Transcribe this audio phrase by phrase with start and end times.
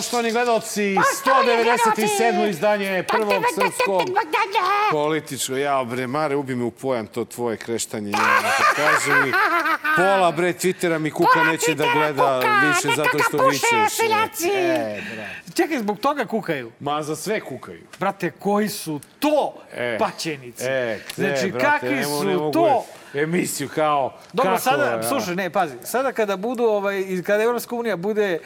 [0.00, 2.48] Poštovani gledalci, 197.
[2.50, 4.02] izdanje prvog srpskog
[4.90, 5.58] političkog.
[5.58, 8.10] Ja, bre, Mare, ubi me u pojam to tvoje kreštanje.
[8.10, 8.42] Ja,
[8.76, 9.32] kaže mi,
[9.96, 14.00] pola, bre, Twittera mi kuka neće da gleda više zato što vičeš.
[14.00, 15.02] E, brate.
[15.54, 16.72] Čekaj, zbog toga kukaju.
[16.80, 17.82] Ma, za sve kukaju.
[17.98, 20.64] Brate, koji su to E, paćenici?
[20.64, 22.84] E, znači, e, brate, kakvi su to...
[23.14, 24.12] Emisiju kao...
[24.32, 25.02] Dobro, kako, sada, a?
[25.02, 28.38] slušaj, ne, pazi, sada kada budu, ovaj, kada Evropska unija bude,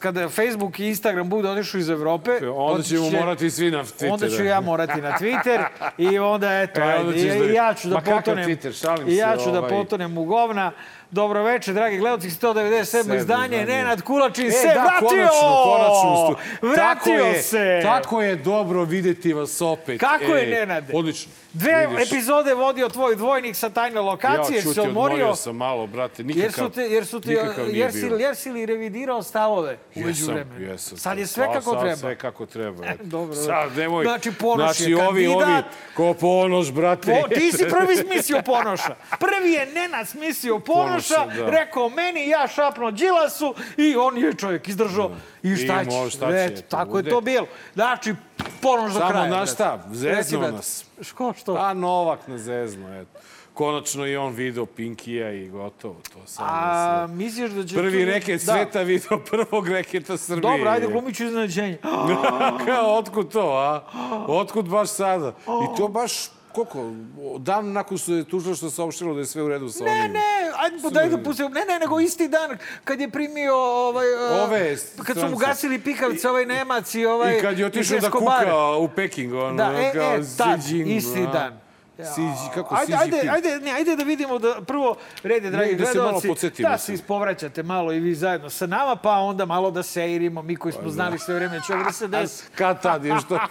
[0.00, 4.12] kada Facebook i Instagram budu otišli iz Evrope, Onda ćemo će- morati svi na Twitter.
[4.12, 5.64] Onda ću ja morati na Twitter
[5.98, 8.44] i onda eto, E, onda ajde, i, da- ja ću da Ma potonem.
[8.46, 9.70] Twitter, šalim I ja se, ću da ovaj.
[9.70, 10.72] potonem u govna.
[11.10, 12.84] Dobro večer, dragi gledalci, 197.
[12.84, 13.64] Sedmo izdanje.
[13.66, 15.08] Nenad Kulačin E, se da, vratio!
[15.08, 16.36] konačno, konačno.
[16.64, 16.78] Vratio
[17.16, 17.80] tako je, se!
[17.82, 20.00] Tako je dobro videti vas opet.
[20.00, 20.92] Kako je, Ej, Nenade?
[20.94, 21.32] Odlično.
[21.52, 22.08] Dve Vidiš.
[22.08, 25.14] epizode vodio tvoj dvojnik sa tajne lokacije, Ja, čuti, odmorio.
[25.14, 27.32] odmorio sam malo, brate, nikakav, Jer su te, jer su te,
[27.68, 30.60] jer si, jer si li revidirao stavove u Jesam, međuvremenu?
[30.62, 30.98] jesam.
[30.98, 31.96] Sad je sve Pa, kako sad treba.
[31.96, 32.84] Sve kako treba.
[33.04, 34.04] dobro, Sad, nemoj.
[34.04, 35.64] Znači, Ponoš znači, je ovi, ovi, kandidat.
[35.94, 37.22] ko ponoš, brate.
[37.22, 38.94] Po, ti si prvi smislio Ponoša.
[39.10, 41.50] Prvi je Nenad smislio Ponoša, Ponoša, da.
[41.50, 45.10] rekao meni, ja šapno Đilasu i on je čovjek izdržao.
[45.42, 46.10] I šta I će?
[46.10, 47.10] šta će, Eto, eto, tako je bude.
[47.10, 47.46] to bilo.
[47.74, 48.14] Znači,
[48.62, 49.26] Ponoš do Samo, kraja.
[49.26, 49.52] znaš brate.
[49.54, 50.84] šta, zeznuo nas.
[51.00, 51.54] Ško, što?
[51.54, 53.18] A Novak na zezno, eto.
[53.54, 55.96] Konačno i on video Pinkija i gotovo.
[56.04, 57.74] To samo A misliš da će...
[57.74, 58.52] Prvi tu- reket Da.
[58.52, 60.40] sveta video prvog reketa Srbije.
[60.42, 61.78] Dobro, ajde, glumit ću iznenađenje.
[62.66, 63.80] Kao, otkud to, a?
[64.28, 65.28] Otkud baš sada?
[65.46, 66.12] I to baš,
[66.56, 66.90] koliko?
[67.38, 70.12] Dan nakon što je tužilaštvo saopštilo da je sve u redu sa Ne, onim.
[70.12, 70.20] ne,
[70.56, 71.48] ajde, pa daj da pustimo.
[71.48, 74.06] Ne, ne, nego isti dan kad je primio ovaj...
[74.14, 77.38] uh, Ove Kad su mu gasili pikavce, ovaj Nemac i ovaj...
[77.38, 80.96] I kad je otišao da kuka u Peking, ono, Da, e, kao e, tad, Jinping,
[80.96, 81.26] isti a?
[81.26, 81.60] dan.
[81.98, 85.86] Xi- kako ajde, Xi ajde, ajde, ne, ajde da vidimo da prvo rede, dragi da
[85.86, 86.86] se malo gledalci, podsjetimo da se.
[86.86, 90.72] se ispovraćate malo i vi zajedno sa nama, pa onda malo da seirimo, mi koji
[90.72, 92.44] smo znali sve vreme će da se desi.
[92.54, 93.38] Kad tad je što?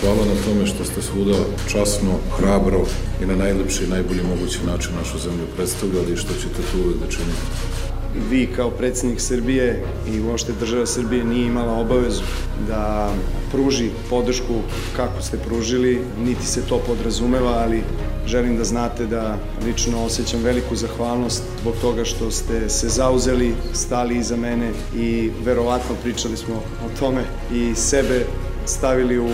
[0.00, 1.36] Hvala na tome što ste svuda
[1.68, 2.80] časno, hrabro
[3.22, 6.96] i na najlepši i najbolji mogući način našu zemlju predstavljali i što ćete to uvek
[6.96, 7.89] da činite.
[8.30, 9.84] Vi kao predsjednik Srbije
[10.14, 12.22] i uopšte država Srbije nije imala obavezu
[12.68, 13.12] da
[13.50, 14.54] pruži podršku
[14.96, 17.82] kako ste pružili, niti se to podrazumeva, ali
[18.26, 24.16] želim da znate da lično osjećam veliku zahvalnost zbog toga što ste se zauzeli, stali
[24.16, 28.26] iza mene i verovatno pričali smo o tome i sebe
[28.70, 29.28] stavili u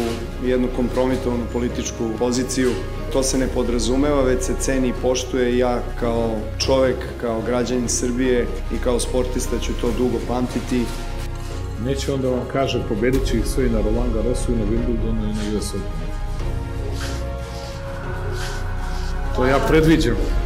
[0.45, 2.71] jednu kompromitovanu političku poziciju.
[3.13, 8.47] To se ne podrazumeva, već se ceni i poštuje ja kao čovek, kao građanin Srbije
[8.75, 10.85] i kao sportista ću to dugo pamtiti.
[11.85, 15.35] Neće onda vam kaže, pobedit ih sve i na Roland Garrosu i na Wimbledonu i
[15.35, 16.07] na US Openu.
[19.37, 20.46] To ja predviđam.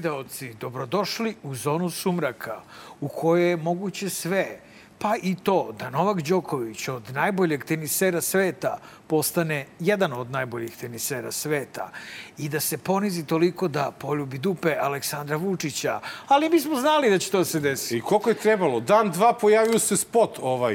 [0.00, 2.60] Gledaoci, dobrodošli u zonu sumraka
[3.00, 4.60] u kojoj je moguće sve.
[4.98, 11.32] Pa i to da Novak Đoković od najboljeg tenisera sveta postane jedan od najboljih tenisera
[11.32, 11.90] sveta
[12.38, 16.00] i da se ponizi toliko da poljubi dupe Aleksandra Vučića.
[16.28, 17.96] Ali mi smo znali da će to se desiti.
[17.96, 18.80] I koliko je trebalo?
[18.80, 20.74] Dan, dva pojavio se spot ovaj.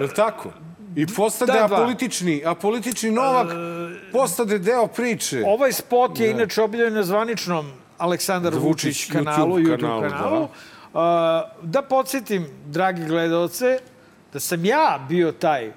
[0.00, 0.50] Je li tako?
[0.96, 1.64] I postade dva.
[1.64, 3.48] apolitični, apolitični Novak
[4.12, 5.42] postade deo priče.
[5.46, 10.48] Ovaj spot je inače objavljen na zvaničnom Aleksandar Vučić Vučić kanalu, YouTube YouTube kanalu, kanalu.
[10.94, 11.56] Da.
[11.62, 13.78] da podsjetim, dragi gledalce,
[14.32, 15.72] da sam ja bio taj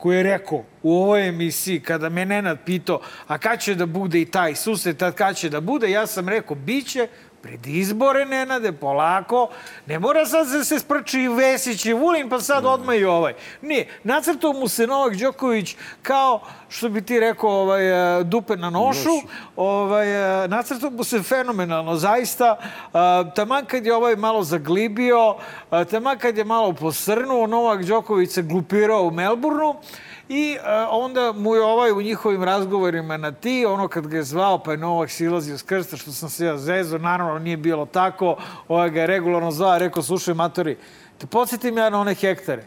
[0.00, 4.20] koji je rekao u ovoj emisiji, kada me Nenad pitao, a kad će da bude
[4.20, 7.08] i taj susret, a kad će da bude, ja sam rekao, bit će
[7.42, 9.48] pred izbore, Nenade, polako.
[9.86, 13.34] Ne mora sad da se sprči i Vesić i Vulin, pa sad odmah i ovaj.
[13.62, 13.88] Nije.
[14.04, 19.10] Nacrtao mu se Novak Đoković kao, što bi ti rekao, ovaj, e, dupe na nošu.
[19.56, 22.56] Ovaj, e, nacrtao mu se fenomenalno, zaista.
[22.92, 25.36] A, taman kad je ovaj malo zaglibio,
[25.90, 29.74] taman kad je malo posrnuo, Novak Đoković se glupirao u Melbourneu.
[30.32, 34.16] I uh, e, onda mu je ovaj u njihovim razgovorima na ti, ono kad ga
[34.16, 37.56] je zvao, pa je Novak silazio s krsta, što sam se ja zezo, naravno nije
[37.56, 38.36] bilo tako,
[38.68, 40.76] ovaj ga je regularno zvao, rekao, slušaj, matori,
[41.18, 42.64] te podsjetim ja na one hektare.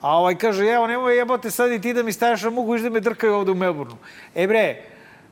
[0.00, 2.90] A ovaj kaže, evo, nemoj jebote sad i ti da mi staješ na mugu, da
[2.90, 3.96] me drkaju ovde u Melbourneu.
[4.34, 4.82] E bre,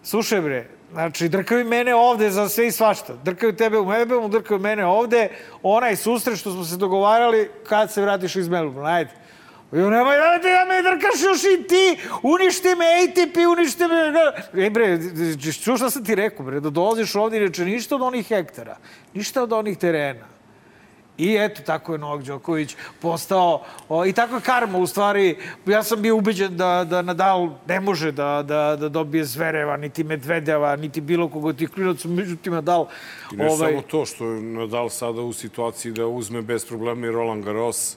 [0.03, 3.15] slušaj bre, znači drkaju mene ovde za sve i svašta.
[3.25, 5.29] Drkaju tebe u Melbourneu, drkaju mene ovde,
[5.63, 9.22] onaj susret što smo se dogovarali kad se vratiš iz Melbournea, ajde.
[9.73, 14.67] Jo, nemoj da te ja me drkaš još i ti, uništi me ATP, uništi me...
[14.67, 14.99] E bre,
[15.65, 18.77] čuo šta sam ti rekao, bre, da dolaziš ovdje i reče ništa od onih hektara,
[19.15, 20.27] ništa od onih terena.
[21.19, 25.37] I eto, tako je Novak Đoković postao, o, i tako je karma u stvari.
[25.67, 30.05] Ja sam bio ubeđen da, da Nadal ne može da, da, da dobije Zvereva, niti
[30.05, 32.87] Medvedeva, niti bilo koga od tih klinaca, međutim Nadal...
[33.33, 33.73] I ne ovaj...
[33.73, 37.97] samo to, što je Nadal sada u situaciji da uzme bez problema i Roland Garros,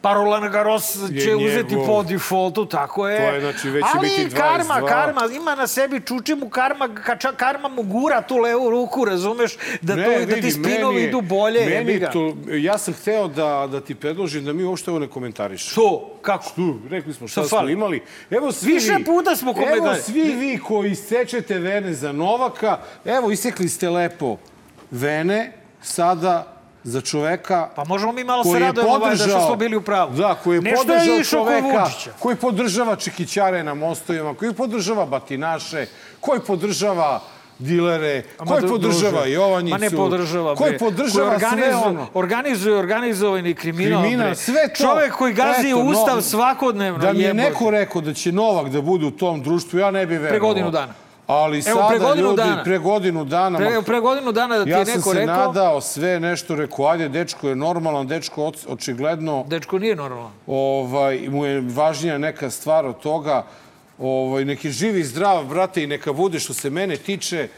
[0.00, 3.18] pa Roland Garros će njegov, uzeti po defaultu, tako je.
[3.18, 4.36] To je, znači, već Ali biti 22.
[4.36, 9.04] karma, karma, ima na sebi, čuči mu karma, kača, karma mu gura tu levu ruku,
[9.04, 11.66] razumeš, da, ne, to, vidi, da ti spinovi idu bolje.
[11.66, 15.70] Meni to, ja sam hteo da, da ti predložim da mi uopšte ovo ne komentariš.
[15.70, 16.18] Što?
[16.22, 16.44] Kako?
[16.44, 16.78] Što?
[16.90, 18.02] Rekli smo šta, šta smo imali.
[18.30, 19.78] Evo svi Više vi, puta smo komentari.
[19.78, 24.36] Evo svi vi koji isečete vene za Novaka, evo isekli ste lepo
[24.90, 25.52] vene,
[25.82, 26.57] sada
[26.88, 30.16] za čoveka pa možemo mi malo se radujemo ovaj da što smo bili u pravu.
[30.16, 35.86] Da, koji je Nešto podržao je čoveka, koji podržava čekićare na mostovima, koji podržava batinaše,
[36.20, 37.20] koji podržava
[37.58, 42.06] dilere, Ama koji podržava Jovanjicu, Ma ne podržava, koji podržava koji sve ono.
[42.14, 44.02] Organizuje organizovani kriminal.
[44.02, 44.82] Kriminal, sve to.
[44.82, 46.98] Čovek koji gazi Eto, ustav no, svakodnevno.
[46.98, 47.42] Da mi je jebote.
[47.42, 50.30] neko rekao da će Novak da bude u tom društvu, ja ne bih verovao.
[50.30, 51.07] Pre godinu dana.
[51.28, 52.62] Ali Evo, sada pre godinu ljudi, dana.
[52.64, 53.58] pre godinu dana...
[53.58, 55.32] Pre, pre godinu dana da ti ja je neko rekao...
[55.32, 59.44] Ja sam se nadao sve nešto, rekao, ajde, dečko je normalan, dečko očigledno...
[59.48, 60.32] Dečko nije normalan.
[60.46, 63.44] Ovaj, mu je važnija neka stvar od toga.
[63.98, 67.48] Ovaj, neki živi zdrav, brate, i neka bude što se mene tiče.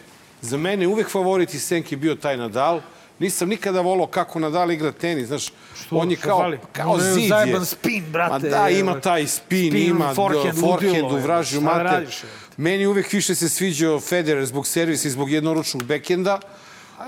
[0.41, 2.81] Za mene uvek favorit i Senki bio taj Nadal.
[3.21, 5.47] Nisam nikada volao kako Nadal igra tenis, znaš,
[5.81, 7.29] Što, on je kao, kao on zid je.
[7.29, 8.33] Zajeban spin, brate.
[8.33, 12.03] Ma da, ima taj spin, spin ima forehand, forehand u vražju da mater.
[12.03, 12.09] je?
[12.57, 16.41] Meni uvek više se sviđao Federer zbog servisa i zbog jednoručnog bekenda.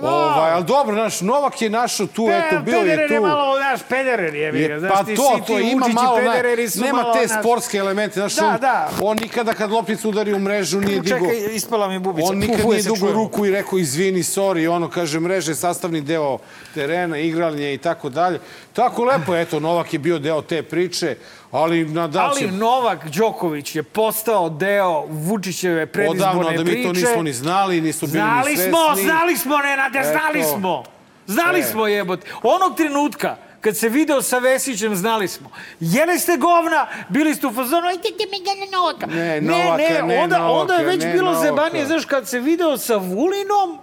[0.00, 3.14] Ovaj, ali dobro, naš Novak je našao tu, Pe, eto, bio je tu.
[3.14, 6.16] Je malo, naš, Pederer je, je znaš, pa ti to, si to ti ima malo,
[6.16, 8.90] Pedereri su nema malo, te naš, sportske elemente, znaš, Da, on, da.
[9.02, 12.28] on nikada kad lopticu udari u mrežu nije digo, Čekaj, ispala mi bubica.
[12.28, 16.38] on nikad nije dugo ruku i rekao izvini, sorry, ono, kaže, mreže je sastavni deo
[16.74, 18.40] terena, igranje i tako dalje.
[18.72, 21.16] Tako lepo, eto, Novak je bio deo te priče,
[21.52, 22.44] ali Nadal će...
[22.44, 26.64] Ali Novak Đoković je postao deo Vučićeve predizborne Odavno, priče.
[26.64, 28.72] da mi to nismo ni znali, nisu bili znali ni svesni.
[28.72, 30.84] smo, znali smo, Nenade, znali smo.
[31.26, 31.62] Znali E.
[31.62, 32.26] smo, jebote.
[32.42, 35.50] Onog trenutka, kad se video sa Vesićem, znali smo.
[35.80, 39.06] Jeli ste govna, bili ste u fazonu, ajde ti mi ga na Novaka.
[39.06, 39.76] Ne, Novaka,
[40.06, 41.46] ne, onda, onda je Novaka, već ne, bilo Novaka.
[41.46, 43.78] zebanije, znaš, kad se video sa Vulinom,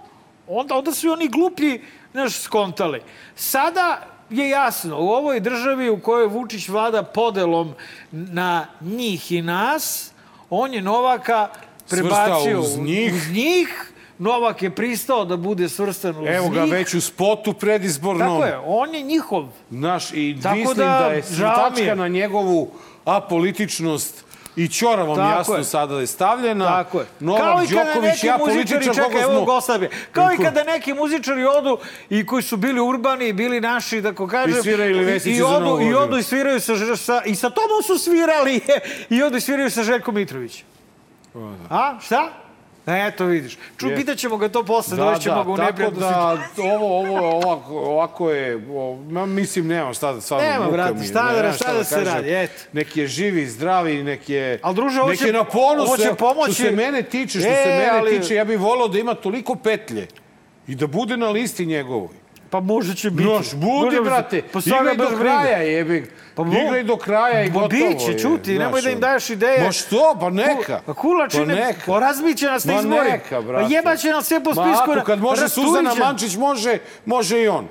[0.48, 1.82] onda, onda su i oni gluplji,
[2.12, 3.02] znaš, skontali.
[3.36, 7.74] Sada je jasno, u ovoj državi u kojoj Vučić vlada podelom
[8.12, 10.10] na njih i nas,
[10.50, 11.48] on je Novaka
[11.88, 13.14] prebacio uz njih.
[13.14, 13.92] uz njih.
[14.18, 16.72] Novak je pristao da bude svrstan uz Evo ga njih.
[16.72, 18.40] već u spotu predizbornom.
[18.40, 19.46] Tako je, on je njihov.
[19.70, 21.96] Znaš, i Tako mislim da, da, je žao mi tačka je.
[21.96, 22.70] na njegovu
[23.04, 24.24] apolitičnost
[24.56, 25.64] i ćoravom Tako jasno je.
[25.64, 26.64] sada je stavljena.
[26.64, 27.06] Tako je.
[27.20, 29.44] Novak i Đoković, ja političar čekaj, koga evo smo...
[29.44, 31.78] Goslavije, kao i Ko- kada neki muzičari odu
[32.10, 34.58] i koji su bili urbani, bili naši, da ko kažem...
[34.58, 37.82] I sviraju i, za odu, Novu I odu i sviraju sa, sa, i sa tobom
[37.86, 38.60] su svirali
[39.16, 40.66] i odu i sviraju sa Željkom Mitrovićem.
[41.70, 42.28] A, šta?
[42.86, 43.58] E, eto vidiš.
[43.76, 43.96] Ču, Je.
[43.96, 48.56] pitaćemo ga to posle, da, doćemo ga u neprijatnu da ovo, ovo, ovako, ovako je,
[48.70, 48.96] o,
[49.26, 52.14] mislim, nema šta da stvarno Nema, brate, šta da- šta da se kažem.
[52.14, 52.52] radi, eto.
[52.72, 55.92] Nek je živi, zdravi, nek je, Al, druže, nek je na ponosu.
[56.02, 58.88] ovo pomoći- Što se mene tiče, što E, se mene ali- tiče, ja bih volao
[58.88, 60.06] da ima toliko petlje
[60.66, 62.08] i da bude na listi njegovoj.
[62.50, 63.24] Pa možda će biti.
[63.24, 64.42] Noš, budi, brate.
[64.42, 66.10] Pa stvarno Igraj do kraja, jebi.
[66.40, 67.68] Pa mo- Igraj do kraja i Ma gotovo.
[67.68, 69.64] biće, je, čuti, znaš, nemoj da im daješ ideje.
[69.64, 70.80] Ma što, pa neka.
[70.86, 71.80] Pa kulačine, Pa neka.
[71.86, 73.04] pa razbiće nas na Ma izborima.
[73.04, 73.64] neka, brate.
[73.64, 74.90] Pa jebaće nas sve po Ma spisku.
[74.90, 77.68] ako kad može Suzana Mančić, može, može i on.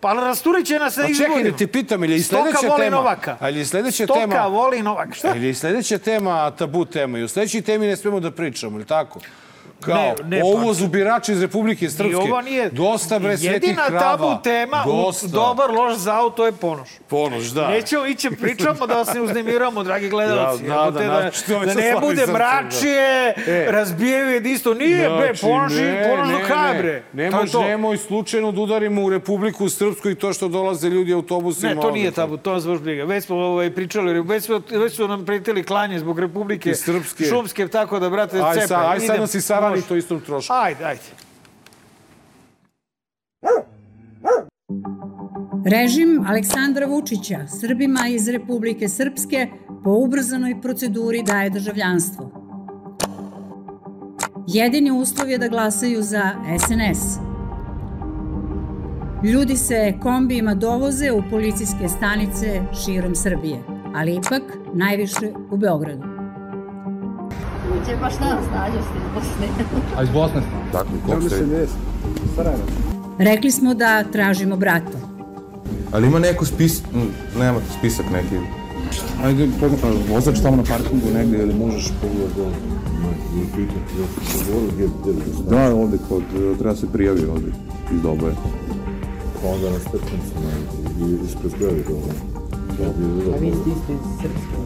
[0.00, 1.34] Pa rasturit će nas na Pa izborima.
[1.34, 2.96] čekaj da ti pitam, ili je sledeća Stoka voli tema?
[2.96, 3.36] Novaka.
[3.40, 4.46] Ali je sledeća Stoka tema...
[4.46, 5.12] voli Novaka.
[5.12, 5.32] Šta?
[5.36, 8.86] Ili je sledeća tema tabu tema i u sledećoj temi ne smemo da pričamo, ili
[8.86, 9.20] tako?
[9.80, 12.16] Kao Ne, ne, pa- uvozu birača iz Republike I Srpske.
[12.16, 12.70] ovo nije...
[12.70, 14.00] Dosta bre svetih Jedina krava.
[14.00, 15.26] tabu tema, Dosta.
[15.26, 16.88] dobar, loš za auto je ponoš.
[17.08, 17.68] Ponoš, da.
[17.68, 20.62] Nećemo ići pričamo da vas ne uznemiramo, dragi gledalci.
[20.62, 21.30] Da, da, da, da, je
[21.64, 22.32] da sa ne bude da.
[22.32, 23.66] mračije, E.
[23.70, 24.74] razbijaju jedinstvo.
[24.74, 26.78] Nije, bre, Znači, ponoš, ne, ponoš do ne, kraja, ne.
[26.78, 27.02] bre.
[27.12, 27.62] Ne je može, to.
[27.62, 31.74] nemoj slučajno da udarimo u Republiku Srpsku i to što dolaze ljudi autobusima.
[31.74, 33.04] Ne, to nije tabu, to vas baš briga.
[33.04, 37.24] Već smo ovaj, pričali, već, smo, već su nam pretili klanje zbog Republike Srpske.
[37.24, 39.88] Šumske, tako da, brate, sad, aj sad nas i sarani Može.
[39.88, 40.52] to istom trošku.
[40.52, 41.02] Ajde, ajde.
[45.64, 49.48] Režim Aleksandra Vučića Srbima iz Republike Srpske
[49.84, 52.30] po ubrzanoj proceduri daje državljanstvo.
[54.46, 57.18] Jedini uslov je da glasaju za SNS.
[59.24, 63.62] Ljudi se kombijima dovoze u policijske stanice širom Srbije,
[63.94, 64.42] ali ipak
[64.74, 66.15] najviše u Beogradu.
[67.72, 69.66] Uđe baš nas nađe ste iz Bosne.
[69.96, 70.42] A iz Bosne?
[71.06, 71.66] Koliko ste?
[73.18, 74.98] Rekli smo da tražimo brata.
[75.92, 76.82] Ali ima neko spis...
[76.94, 77.08] m,
[77.38, 78.36] Nema spisak neki.
[79.24, 82.40] Ajde, pogledaj, vozač tamo na parkingu negde ili možeš pogledati
[85.50, 86.22] Da, ovde kod,
[86.58, 87.48] treba se prijavi ovde
[87.94, 88.34] iz Doboje.
[89.42, 90.50] Pa onda na stepenicama
[91.00, 92.35] i ispred zgrade dole.
[92.76, 94.56] A vi ste isto iz Srpske.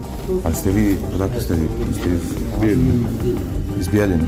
[0.45, 1.69] A ste vi, odakle ste vi?
[1.95, 2.21] Ste iz
[2.61, 3.09] Bijeljine?
[3.81, 4.25] Iz Bijeljine.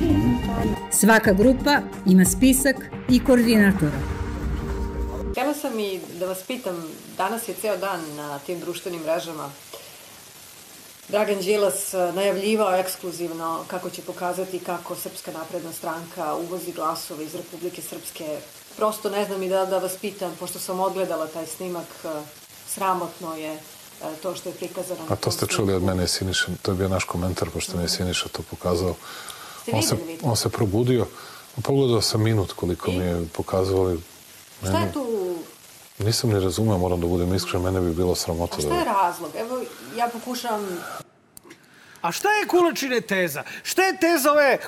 [0.90, 2.76] Svaka grupa ima spisak
[3.08, 3.98] i koordinatora.
[5.30, 6.76] Htjela sam i da vas pitam,
[7.16, 9.50] danas je ceo dan na tim društvenim mrežama
[11.08, 17.34] Dragan Đilas eh, najavljivao ekskluzivno kako će pokazati kako Srpska napredna stranka uvozi glasove iz
[17.34, 18.38] Republike Srpske.
[18.76, 22.08] Prosto ne znam i da, da vas pitam, pošto sam odgledala taj snimak, eh,
[22.74, 25.00] sramotno je eh, to što je prikazano.
[25.08, 27.82] na A to ste čuli od mene, Siniša, to je bio naš komentar, pošto mi
[27.82, 28.94] je Siniša to pokazao.
[29.72, 31.06] On se, on se probudio.
[31.62, 34.00] Pogledao sam minut koliko mi je pokazovali.
[34.62, 35.12] Šta je tu,
[35.98, 38.92] Nisam ni razumeo, moram da budem iskren, mene bi bilo sramota a šta je da...
[38.92, 39.30] razlog?
[39.36, 39.60] Evo,
[39.96, 40.78] ja pokušavam
[42.02, 43.42] A šta je Kulačine teza?
[43.62, 44.58] Šta je teza ove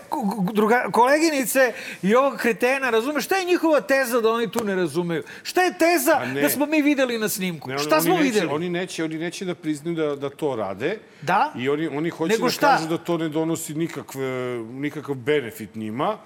[0.52, 1.72] druga, koleginice
[2.02, 3.24] i ovog kretena, razumeš?
[3.24, 5.22] Šta je njihova teza da oni tu ne razumeju?
[5.42, 7.70] Šta je teza da smo mi videli na snimku?
[7.70, 8.52] Ne, šta oni smo neće, videli?
[8.52, 10.98] Oni neće, oni neće da priznaju da, da to rade.
[11.22, 11.52] Da?
[11.56, 12.76] I oni, oni hoće Nego da šta?
[12.76, 16.18] kažu da to ne donosi nikakve, nikakav benefit njima.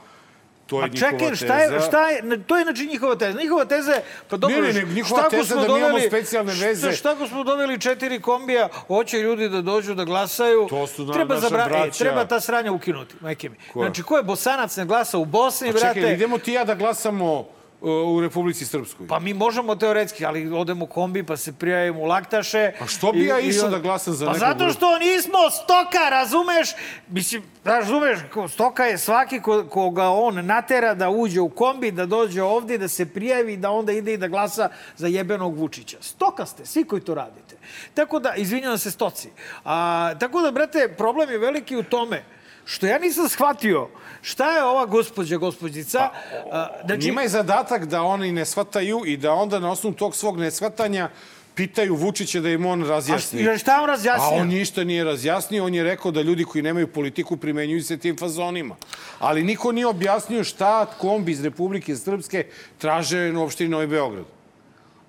[0.68, 3.38] To je njihova čekaj, šta je, šta je, to je znači njihova teza.
[3.38, 5.88] Njihova teza je, pa dobro, Ne, ne, ne, njihova šta teza smo da mi imamo
[5.90, 6.82] doveli- specijalne veze.
[6.82, 10.66] Šta, šta ako smo doveli četiri kombija, hoće ljudi da dođu da glasaju.
[10.68, 11.98] To su na- treba, naša zabra- e, braća.
[11.98, 13.56] treba ta sranja ukinuti, majke mi.
[13.72, 13.80] Ko?
[13.80, 15.94] Znači, ko je bosanac ne glasa u Bosni, Pa brate?
[15.94, 17.48] čekaj, idemo ti ja da glasamo
[17.80, 19.06] u Republici Srpskoj.
[19.06, 22.72] Pa mi možemo teoretski, ali odemo u kombi pa se prijavimo u laktaše.
[22.80, 24.72] A što bi ja I- i išao on- da glasam za pa nekog zato u-
[24.72, 26.68] što nismo stoka, razumeš?
[27.08, 28.18] Mislim, razumeš,
[28.48, 32.88] stoka je svaki ko, koga on natera da uđe u kombi, da dođe ovdje, da
[32.88, 35.96] se prijavi, da onda ide i da glasa za jebenog Vučića.
[36.00, 37.56] Stoka ste, svi koji to radite.
[37.94, 39.28] Tako da, izvinjavam se stoci.
[39.64, 39.78] A,
[40.14, 42.22] tako da, brate, problem je veliki u tome
[42.68, 43.88] što ja nisam shvatio
[44.22, 46.10] šta je ova gospođa, gospođica.
[46.52, 50.16] a, znači, Njima je zadatak da oni ne shvataju i da onda na osnovu tog
[50.16, 51.10] svog neshvatanja
[51.54, 53.48] pitaju Vučića da im on razjasni.
[53.48, 54.38] A šta on razjasnio?
[54.38, 57.96] A on ništa nije razjasnio, on je rekao da ljudi koji nemaju politiku primenjuju se
[57.96, 58.76] tim fazonima.
[59.18, 62.46] Ali niko nije objasnio šta kombi iz Republike Srpske
[62.78, 64.37] traže na opštini Novi Beograd.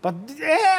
[0.01, 0.13] Pa, e,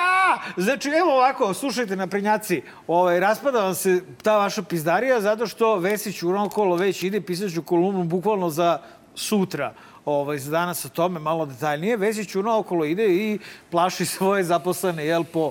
[0.02, 0.38] a!
[0.56, 6.22] Znači, evo ovako, slušajte, naprednjaci, ovaj, raspada vam se ta vaša pizdarija zato što Vesić
[6.22, 8.78] uronokolo već ide, pisat ću kolumnu bukvalno za
[9.14, 9.74] sutra,
[10.04, 11.96] ovaj, za danas o tome, malo detaljnije.
[11.96, 13.38] Vesić unaokolo ide i
[13.70, 15.50] plaši svoje zaposlene, jel, po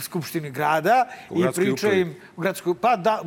[0.00, 2.00] Skupštini grada U i priča upravi.
[2.00, 3.20] im, u gradskoj, pa da,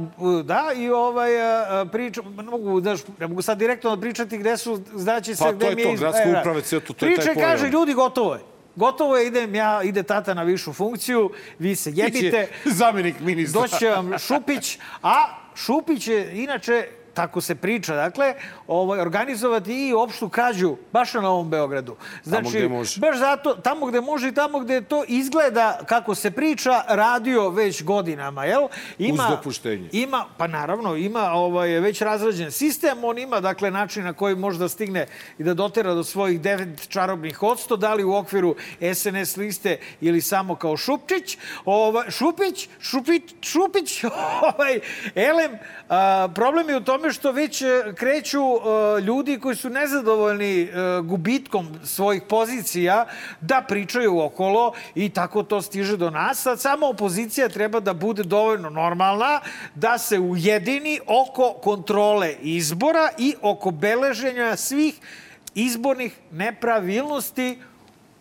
[0.44, 4.82] da, i ovaj, a, priča, ne mogu, daš, ne mogu sad direktno pričati gde su,
[4.94, 6.40] znaće se Pa, gde to je mi to, iz- gradska e, da.
[6.40, 8.55] uprava, to, to je taj Priča kaže, ljudi, gotovo je.
[8.76, 12.48] Gotovo je, idem ja, ide tata na višu funkciju, vi se jebite.
[12.80, 13.62] Zamenik ministra.
[13.62, 18.34] Doći će vam Šupić, a Šupić je inače tako se priča, dakle,
[18.68, 21.96] ovaj, organizovati i opštu krađu baš na Novom Beogradu.
[22.24, 23.00] Znači, gde može.
[23.00, 27.84] baš zato, tamo gde može i tamo gde to izgleda, kako se priča, radio već
[27.84, 28.68] godinama, jel?
[29.12, 29.90] Uz dopuštenje.
[29.92, 34.60] Ima, pa naravno, ima ovaj, već razrađen sistem, on ima, dakle, način na koji može
[34.60, 35.08] da stigne
[35.38, 38.56] i da dotera do svojih devet čarobnih odsto, da li u okviru
[38.94, 41.38] SNS liste ili samo kao Šupčić.
[41.66, 44.04] Ovaj, Šupić, Šupić, Šupić,
[44.42, 44.80] ovaj,
[45.16, 45.58] Elem,
[45.90, 50.62] a, problem je u tome tome što već e, kreću e, ljudi koji su nezadovoljni
[50.62, 50.70] e,
[51.04, 53.06] gubitkom svojih pozicija
[53.42, 56.42] da pričaju okolo i tako to stiže do nas.
[56.42, 59.40] Sad samo opozicija treba da bude dovoljno normalna
[59.76, 64.96] da se ujedini oko kontrole izbora i oko beleženja svih
[65.56, 67.60] izbornih nepravilnosti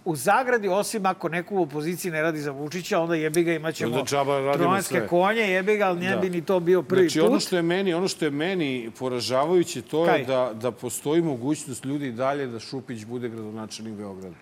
[0.05, 3.97] u zagradi, osim ako neko u opoziciji ne radi za Vučića, onda jebi ga imaćemo
[4.19, 5.07] radimo trojanske sve.
[5.09, 6.17] konje, jebi ga, ali ne Da.
[6.17, 7.29] bi ni to bio prvi znači, put.
[7.29, 10.19] ono što je meni, ono što je meni poražavajuće, to Kaj?
[10.19, 14.37] je da, da postoji mogućnost ljudi dalje da Šupić bude gradonačelnik Beograda.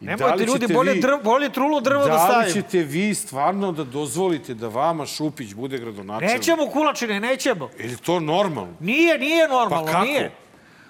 [0.00, 2.52] I da Nemojte li ljudi, bolje, vi- drv, bolje trulo drvo da, Da li stavimo.
[2.52, 6.36] ćete vi stvarno da dozvolite da vama Šupić bude gradonačelnik?
[6.36, 7.68] Nećemo kulačine, nećemo.
[7.78, 8.74] Je li to normalno?
[8.80, 10.04] Nije, nije Pa normalno, kako?
[10.04, 10.30] nije.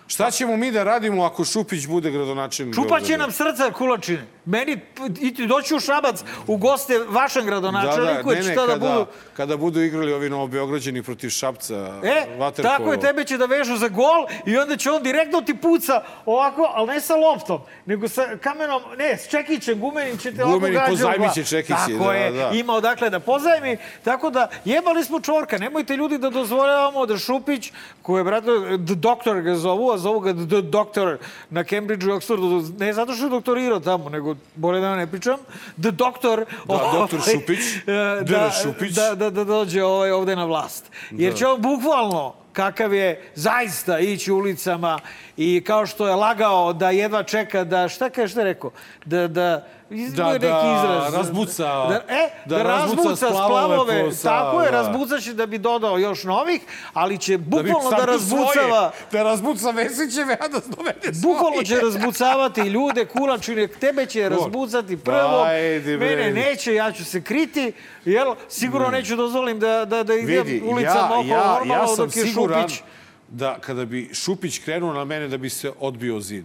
[0.06, 2.96] Šta ćemo mi da radimo ako Šupić bude gradonačelnik Beograda?
[3.16, 4.26] nam srca kulačine.
[4.46, 4.80] Meni,
[5.20, 6.14] i doći u Šabac
[6.46, 9.06] u goste vašem gradonačelniku, da, da, da, ne, ne, šta da kada, budu...
[9.36, 11.74] kada budu igrali ovi novobeograđani protiv Šapca,
[12.04, 12.76] E, vaterpolo.
[12.76, 14.04] tako je, tebe će da vežu za gol
[14.46, 15.92] i onda će on direktno ti puca
[16.26, 20.58] ovako, ali ne sa loptom, nego sa kamenom, ne, s čekićem, gumenim će te ovako
[20.58, 21.12] Gumeni gađa u glavu.
[21.14, 22.50] pozajmiće čekići, Tako da, je, da.
[22.50, 23.76] ima odakle da pozajmi.
[24.04, 27.72] Tako da, jebali smo čorka, nemojte ljudi da dozvoljavamo da Šupić,
[28.02, 28.46] koji je, brate,
[28.78, 30.32] doktor ga zovu, a zovu ga
[30.62, 31.18] doktor
[31.50, 35.36] na Cambridgeu i Oxfordu, ne zato što je doktorirao tamo, nego, bolje da ne pričam,
[35.76, 36.44] da doktor...
[36.68, 38.62] Da, doktor ovaj, Šupić, e, Dr.
[38.62, 38.94] Šupić.
[38.94, 40.90] Da, da, da dođe ovaj ovde na vlast.
[41.10, 41.38] Jer Da.
[41.38, 44.98] će on bukvalno kakav je zaista ići ulicama
[45.36, 48.70] i kao što je lagao da jedva čeka da, šta kaže, šta je rekao?
[49.04, 51.14] Da, da, Da, neki da izraz.
[51.16, 53.44] razbuca- da, e, da, da razbuca razbuca splavove
[53.76, 54.04] splavove.
[54.04, 54.76] po sa- tako je, da.
[54.78, 56.60] razbucaće da bi dodao još novih,
[56.92, 58.52] ali će bi bukvalno da, stavio razbucava...
[58.52, 61.64] Svoje, da razbuca Vesićeve, a da dovede Bukvalno svoje.
[61.66, 67.72] će razbucavati ljude, kulačine, tebe će razbucati prvo, Ajde, mene neće, ja ću se kriti,
[68.04, 68.34] jel?
[68.48, 72.16] Sigurno neću dozvolim da, da, da idem Vidi, ulicama ja, okolo ja, normalno ja dok
[72.16, 72.80] je siguran Šupić.
[73.28, 76.44] da kada bi Šupić krenuo na mene da bi se odbio zid.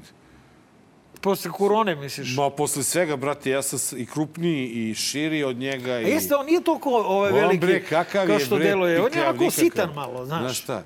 [1.22, 2.36] Posle korone, misliš?
[2.36, 5.92] Ma posle svega, brate, ja sam i krupniji i širi od njega.
[5.92, 6.10] A I...
[6.10, 9.02] jeste, on nije toliko ovaj On, veliki bre, kakav kao je, što bre, deluje.
[9.02, 10.42] On je onako sitan malo, znaš.
[10.42, 10.84] Znaš šta?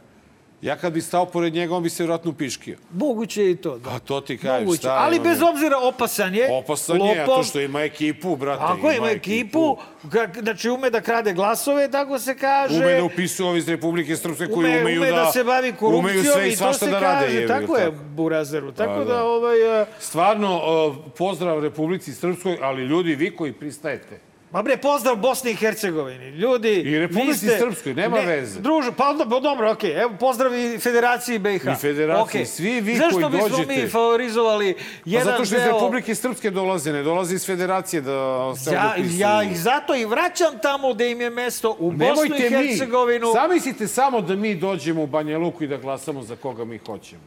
[0.63, 2.77] Ja kad bi stao pored njega, on bi se vjerojatno upiškio.
[2.91, 3.89] Moguće je i to, da.
[3.89, 4.79] A to ti kažeš, Moguće.
[4.79, 5.45] šta je Ali bez je?
[5.45, 6.47] obzira opasan je.
[6.51, 8.61] Opasan je, a to što ima ekipu, brate.
[8.61, 12.75] Tako ima ekipu, kak- znači ume da krade glasove, tako se kaže.
[12.75, 15.31] Ume da upisuje ovi iz Republike Srpske koji ume, umeju ume da, da...
[15.31, 17.05] se bavi korupcijom umeju sve i i to se da kaže.
[17.05, 17.33] rade.
[17.33, 18.71] jebi ga, tako je, Burazeru.
[18.71, 19.23] Tako Pa, da, da.
[19.23, 19.81] ovaj...
[19.81, 20.55] eh, Stvarno,
[20.87, 24.32] uh, pozdrav Republici Srpskoj, ali ljudi, vi koji pristajete.
[24.53, 26.29] Ma bre, pozdrav Bosni i Hercegovini.
[26.29, 27.59] Ljudi, I Republici ste...
[27.59, 28.59] Srpskoj, nema veze.
[28.59, 30.01] Druže, pa onda, pa dobro, okej.
[30.01, 31.65] Evo, pozdrav i Federaciji BiH.
[31.67, 32.45] I Federaciji, Okej.
[32.45, 33.75] svi vi Zašto koji bismo dođete?
[33.75, 35.73] mi favorizovali Pa jedan zato što iz deo...
[35.73, 38.11] Republike Srpske dolaze, ne dolaze iz Federacije da
[38.55, 39.19] se Ja, odupisuju.
[39.19, 42.67] ja ih zato i vraćam tamo da im je mesto u Bosnu i Nemojte mi,
[42.67, 43.27] Hercegovinu.
[43.33, 47.21] zamislite samo da mi dođemo u Banja Luku i da glasamo za koga mi hoćemo.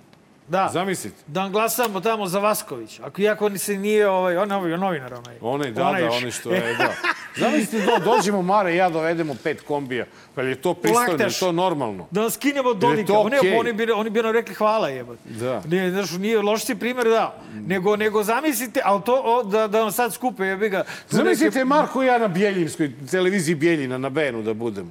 [0.48, 0.70] Da.
[0.72, 1.16] Zamislite.
[1.26, 3.00] Da glasamo tamo za Vasković.
[3.00, 5.36] Ako iako ni se nije ovaj, on ovaj novinar onaj.
[5.40, 6.92] Onaj, da, Onaj da, onaj što je, da.
[7.40, 10.04] Zamislite, do, dođemo Mare i ja dovedemo pet kombija.
[10.34, 12.06] Pa je to pristojno, je to normalno?
[12.10, 13.12] Da skinemo Dodika.
[13.12, 13.58] Ne, okej?
[13.58, 15.20] oni bi, oni bi nam rekli hvala jebote.
[15.26, 15.62] Da.
[15.68, 17.36] Ne, znaš, nije loš si primjer, da.
[17.56, 20.84] Nego, nego zamislite, ali to, o, da, da vam sad skupe, jebi ga.
[21.10, 24.90] Zamislite neke- Marko i ja na Bjeljinskoj televiziji Bjeljina, na Benu da budemo.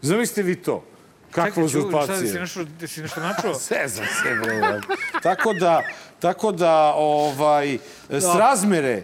[0.00, 0.84] Zamislite vi to.
[1.32, 2.16] Kakva Čekaj, uzurpacija.
[2.18, 3.54] si nešto, ti si nešto načuo?
[3.68, 4.80] Sezam se, bre.
[5.22, 5.82] tako da,
[6.20, 7.78] tako da, ovaj,
[8.32, 9.02] srazmere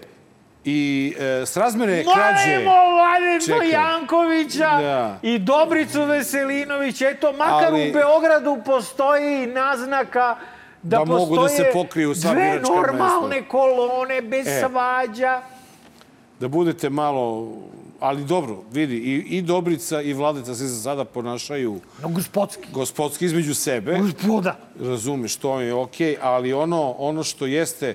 [0.64, 2.54] i e, srazmere krađe...
[2.54, 3.70] Molimo Valentu Čekaj.
[3.70, 5.18] Jankovića Da.
[5.22, 7.00] i Dobricu Veselinović.
[7.02, 10.36] Eto, makar Ali- u Beogradu postoji naznaka
[10.82, 14.60] da, Da mogu da se pokriju sva dve normalne kolone bez E.
[14.60, 15.40] svađa.
[16.40, 17.52] da budete malo...
[18.00, 22.68] Ali dobro, vidi, i, i Dobrica i Vladeta se za sada ponašaju No, gospodski.
[22.72, 23.98] gospodski između sebe.
[23.98, 24.56] Gospoda.
[24.80, 27.94] Razumeš, to je okej, ali ono, ono što jeste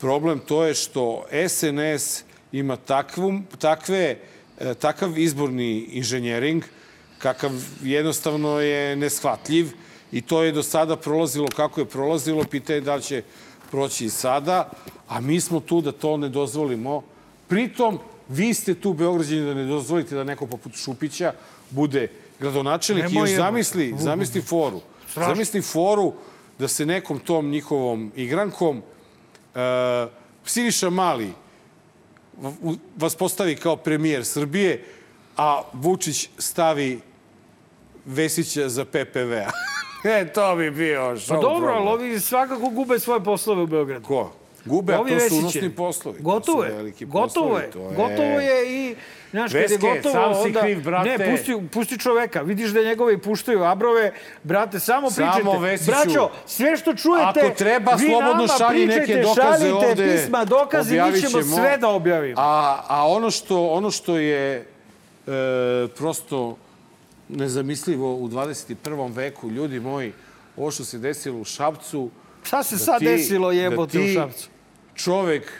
[0.00, 4.16] problem, to je što SNS ima takvu, takve,
[4.58, 6.64] e, takav izborni inženjering,
[7.18, 7.50] kakav
[7.82, 9.70] jednostavno je neshvatljiv
[10.12, 13.22] i to je do sada prolazilo kako je prolazilo, pitanje da li će
[13.70, 14.70] proći i sada,
[15.08, 17.02] a mi smo tu da to ne dozvolimo.
[17.48, 21.32] Pritom, vi ste tu Beograđani da ne dozvolite da neko poput Šupića
[21.70, 22.08] bude
[22.40, 24.80] gradonačelnik i Nemoj još zamisli, zamisli foru.
[25.14, 26.12] Zamisli foru
[26.58, 29.62] da se nekom tom njihovom igrankom uh,
[30.44, 31.32] Siniša Mali
[32.96, 34.84] vas postavi kao premijer Srbije,
[35.36, 37.00] a Vučić stavi
[38.04, 39.50] Vesića za PPV-a.
[40.14, 41.76] e, to bi bio Pa show dobro, program.
[41.76, 44.06] ali ovi svakako gube svoje poslove u Beogradu.
[44.06, 44.32] Ko?
[44.68, 46.18] Gube, a to su unosni poslovi.
[46.20, 46.92] Gotovo je.
[47.00, 47.70] Gotovo je.
[47.70, 48.96] to Gotovo je i...
[49.30, 50.60] Znaš, kad je Veske, gotovo, sam si onda...
[50.60, 51.18] kriv, brate.
[51.18, 52.42] Ne, pusti, pusti čoveka.
[52.42, 54.12] Vidiš da njegove i puštaju abrove.
[54.42, 55.58] Brate, samo Samo, pričajte.
[55.58, 57.40] Vesiću, Braćo, sve što čujete...
[57.40, 60.16] Ako treba, vi slobodno nama šalji neke pričajte, dokaze šaljite ovde.
[60.16, 62.40] pisma, dokazi, mi ćemo sve da objavimo.
[62.40, 64.64] A, a ono, što, ono što je e,
[65.96, 66.56] prosto
[67.28, 69.14] nezamislivo u 21.
[69.14, 70.12] veku, ljudi moji,
[70.56, 72.10] ovo što se desilo u Šapcu...
[72.42, 74.48] Šta se da sad ti- desilo jebote da u ti Šapcu?
[74.98, 75.52] Čovek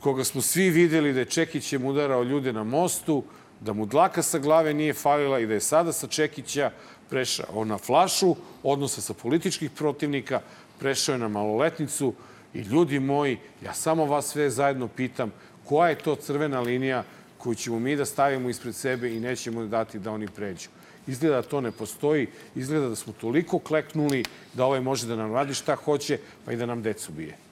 [0.00, 3.24] koga smo svi videli da je Čekićem udarao ljude na mostu,
[3.60, 6.70] da mu dlaka sa glave nije falila i da je sada sa Čekića
[7.10, 10.40] prešao na flašu odnosa sa političkih protivnika,
[10.78, 12.14] prešao je na maloletnicu
[12.54, 15.32] i ljudi moji, ja samo vas sve zajedno pitam
[15.64, 17.04] koja je to crvena linija
[17.38, 20.68] koju ćemo mi da stavimo ispred sebe i nećemo dati da oni pređu.
[21.06, 25.34] Izgleda da to ne postoji, izgleda da smo toliko kleknuli da ovaj može da nam
[25.34, 27.43] radi šta hoće, pa i da nam decu bije.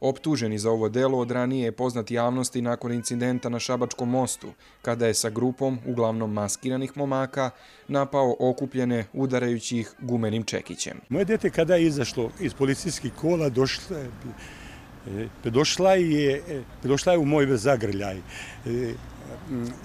[0.00, 4.48] Optuženi za ovo delo od ranije je poznat javnosti nakon incidenta na Šabačkom mostu,
[4.82, 7.50] kada je sa grupom, uglavnom maskiranih momaka,
[7.88, 11.00] napao okupljene udarajući ih gumenim čekićem.
[11.08, 14.08] Moje dete kada je izašlo iz policijskih kola, došla, je-
[15.44, 18.16] e, došla, je, e, došla je u moj zagrljaj.
[18.16, 18.20] E,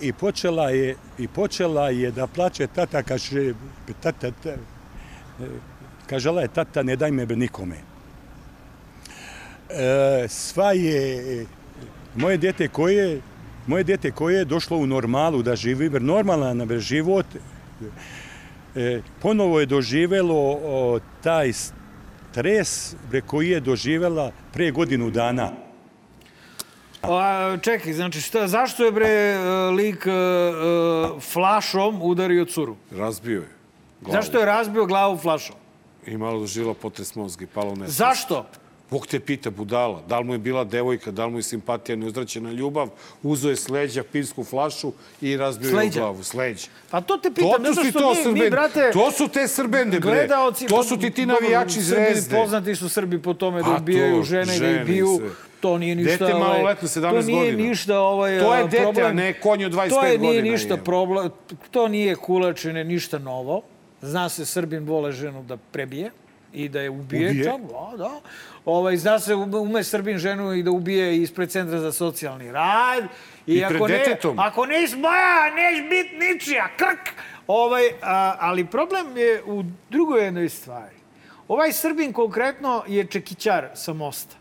[0.02, 3.54] I počela je, i počela je da plače tata, kaže,
[4.02, 4.56] tata, ta,
[6.08, 7.95] kažela je tata, ne daj me nikome.
[9.70, 11.46] E, sva je,
[12.16, 13.22] moje dete koje,
[13.68, 17.26] moje dete koje je došlo u normalu da živi, normalan život,
[18.76, 25.52] e, ponovo je doživelo o, taj stres bre, koji je doživela pre godinu dana.
[27.02, 29.40] A, čekaj, znači, šta, zašto je bre e,
[29.72, 32.76] lik e, e, flašom udario curu?
[32.92, 33.50] Razbio je.
[34.02, 34.22] glavu.
[34.22, 35.56] Zašto je razbio glavu flašom?
[36.08, 37.98] I malo doživjela potres mozga i pala u nesvest.
[37.98, 38.46] Zašto?
[38.90, 40.02] Bog te pita, budala.
[40.08, 42.90] Da li mu je bila devojka, da li mu je simpatija, neuzraćena ljubav,
[43.24, 46.24] uzo je s leđa pinsku flašu i razbio je u glavu.
[46.24, 46.68] S leđa.
[46.92, 48.92] Pa to te pitam, to su što to mi, mi, brate...
[48.94, 50.12] To su te Srbende, bre.
[50.12, 52.36] Gledaoci, To su ti ti navijači Srbi, zvezde.
[52.36, 55.22] Poznati su Srbi po tome da Pa ubijaju to, žene, i da ih biju.
[55.60, 56.12] To nije ništa...
[56.12, 57.70] Dete ovaj, maloletno, 17 To nije godina.
[57.70, 59.06] ništa ovaj, To je dete, problem.
[59.06, 61.30] a ne konj od 25 To je, nije godina, ništa problem.
[61.72, 63.62] To nije kulačine, ništa novo.
[64.02, 66.12] Zna se Srbin vole ženu da prebije
[66.54, 67.30] i da je ubije.
[67.30, 67.44] Ubije?
[67.44, 67.58] Da,
[67.98, 68.22] da.
[68.66, 73.04] Ovaj, zna se ume Srbin ženu i da ubije ispred centra za socijalni rad.
[73.48, 74.40] I pred ako ne, detetom.
[74.40, 76.68] Ako nisi moja, neš bit ničija.
[76.78, 77.14] Krk!
[77.48, 80.96] Ovaj, a, ali problem je u drugoj jednoj stvari.
[81.48, 84.36] Ovaj Srbin konkretno je čekićar sa mosta.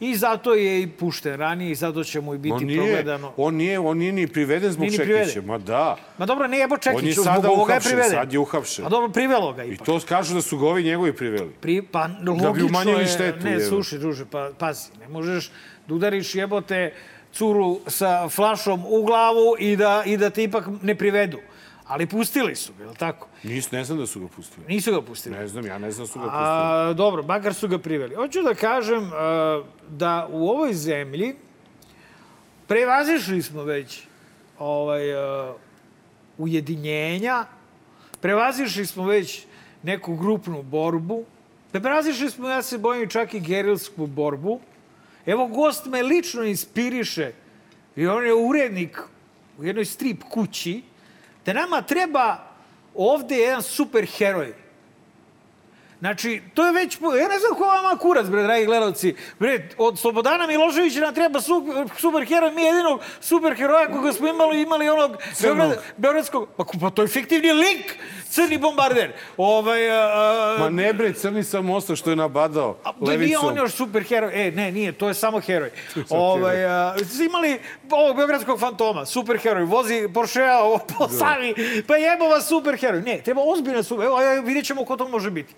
[0.00, 3.32] I zato je i pušten ranije i zato će mu i biti On nije, progledano.
[3.36, 5.42] on nije, on nije ni priveden zbog Nije ni Čekića.
[5.42, 5.96] Ma da.
[6.18, 8.10] Ma dobro, nije jebo Čekić, On je zbog sada ovoga je priveden.
[8.10, 8.86] sad je uhapšen.
[8.86, 9.86] A dobro, privelo ga I ipak.
[9.86, 11.50] to kažu da su ga ovi njegovi priveli.
[11.60, 15.50] Pri, pa logično Da bi umanjili je, štetu, Ne, slušaj, druže, pa pazi, ne možeš
[15.86, 16.92] da udariš jebote
[17.32, 21.38] curu sa flašom u glavu i da, i da te ipak ne privedu.
[21.86, 23.28] Ali pustili su ga, je li tako?
[23.42, 24.66] Nis, ne znam da su ga pustili.
[24.68, 25.36] Nisu ga pustili.
[25.36, 26.44] Ne znam, ja ne znam da su ga pustili.
[26.44, 28.14] A, dobro, makar su ga priveli.
[28.14, 31.34] Hoću da kažem a, da u ovoj zemlji
[32.66, 34.02] prevazišli smo već
[34.58, 35.54] ovaj, a,
[36.38, 37.44] ujedinjenja,
[38.20, 39.46] prevazišli smo već
[39.82, 41.24] neku grupnu borbu,
[41.72, 44.60] prevazišli smo, ja se bojim, čak i gerilsku borbu.
[45.26, 47.32] Evo, gost me lično inspiriše
[47.96, 49.00] i on je urednik
[49.58, 50.82] u jednoj strip kući,
[51.46, 52.38] da nama treba
[52.94, 54.63] ovde jedan super heroj.
[55.98, 56.98] Znači, to je već...
[57.00, 59.14] Ja ne znam ko vama kurac, bre, dragi gledalci.
[59.38, 62.50] Bre, od Slobodana Miloševića nam treba super, super heroj.
[62.50, 66.48] Mi jedinog super heroja koga smo imali, imali onog Beograd, Beogradskog...
[66.56, 69.12] Pa, pa to je fiktivni lik, crni bombarder.
[69.36, 73.56] Ovaj, a, a, Ma ne bre, crni sam mosta što je nabadao Da nije on
[73.56, 74.46] još super heroj.
[74.46, 75.70] E, ne, nije, to je samo heroj.
[76.10, 76.94] ovaj, a,
[77.26, 77.58] imali
[77.90, 81.54] ovog Beogradskog fantoma, super heroj, vozi Porschea ovo po Savi,
[81.86, 83.02] pa jebo vas super heroj.
[83.02, 85.54] Ne, treba ozbiljna super, evo, vidjet ćemo ko to može biti.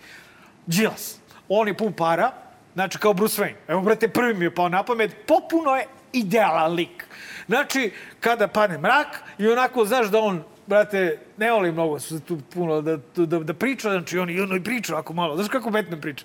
[0.66, 2.32] Đilas, on je pun para,
[2.74, 3.54] znači kao Bruce Wayne.
[3.68, 7.06] Evo, brate, prvi mi je pao na pamet, popuno je idealan lik.
[7.46, 12.38] Znači, kada pane mrak i onako, znaš da on brate, ne volim mnogo se tu
[12.54, 15.36] puno da, da, da priča, znači on i ono i priča ako malo.
[15.36, 16.24] Znaš kako Batman priča?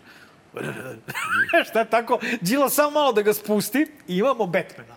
[1.69, 2.19] Šta tako?
[2.41, 4.95] Đila samo malo da ga spusti i imamo Batmana.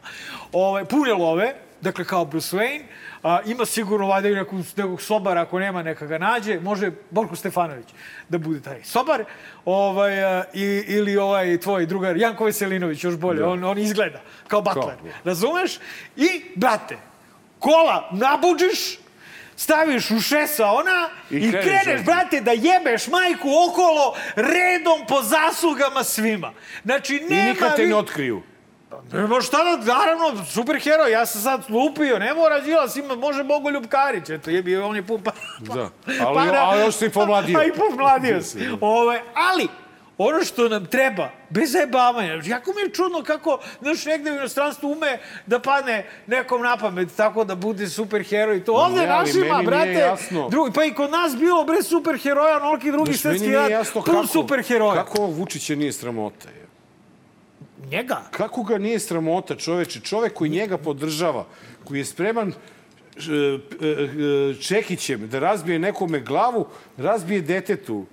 [0.53, 2.83] Ove, pune love, dakle kao Bruce Wayne,
[3.25, 7.37] a, ima sigurno valjda i nekog, nekog sobara, ako nema neka ga nađe, može Borko
[7.37, 7.87] Stefanović
[8.29, 9.25] da bude taj sobar,
[9.65, 13.49] ovaj, a, i, ili ovaj tvoj drugar Janko Veselinović, još bolje, Da.
[13.49, 15.11] on, on izgleda kao butler, Kao, da.
[15.25, 15.79] razumeš?
[16.17, 16.97] I, brate,
[17.59, 18.99] kola nabuđiš,
[19.57, 25.23] staviš u šesa ona I i, kreneš kreneš, brate, da jebeš majku okolo redom po
[25.23, 26.53] zaslugama svima.
[26.85, 27.51] Znači, I nema...
[27.51, 28.43] nikad te ne otkriju.
[29.13, 33.87] Nema šta da, naravno, superheroj, ja sam sad lupio, ne mora Đilas, ima, može Bogoljub
[33.87, 35.31] Karić, eto, jebi, on je pun pa...
[35.59, 35.91] Da.
[36.27, 37.59] Ali, ali još si pomladio.
[37.61, 38.59] A i pomladio si.
[38.81, 39.69] Ove, ali,
[40.19, 44.93] ono što nam treba, bez zajebavanja, jako mi je čudno kako, znaš, negde u inostranstvu
[44.93, 48.65] ume da padne nekom na pamet, tako da bude superheroj.
[48.65, 50.13] To ovde Ne, našima, brate,
[50.51, 55.05] drugi, pa i kod nas bilo bre superheroja, onoliki drugi svetski jasno pun kako, superheroja.
[55.05, 56.49] kako Vučića nije sramota.
[56.49, 56.64] Je.
[57.85, 58.23] Njega?
[58.31, 60.01] Kako ga nije sramota, čoveče?
[60.01, 61.47] Čovek koji njega podržava,
[61.85, 62.53] koji je spreman
[63.17, 66.67] š- e, e, čekićem da razbije nekome glavu,
[66.97, 68.07] razbije detetu.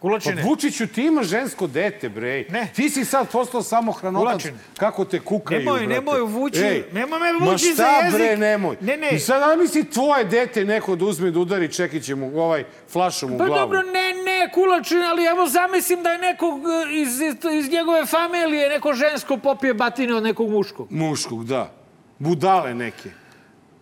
[0.00, 0.42] Kulačine.
[0.42, 2.44] Pa Vučiću, ti imaš žensko dete, bre.
[2.44, 2.68] Ne.
[2.74, 4.24] Ti si sad postao samo hranotac.
[4.24, 4.54] Kulačine.
[4.76, 5.94] Kako te kukaju, Nemoj, brate.
[5.94, 8.14] nemoj vući- Ej, nemoj me ma vući za šta, jezik.
[8.14, 8.76] bre, nemoj.
[8.80, 9.10] Ne, ne.
[9.10, 13.38] I sad zamisli tvoje dete neko da uzme da udari čekićem u ovaj flašom u
[13.38, 13.60] Pa glavu.
[13.60, 13.92] dobro, ne,
[14.24, 17.20] ne, kulačin, ali evo zamislim da je nekog e, iz,
[17.54, 20.86] iz njegove familije, neko žensko popije batine od nekog muškog.
[20.92, 21.70] Muškog, da.
[22.18, 23.10] Budale neke.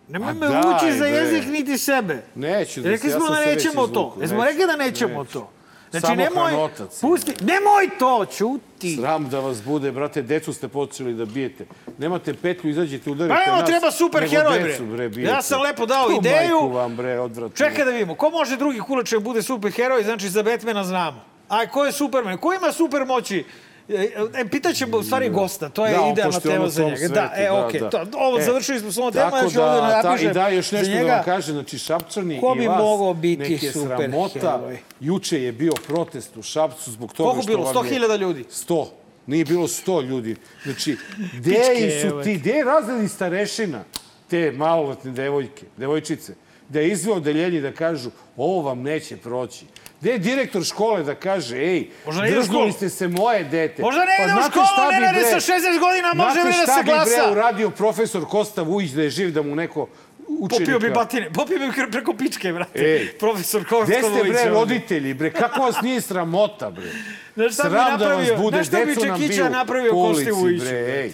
[0.07, 2.23] Nemoj Ma me vući za jezik niti sebe.
[2.35, 4.17] Neću da Rekli se- ja smo sam da se već nećemo to.
[4.21, 5.51] Jesmo rekli da nećemo to.
[5.99, 6.99] Znači, Samo nemoj, hranotac.
[7.01, 8.95] pusti, nemoj to, čuti.
[8.95, 11.65] Sram da vas bude, brate, decu ste počeli da bijete.
[11.97, 13.65] Nemate petlju, izađete, udarite Pa evo, nas.
[13.65, 15.09] treba super heroj, bre.
[15.09, 15.31] bijete.
[15.31, 16.35] Ja sam lepo dao Tu ideju.
[16.51, 17.55] Majku vam, bre, odvratno.
[17.57, 21.21] Čekaj da vidimo, ko može drugi kulačin bude super heroj, znači za Batmana znamo.
[21.49, 22.37] A ko je Superman?
[22.37, 23.45] Ko ima super moći?
[23.89, 23.93] E,
[24.35, 26.97] e, pitaćemo u stvari gosta, to je Da, idealna tema za njega.
[26.97, 27.89] svetu, da, e, da, okej, da.
[27.89, 30.47] to, ovo E, završili smo s ovom temom, ja ću da ta- napišem I da,
[30.47, 31.11] još nešto da njega.
[31.11, 34.39] vam kaže, znači Šapčani Ko i bi vas, mogao biti nek je super sramota.
[34.51, 34.77] heroj?
[34.99, 37.63] Juče je bio protest u Šapcu zbog toga Koliko što bilo?
[37.63, 38.17] vam 100.000 je...
[38.17, 38.43] ljudi?
[38.45, 38.85] 100.
[39.25, 40.35] Nije bilo 100 ljudi.
[40.63, 40.97] Znači,
[41.33, 41.59] gde
[42.01, 43.83] su ti, gde je razredi starešina
[44.27, 46.33] te maloletne devojke, devojčice,
[46.69, 49.65] da je izveo odeljenje da kažu ovo vam neće proći.
[50.01, 53.81] Gde je direktor škole da kaže, ej, u drznuli ste se moje dete.
[53.81, 56.41] Možda ne ide u znate školu, šta ne bi, radi sa 60 godina, može Znate
[56.41, 57.31] bre da šta se bi, bre, glasa?
[57.31, 59.87] uradio profesor Kosta Vujić da je živ, da mu neko
[60.29, 60.71] učenika...
[60.73, 62.79] Popio bi batine, popio bi preko pičke, brate.
[62.79, 63.17] Ej.
[63.19, 64.05] Profesor Gde Kostović.
[64.05, 65.31] ste, bre, roditelji, bre?
[65.31, 66.91] Kako vas nije sramota, bre?
[67.35, 68.37] Znaš šta bi Sram da vas napravio?
[68.37, 71.13] bude, Znaš šta bi Čekića napravio Kosti ulici, Vujiću, bre, ej.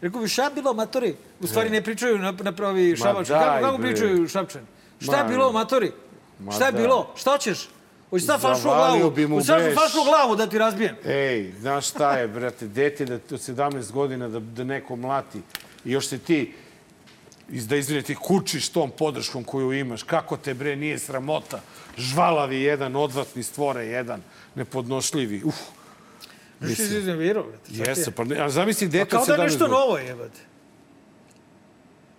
[0.00, 1.14] Rekao bi, šta bilo, matori?
[1.40, 3.32] U stvari ne pričaju na, na pravi šabački.
[3.32, 4.66] Kako, kako pričaju šapčani?
[5.00, 5.92] Šta je bilo, matori?
[6.38, 6.78] Ma Šta je da.
[6.78, 7.12] bilo?
[7.16, 7.68] Šta hoćeš?
[8.12, 9.10] Hoćeš sad flašu u Zavalio glavu?
[9.10, 9.74] bi mu Hoćeš sad beš.
[9.74, 10.96] flašu u glavu da ti razbijem?
[11.06, 15.38] Ej, znaš šta je, brate, dete da, od 17 godina da, da neko mlati
[15.84, 16.52] i još se ti
[17.50, 20.02] iz, da izvine ti kučiš tom podrškom koju imaš.
[20.02, 21.60] Kako te, bre, nije sramota?
[21.96, 24.22] Žvalavi jedan, odvratni stvore jedan,
[24.54, 25.42] nepodnošljivi.
[25.44, 25.56] Uf,
[26.60, 27.90] Znaš ti se iznervirao, brate?
[27.90, 29.78] Jeste, pa ne, a zamisli Pa dete kao od da 17 je nešto godina.
[29.78, 30.40] novo, jebate.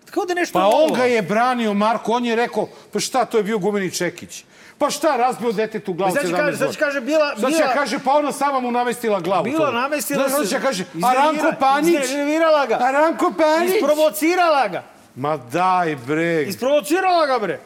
[0.05, 0.83] Kao da nešto Pa novo.
[0.83, 4.43] on ga je branio, Marko, on je rekao, pa šta, to je bio gumeni čekić.
[4.77, 6.85] Pa šta, razbio detetu glavu Pa sad će 17 kaže- sad će godina.
[6.85, 9.43] kaže, bila- Sad će bila- kaže, pa ona sama mu namestila glavu.
[9.43, 9.71] Bila to.
[9.71, 10.47] namestila se.
[10.47, 12.03] će kaže, Iznervira- Aranko Panić.
[12.03, 12.77] Iznervirala ga.
[12.77, 13.75] Aranko Panić.
[13.75, 14.83] Isprovocirala ga.
[15.15, 16.43] Ma daj, bre.
[16.43, 17.59] Isprovocirala ga, bre.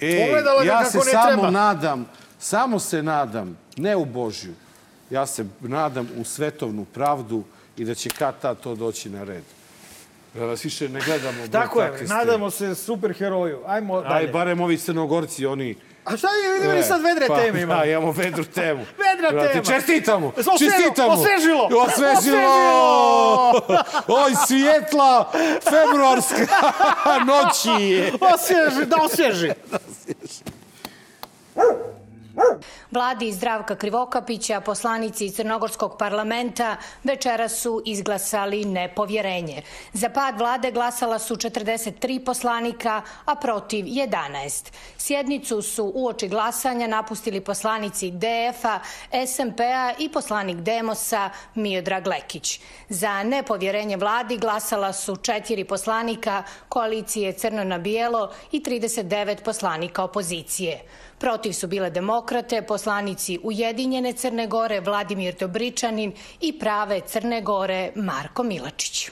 [0.00, 1.50] Ej, Pogledala ja se samo treba.
[1.50, 2.06] nadam,
[2.38, 4.54] samo se nadam, ne u Božju,
[5.10, 7.42] ja se nadam u svetovnu pravdu
[7.76, 9.42] i da će kad tad to doći na red.
[10.34, 11.48] Da vas više ne gledamo.
[11.48, 13.58] Tako je, nadamo se super heroju.
[13.66, 14.28] Ajmo Aj, dalje.
[14.28, 15.76] barem ovi crnogorci, oni...
[16.08, 17.80] A šta je, vidimo li sad vedre pa, teme imamo?
[17.80, 18.84] Da, imamo vedru temu.
[19.08, 19.64] Vedra Brate, tema.
[19.64, 20.32] Čestitamo!
[20.58, 21.12] Čestitamo!
[21.12, 23.52] osvežilo, Osvežilo!
[24.08, 25.32] Oj, svijetla
[25.64, 26.46] februarska
[27.28, 28.12] noći je.
[28.20, 29.52] Osvježi, da osvježi.
[32.90, 39.62] Vladi Zdravka Krivokapića, poslanici Crnogorskog parlamenta večera su izglasali nepovjerenje.
[39.92, 44.72] Za pad vlade glasala su 43 poslanika, a protiv 11.
[44.98, 48.78] Sjednicu su uoči glasanja napustili poslanici DF-a,
[49.26, 52.60] SMP-a i poslanik Demosa Miodrag Lekić.
[52.88, 60.82] Za nepovjerenje vladi glasala su četiri poslanika koalicije Crno na bijelo i 39 poslanika opozicije.
[61.18, 61.90] Protiv su bile
[62.28, 69.10] demokrate, poslanici Ujedinjene Crne Gore Vladimir Dobričanin i prave Crne Gore Marko Milačić.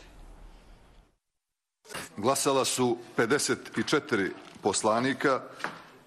[2.16, 4.30] Glasala su 54
[4.62, 5.40] poslanika,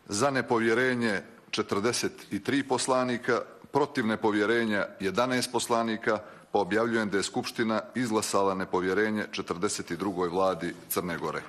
[0.08, 3.42] za nepovjerenje 43 poslanika,
[3.72, 6.20] protiv nepovjerenja 11 poslanika,
[6.52, 10.30] pa objavljujem da je Skupština izglasala nepovjerenje 42.
[10.32, 11.42] vladi Crne Gore.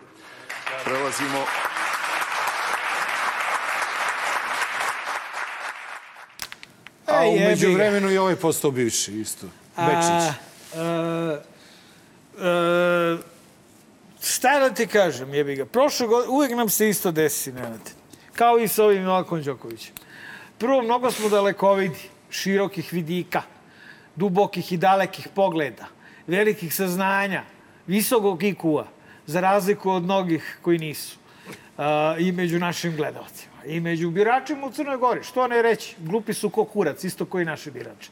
[0.85, 1.45] Prelazimo
[7.21, 9.47] A umeđu vremenu i ovaj postao bivši isto.
[9.77, 10.11] Bečić.
[10.11, 10.33] A,
[10.75, 11.41] e,
[12.45, 13.19] e,
[14.23, 15.67] šta da ti kažem, jebi ga.
[15.67, 17.91] Prošle godine, uvijek nam se isto desi, Nenad.
[18.33, 19.95] Kao i sa ovim Novakom Đokovićem.
[20.59, 23.43] Prvo, mnogo smo dalekovidi, širokih vidika,
[24.17, 25.87] dubokih i dalekih pogleda,
[26.27, 27.43] velikih saznanja,
[27.87, 28.85] visokog IQ-a,
[29.27, 31.17] za razliku od mnogih koji nisu.
[31.79, 31.85] Uh,
[32.19, 33.50] I među našim gledalcima.
[33.67, 35.23] I među biračima u Crnoj Gori.
[35.23, 35.97] Što ne reći?
[35.99, 38.11] Glupi su ko kurac, isto koji naši birači.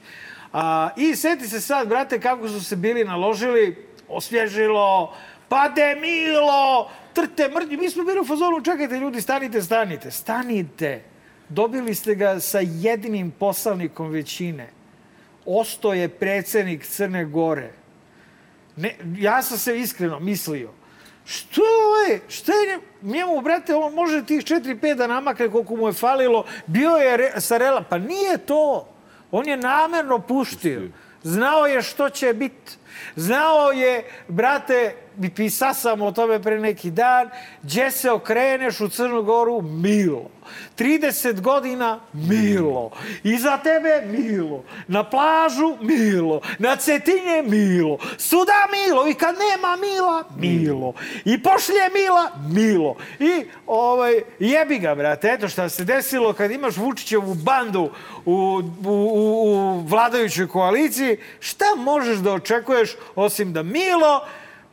[0.52, 5.14] A, I seti se sad, brate, kako su se bili naložili, osvježilo,
[5.48, 7.76] pade Milo, trte mrđi.
[7.76, 11.02] Mi smo bili u fazonu, čekajte ljudi, stanite, stanite, stanite.
[11.48, 14.68] Dobili ste ga sa jedinim poslanikom većine.
[15.46, 17.72] Osto je predsednik Crne Gore.
[18.76, 20.70] Ne, ja sam se iskreno mislio,
[21.28, 21.62] što
[22.08, 26.44] je, šta je njemu, brate, on može tih 4-5 da namakne koliko mu je falilo,
[26.66, 28.88] bio je re, Sarela, pa nije to.
[29.30, 30.82] On je namerno puštio.
[31.22, 32.76] Znao je što će biti.
[33.16, 37.30] Znao je, brate, i pisao sam o tome pre neki dan,
[37.62, 40.30] gdje se okreneš u Crnu Goru, Milo.
[40.78, 42.90] 30 godina, Milo.
[43.22, 44.64] Iza tebe, Milo.
[44.88, 46.40] Na plažu, Milo.
[46.58, 47.98] Na Cetinje, Milo.
[48.18, 49.08] Suda, Milo.
[49.08, 50.92] I kad nema Mila, Milo.
[51.24, 52.96] I pošlje Mila, Milo.
[53.18, 55.28] I ovaj, jebi ga, brate.
[55.28, 57.90] Eto šta se desilo kad imaš Vučićevu bandu
[58.24, 61.16] u, u, u, u vladajućoj koaliciji.
[61.40, 64.20] Šta možeš da očekuješ osim da Milo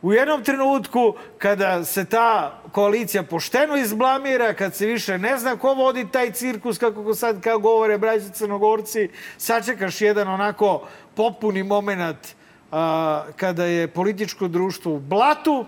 [0.02, 5.74] u jednom trenutku kada se ta koalicija pošteno izblamira, kad se više ne zna ko
[5.74, 12.34] vodi taj cirkus, kako sad kao govore braći crnogorci, sačekaš jedan onako popuni moment
[12.72, 15.66] a, kada je političko društvo u blatu,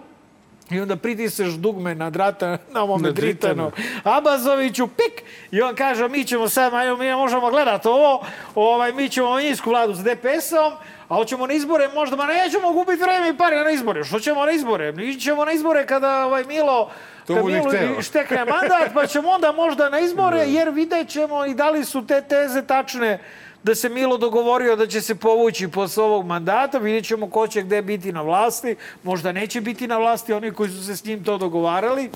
[0.70, 3.70] i onda pritisneš dugme na drata na ovome Dritanu.
[4.04, 9.30] Abazoviću, pik, i on kaže, mi ćemo sad, mi možemo gledati ovo, ovaj, mi ćemo
[9.30, 10.72] manjinsku vladu s DPS-om,
[11.08, 14.04] a hoćemo na izbore, možda, ma nećemo gubiti vreme i pare na izbore.
[14.04, 14.94] Što ćemo na izbore?
[15.02, 16.90] Ićemo na izbore kada ovaj Milo
[17.26, 21.70] To Milo štekne mandat, pa ćemo onda možda na izbore, jer vidjet ćemo i da
[21.70, 23.18] li su te teze tačne
[23.62, 27.62] da se Milo dogovorio da će se povući posle ovog mandata, vidjet ćemo ko će
[27.62, 31.24] gde biti na vlasti, možda neće biti na vlasti oni koji su se s njim
[31.24, 32.10] to dogovarali.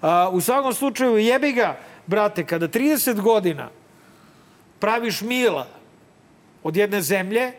[0.00, 1.76] A, u svakom slučaju, jebi ga,
[2.06, 3.68] brate, kada 30 godina
[4.78, 5.66] praviš Mila
[6.62, 7.52] od jedne zemlje,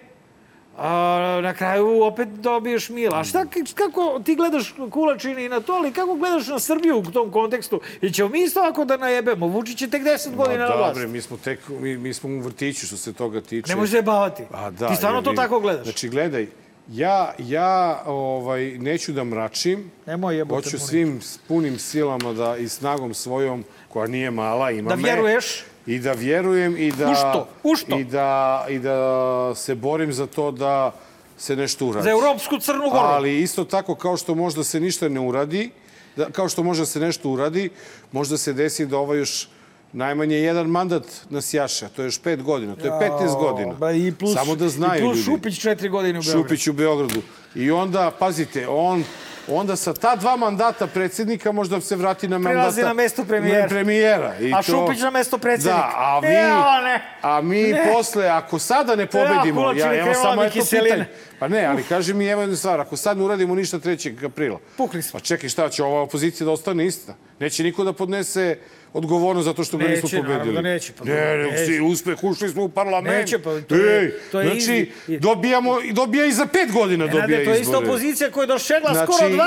[0.78, 3.20] a, na kraju opet dobiješ Mila.
[3.20, 7.32] A šta, kako ti gledaš kulačini na to, ali kako gledaš na Srbiju u tom
[7.32, 7.82] kontekstu?
[8.02, 9.48] I ćemo mi isto ako da najebemo?
[9.48, 11.08] Vučić je tek 10 godina na Dobre, vlasti.
[11.08, 13.70] mi smo tek, mi, mi smo u vrtiću što se toga tiče.
[13.70, 14.44] Ne može se bavati.
[14.52, 15.84] A da, Ti stvarno to tako gledaš?
[15.84, 16.48] Znači, gledaj,
[16.92, 19.92] ja, ja ovaj, neću da mračim.
[20.06, 24.96] Nemoj jebote Hoću svim punim silama da i snagom svojom, koja nije mala, ima Da
[24.96, 25.64] me, vjeruješ?
[25.88, 27.12] I da vjerujem i da...
[27.12, 27.48] U što?
[27.64, 28.00] U što?
[28.00, 30.92] I da, I da se borim za to da
[31.38, 32.04] se nešto uradi.
[32.04, 33.08] Za Europsku Crnu Goru.
[33.08, 35.70] Ali isto tako kao što možda se ništa ne uradi,
[36.16, 37.70] da, kao što može da se nešto uradi,
[38.12, 39.48] možda se desi da ovo još
[39.94, 41.90] najmanje jedan mandat nas jaša.
[41.90, 42.76] To je još pet godina.
[42.76, 43.74] To je 15 godina.
[43.74, 45.26] Ba, i plus, Samo da znaju I plus ljudi.
[45.26, 46.44] Šupić četiri godine u Beogradu.
[46.44, 47.22] Šupić u Beogradu.
[47.56, 49.04] I onda, pazite, on
[49.50, 52.54] onda sa ta dva mandata predsjednika možda se vrati na mandata...
[52.54, 53.62] Prelazi na mesto premijera.
[53.62, 54.40] Ne, premijera.
[54.40, 55.78] I A to, Šupić na mesto predsjednika.
[55.80, 57.02] Da, a mi, Evo, ne.
[57.22, 57.92] a mi Ne.
[57.94, 61.06] posle, ako sada ne pobedimo, kulačine ja, evo samo eto pitanje.
[61.40, 64.26] Pa ne, ali kaži mi evo jednu stvar, ako sad ne uradimo ništa 3.
[64.26, 65.20] aprila, Pukli smo.
[65.20, 67.14] pa čekaj šta će ova opozicija da ostane ista?
[67.40, 68.58] Neće niko da podnese
[68.96, 70.56] odgovornost zato što ga nismo Neće, naravno pobedili.
[70.56, 71.82] da neće, pa ne, nego neće.
[71.84, 73.18] uspeh, ušli smo u parlament.
[73.18, 75.20] Neće, pa to je- Ej, to je znači, easy.
[75.20, 77.78] dobijamo, dobija i za pet godina dobija Nenade, to je izbore.
[77.78, 79.40] ista opozicija koja je došegla skoro 20%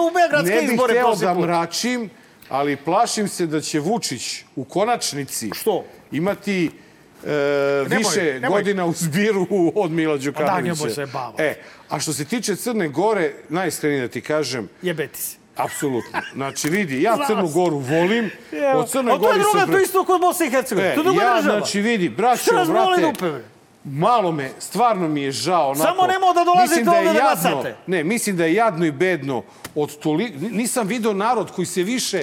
[0.00, 2.10] u Beogradske Znači, ne izbore bih hteo prošli da mračim,
[2.48, 4.22] ali plašim se da će Vučić
[4.56, 5.84] u konačnici Što?
[6.12, 6.70] imati
[7.24, 7.28] e,
[7.82, 8.50] Nemoj, više nemoj.
[8.50, 10.60] godina u zbiru od Mila Đukanovića.
[10.74, 11.42] nemoj se bavati.
[11.42, 11.54] E,
[11.88, 15.36] a što se tiče Crne Gore, najiskrenije da ti kažem, Jebeti se.
[15.56, 16.20] Apsolutno.
[16.34, 17.52] Znači, vidi, ja Crnu sam.
[17.52, 18.80] Goru volim, Evo.
[18.80, 19.70] od Crne A to je Gori druga, sam...
[19.70, 20.92] to je isto kod Bosne i Hercegovine.
[20.92, 21.58] E, to je druga ja, država.
[21.58, 23.30] znači, vidi, braćo, brate, dupe,
[23.84, 25.70] malo me, stvarno mi je žao.
[25.70, 27.76] Onako, Samo nemoj da dolazite da je ovde da jadno- glasate.
[27.86, 29.42] Ne, mislim da je jadno i bedno
[29.74, 30.30] od toli...
[30.40, 32.22] Nisam video narod koji se više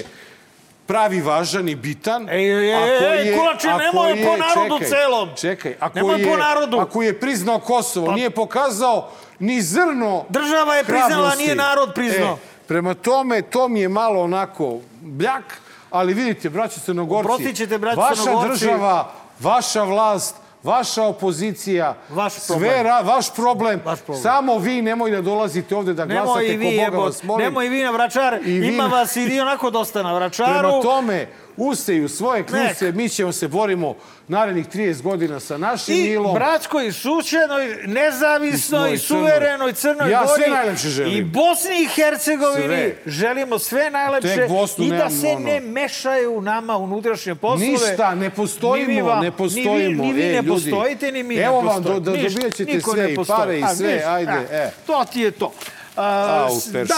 [0.85, 2.29] pravi važan i bitan.
[2.29, 5.29] Ej, ej, a ej, koji ej, Kulačin, a nemoj koji po je- narodu čekaj, celom.
[5.35, 6.77] Čekaj, ako Nemoj je, po narodu.
[6.79, 12.33] Ako je priznao Kosovo, Pa- nije pokazao ni zrno Država je priznala, nije narod priznao.
[12.35, 15.43] E, prema tome, to mi je malo onako bljak,
[15.89, 18.49] ali vidite, braćo Crnogorci, Oprostit ćete, braćo vaša Crnogorci.
[18.65, 22.83] država, vaša vlast, vaša opozicija, Vaš sve problem.
[22.83, 23.81] ra, vaš problem.
[23.85, 24.23] Vaš problem.
[24.23, 27.05] Samo vi nemoj da dolazite ovde da Nemoj glasate vi, ko Boga jebot.
[27.05, 27.45] vas molim.
[27.45, 28.33] Nemoj i vi na vračar.
[28.35, 30.59] I vi Ima na- vas i vi onako dosta na vračaru.
[30.59, 31.27] Prema tome,
[31.61, 33.95] useju svoje kluse, mi ćemo se borimo
[34.27, 36.33] narednih 30 godina sa našim I Nilom.
[36.33, 41.13] bratskoj, sušenoj, nezavisnoj, I suverenoj Crnoj Ja Gori sve najlepše želim.
[41.13, 42.95] i Bosni i Hercegovini Sve.
[43.05, 45.39] želimo sve najlepše Tek Bosnu i da se ono.
[45.39, 47.65] ne mešaju u nama unutrašnje poslove.
[47.67, 50.03] Ništa, ne Ni postojimo, vam- ne postojimo.
[50.03, 50.49] Ni vi, ni vi e, ne ljudi.
[50.49, 51.99] postojite, ni mi Evo ne vam, do, postojimo.
[52.01, 54.71] do, Ništa, dobijat ćete niko sve, i pare i A, sve, ništa, ajde, a, e.
[54.85, 55.53] To ti je to.
[55.95, 56.47] A,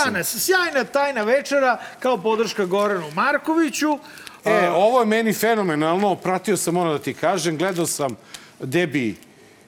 [0.03, 3.99] danas, sjajna tajna večera kao podrška Goranu Markoviću.
[4.45, 6.15] E, ovo je meni fenomenalno.
[6.15, 8.15] Pratio sam, ono da ti kažem, gledao sam
[8.59, 9.15] debi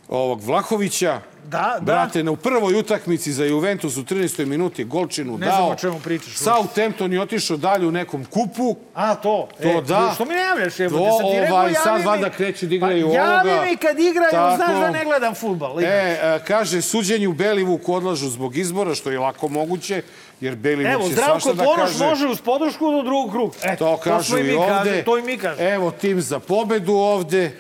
[0.10, 1.22] ovog Vlahovića.
[1.46, 1.82] Da, da.
[1.82, 4.46] Brate, na u prvoj utakmici za Juventus u 13.
[4.46, 5.56] minuti golčinu Ne dao.
[5.56, 6.36] znam o čemu pričaš.
[6.36, 8.76] Southampton je otišao dalje u nekom kupu.
[8.94, 9.48] A, to.
[9.62, 10.12] To e, da.
[10.16, 10.80] Što mi ne javljaš?
[10.80, 13.50] Evo, To, da sam ti rekao, ovaj, sad valjda kreću da igraju pa, ovoga.
[13.50, 14.56] Javi mi kad igraju, Tako.
[14.56, 15.80] znaš da ne gledam futbal.
[15.80, 20.02] E, e, kaže, suđenje u Belivuku odlažu zbog izbora, što je lako moguće,
[20.42, 20.54] jer
[20.86, 22.06] Evo, će Zdravko svašta da Ponoš kaže.
[22.06, 23.54] može uz podršku do drugog kruga.
[23.64, 24.68] E, To kažu i ovde.
[24.70, 25.70] kažemo, to i mi kažemo.
[25.70, 27.52] Evo, tim za pobedu ovde.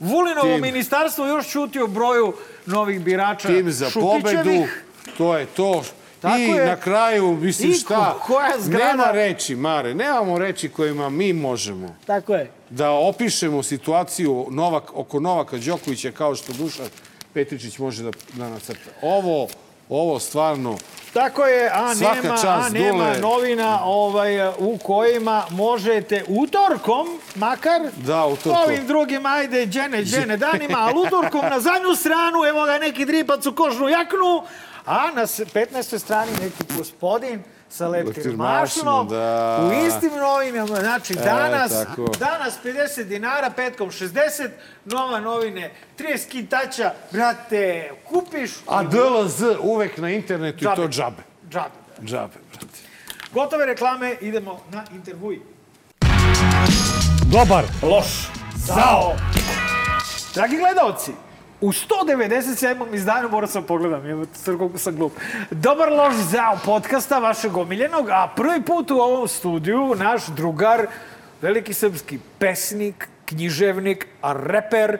[0.00, 2.34] Vulinovo tim- ministarstvo još čuti o broju
[2.66, 4.64] novih birača tim za pobedu.
[5.18, 5.82] To je to.
[6.20, 6.66] Tako I je.
[6.66, 11.32] na kraju, mislim I šta, ko- koja zgrada- nema reči, Mare, nemamo reči kojima mi
[11.32, 12.50] možemo Tako je.
[12.70, 16.86] da opišemo situaciju Novak, oko Novaka Đokovića kao što Dušan
[17.34, 18.90] Petričić može da, da nacrta.
[19.02, 19.48] Ovo,
[19.92, 20.78] ovo stvarno,
[21.12, 28.26] Tako je, a Svaka nema, a nema novina ovaj, u kojima možete utorkom, makar, Da,
[28.26, 28.62] utorkom.
[28.62, 33.46] ovim drugim, ajde, džene, džene danima, ali utorkom na zadnju stranu, evo ga neki dripac
[33.46, 34.42] u kožnu jaknu,
[34.86, 35.98] a na s- 15.
[35.98, 37.42] strani neki gospodin
[37.72, 39.58] sa leptir Leptir mašnom, mašnom, da.
[39.68, 42.04] u istim novinama, znači E, danas, tako.
[42.18, 44.48] danas 50 dinara, petkom 60,
[44.84, 48.50] nova novine, 30 kintaća, brate, kupiš...
[48.66, 51.22] a DLZ uvek na internetu i to džabe.
[51.50, 51.74] Džabe.
[52.04, 52.66] Džabe, brate.
[53.32, 55.40] Gotove reklame, idemo na intervjuj.
[57.32, 57.64] Dobar.
[57.82, 58.28] Loš.
[58.56, 59.16] Zao.
[60.34, 61.12] Dragi gledalci,
[61.62, 62.94] u 197.
[62.94, 65.12] izdanju, moram sam pogledam, evo sad koliko sam glup.
[65.50, 70.86] Dobar loš zao podcasta vašeg omiljenog, a prvi put u ovom studiju naš drugar,
[71.42, 74.98] veliki srpski pesnik, književnik, reper,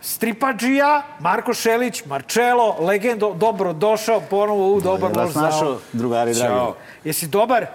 [0.00, 5.78] stripađija, Marko Šelić, Marčelo, legendo, dobro došao ponovo u Dobar loš vas našao, zao.
[5.92, 6.54] drugari dragi.
[6.54, 6.76] Ćao.
[7.04, 7.66] Jesi dobar?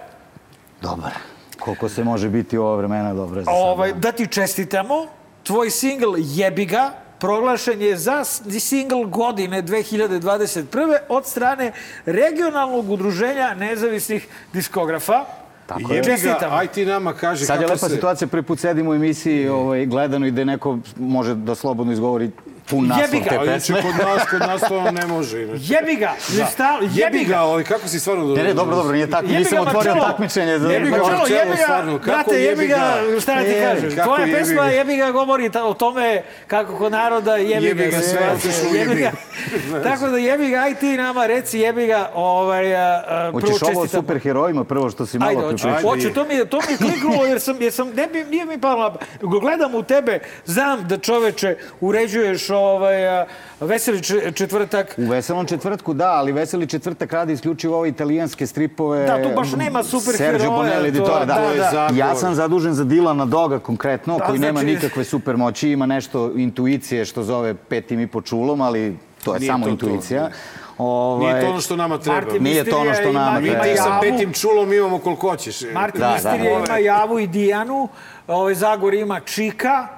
[0.82, 1.12] Dobar.
[1.58, 5.06] Koliko se može biti u ovo vremena dobro za Ovaj, da ti čestitamo.
[5.42, 10.64] Tvoj singl Jebiga proglašen je za s- singl godine 2021.
[11.08, 11.72] od strane
[12.06, 15.24] regionalnog udruženja nezavisnih diskografa.
[15.66, 16.04] Tako je.
[16.04, 16.52] Čestitam.
[16.52, 17.94] aj ti nama kaži Sad je kako lepa se...
[17.94, 22.30] situacija, prvi put sedim u emisiji ovaj, gledano i da neko može da slobodno izgovori
[22.70, 23.30] pun naslov Jebi ga.
[23.30, 23.82] te pesme.
[23.82, 25.42] kod nas, kod nas to ne može.
[25.42, 25.64] inače.
[25.64, 26.12] Jebi ga!
[26.30, 26.46] Da.
[26.46, 28.24] Stal, Jebi ga, ali kako si stvarno...
[28.26, 29.26] Ne, ne, dobro, dobro, nije tako.
[29.26, 30.52] Jebi Nisam ga, otvorio takmičenje.
[30.52, 30.96] Jebi ga,
[31.30, 33.20] jebi ga, stvarno, kako brate, jebi jebi ga, ga?
[33.20, 33.90] šta da ti kažem?
[33.90, 34.68] kako Tvoja jebi pesma ga?
[34.68, 38.74] jebi ga govori ta- o tome kako kod naroda jebi, Jebi ga, sve otišlo u
[38.74, 39.00] jebi jebi.
[39.00, 39.10] ga.
[39.88, 43.62] Tako da jebi ga, aj ti nama reci jebi ga, ovaj, a, a, prvo Hoćeš
[43.62, 44.02] ovo o čestitam.
[44.02, 47.24] superherojima, prvo što si malo Ajde, hoću, hoću, to mi je, to mi je kliknulo
[47.30, 48.94] jer sam, jer sam ne bi, nije mi palo
[49.42, 53.24] Gledam u tebe, znam da čoveče uređuješ ovaj,
[53.60, 54.02] veseli
[54.32, 54.94] četvrtak.
[54.98, 59.06] U Veselom četvrtku, da, ali Veseli četvrtak radi isključivo ove italijanske stripove.
[59.06, 61.34] Da, tu baš nema superheroja, Sergio Bonelli, to- editore, da.
[61.34, 61.88] da, da.
[61.94, 66.32] Ja sam zadužen za Dilana Doga konkretno, Da, koji nema znači- nikakve supermoći, ima nešto
[66.36, 69.72] intuicije što zove petim i po čulom, ali to je Nije samo to to.
[69.72, 70.30] intuicija.
[70.78, 72.16] Ovaj, Nije to ono što nama treba.
[72.16, 73.64] Martin Nije to ono što nama ima- Mi treba.
[73.64, 75.60] ti sa petim čulom imamo koliko hoćeš.
[75.64, 76.12] Martin Da, da.
[76.12, 77.88] Misterija ima Javu i Dijanu,
[78.28, 79.88] ovaj Zagor ima Čika.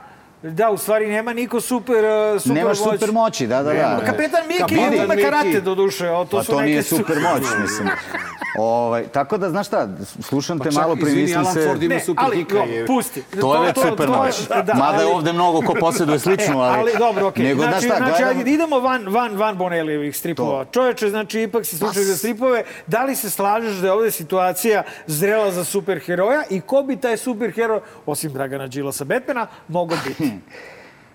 [0.43, 2.93] Da, u stvari nema niko super, uh, super Nemaš moć.
[2.93, 4.01] super moći, da, da, da.
[4.07, 5.23] Kapetan Miki Kapetan ima Miki.
[5.23, 7.89] karate do duše, o, to Pa su to neke nije su- super moć, mislim.
[8.59, 9.89] Ovaj, tako da, znaš šta,
[10.21, 11.67] slušam te Pa čak, malo, pre izvini, mislim Alan se...
[11.67, 12.87] Ford ima Ne, super ali, je.
[12.87, 13.23] pusti.
[13.33, 14.49] To je već super moć.
[14.49, 16.79] da, Mada je ali- ovde mnogo ko posjeduje sličnu, ali...
[16.79, 17.45] ali dobro, okej.
[17.45, 20.65] Nego, znači, znaš šta, znači, gledam- idemo van, van, van Bonelijevih stripova.
[20.65, 22.65] Čoveče, znači, ipak si slučaj za stripove.
[22.87, 27.17] Da li se slažeš da je ovde situacija zrela za superheroja i ko bi taj
[27.17, 30.30] superhero, osim Dragana Đilasa Batmana, mogao biti?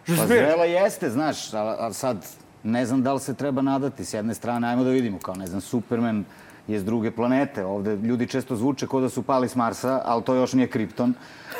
[0.07, 2.25] Pa zrela jeste, znaš, ali, sad
[2.63, 4.05] ne znam da li se treba nadati.
[4.05, 6.25] S jedne strane, ajmo da vidimo, kao ne znam, Superman
[6.67, 7.65] je s druge planete.
[7.65, 11.13] Ovde ljudi često zvuče kao da su pali s Marsa, ali to još nije Krypton.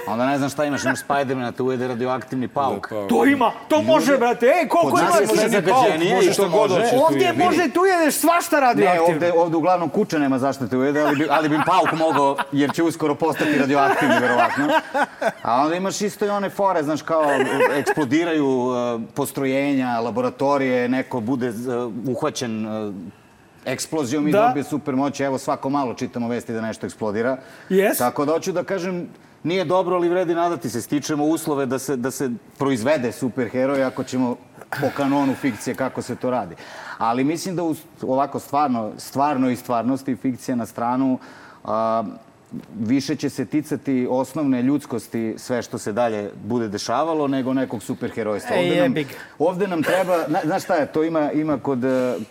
[0.08, 2.90] Onda ne znam šta imaš, imaš Spidermana, te ujede radioaktivni pauk.
[3.10, 4.46] To ima, to može, brate.
[4.46, 5.08] Ej, koliko ima?
[5.08, 6.72] je sve može ni pauk, može što god
[7.08, 7.34] Ovdje je.
[7.34, 9.14] može, tu jedeš svašta Ne, radioaktivno.
[9.14, 12.72] ovde, ovde uglavnom kuća nema zašto te ujede, ali bi, ali bi pauk mogao, jer
[12.74, 14.68] će uskoro postati radioaktivni, verovatno.
[15.42, 17.24] A onda imaš isto i one fore, znaš, kao
[17.78, 21.56] eksplodiraju uh, postrojenja, laboratorije, neko bude uh,
[22.08, 22.94] uhvaćen uh,
[23.66, 24.48] eksplozijom i Da.
[24.48, 25.20] dobije super moć.
[25.20, 27.38] Evo, svako malo čitamo vesti da nešto eksplodira.
[27.70, 27.98] Yes.
[27.98, 29.08] Tako da hoću da kažem,
[29.44, 30.82] nije dobro, ali vredi nadati se.
[30.82, 34.36] Stičemo uslove da se, da se proizvede superheroj ako ćemo
[34.82, 36.56] po kanonu fikcije kako se to radi.
[36.98, 41.20] Ali mislim da u, ovako stvarno, stvarno i stvarnosti fikcija na stranu
[41.64, 42.04] a,
[42.80, 48.56] više će se ticati osnovne ljudskosti sve što se dalje bude dešavalo nego nekog superherojstva.
[48.56, 48.96] Ej, Ovde nam,
[49.40, 51.80] ovde nam treba, na, znaš šta je, to ima, ima kod,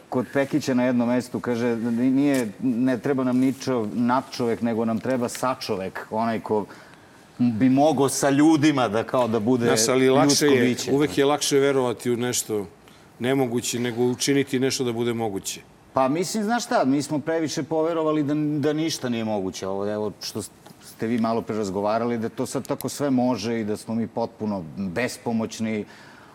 [0.09, 5.29] kod Pekića na jednom mestu, kaže, nije, ne treba nam ničov nadčovek, nego nam treba
[5.29, 6.66] sačovek, onaj ko
[7.39, 10.93] bi mogao sa ljudima da kao da bude Znaš, ali lakše ljudsko je, biće.
[10.93, 12.66] uvek je lakše verovati u nešto
[13.18, 15.61] nemoguće nego učiniti nešto da bude moguće.
[15.95, 19.66] Pa mislim, znaš šta, mi smo previše poverovali da, da ništa nije moguće.
[19.68, 20.42] Ovo, evo, što
[20.82, 24.07] ste vi malo pre razgovarali, da to sad tako sve može i da smo mi
[24.07, 25.84] potpuno bespomoćni.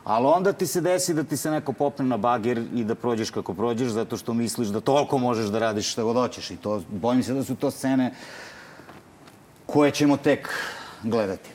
[0.04, 3.30] Ali onda ti se desi da ti se neko popne na bager i da prođeš
[3.32, 6.52] kako prođeš, zato što misliš da toliko možeš da radiš šta god hoćeš.
[6.52, 8.14] I to, bojim se da su to scene
[9.66, 10.50] koje ćemo tek
[11.04, 11.50] gledati.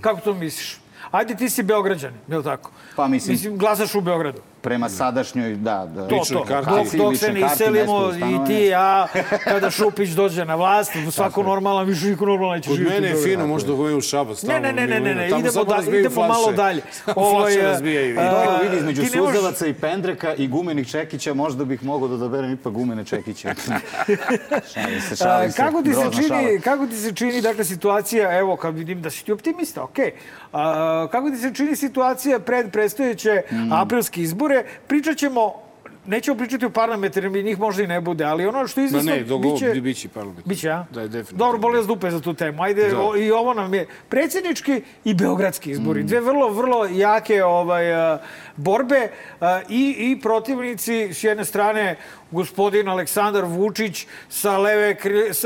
[0.00, 0.80] Kako to misliš?
[1.10, 2.70] Ajde, ti si Beograđan, je li tako?
[2.96, 4.40] Pa mislim- Mislim, glasaš u Beogradu.
[4.64, 6.44] Prema sadašnjoj, da, da To, Ličnoj to.
[6.44, 6.70] karti.
[6.70, 9.06] Dok, dok se ne iselimo i ti ja,
[9.44, 13.08] kada Šupić dođe na vlast, svako normalan, više niko normalan neće Kod živjeti u mene
[13.10, 14.42] je fino, možda go u Šabac.
[14.42, 16.82] Ne, tamo ne, ne, ne, ne, ne, idemo, da, idemo malo dalje.
[17.16, 18.20] Ovaj, razbijaju.
[18.20, 22.52] a, Dobro, vidi, između Suzavaca i Pendreka i gumenih Čekića možda bih mogao da odaberem
[22.52, 23.48] ipak gumene Čekiće.
[24.74, 25.56] šalim se, A, šalim se.
[25.56, 29.24] kako ti se čini, kako ti se čini dakle situacija, evo kad vidim da si
[29.24, 30.10] ti optimista, okej.
[30.52, 33.72] A, kako ti se čini situacija pred predstojeće Mm.
[33.72, 34.53] aprilske izbore?
[34.86, 35.64] Pričat ćemo
[36.06, 39.24] Nećemo pričati o parlamentarnim, njih možda i ne bude, ali ono što je Ma ne,
[39.24, 39.80] dogo, biće...
[39.80, 40.46] biće parlament.
[40.46, 40.84] Biće, a?
[40.90, 41.44] Da, je definitivno.
[41.44, 42.62] Dobro, boli vas dupe za tu temu.
[42.62, 43.00] Ajde, Da.
[43.00, 46.02] o, i ovo nam je predsjednički i beogradski izbori.
[46.02, 46.06] Mm.
[46.06, 48.18] Dve vrlo, vrlo jake ovaj, a,
[48.56, 49.08] borbe
[49.40, 51.96] a, i, i protivnici s jedne strane
[52.30, 54.96] gospodin Aleksandar Vučić sa leve,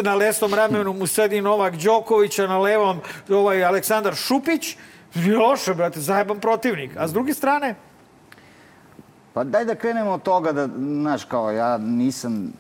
[0.03, 4.77] na lesnom ramenu mu sedi Novak Đoković, a na levom ovaj Aleksandar Šupić.
[5.39, 6.91] Loše, brate, zajeban protivnik.
[6.97, 7.75] A s druge strane,
[9.33, 12.53] Pa daj da krenemo od toga da, znaš, kao ja nisam,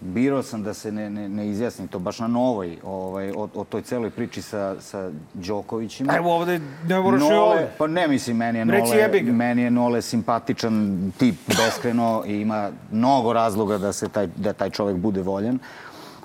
[0.00, 3.64] birao sam da se ne, ne, ne izjasnim to baš na novoj, ovaj, o, o
[3.64, 6.16] toj celoj priči sa, sa Đokovićima.
[6.16, 7.68] evo ovde, ne moraš i ovde.
[7.78, 12.70] pa ne mislim, meni je, Reci Nole, meni je Nole simpatičan tip, beskreno i ima
[12.92, 15.58] mnogo razloga da se taj, da taj čovek bude voljen.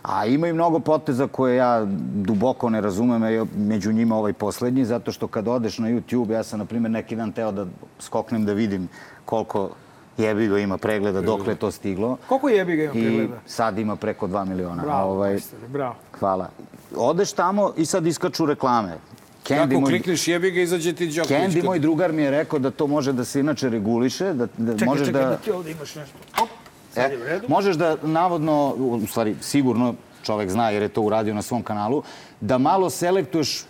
[0.03, 4.85] A ima i mnogo poteza koje ja duboko ne razumem, a među njima ovaj poslednji,
[4.85, 7.65] zato što kad odeš na YouTube, ja sam, na primjer, neki dan teo da
[7.99, 8.87] skoknem da vidim
[9.29, 9.69] koliko
[10.17, 12.17] jebi ga ima pregleda, dokle je to stiglo.
[12.27, 13.35] Koliko jebi ga ima I pregleda?
[13.47, 14.83] sad ima preko 2 miliona.
[14.83, 15.95] Bravo, ovaj, majstore, bravo.
[16.19, 16.49] hvala.
[16.97, 18.97] Odeš tamo i sad iskaču reklame.
[19.45, 21.29] Candy, Kako moj- klikneš jebi ga, izađe ti Đoković.
[21.31, 24.73] Candy, moj drugar mi je rekao da to može da se inače reguliše, da, da
[24.73, 25.29] Čekaj, možeš čekaj, da...
[25.29, 26.17] da ti ovde imaš nešto.
[26.41, 26.49] Op,
[26.93, 27.45] sad je u E, redu.
[27.49, 32.03] možeš da, navodno, u stvari, sigurno, čovek zna jer je to uradio na svom kanalu,
[32.41, 33.63] da malo selektuješ,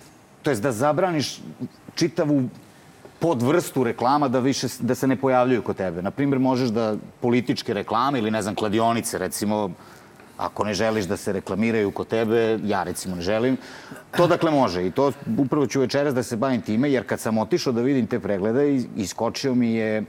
[0.44, 1.42] to jest da zabraniš
[1.96, 2.44] čitavu
[3.20, 6.02] podvrstu reklama da više da se ne pojavljuju kod tebe.
[6.02, 9.70] Na primjer, možeš da političke reklame ili ne znam kladionice recimo
[10.38, 13.58] ako ne želiš da se reklamiraju kod tebe, ja recimo ne želim,
[14.18, 14.88] to dakle može.
[14.88, 18.08] I to upravo ću večeras da se bavim time, jer kad sam otišao da vidim
[18.08, 20.04] te preglede, is- iskočio mi je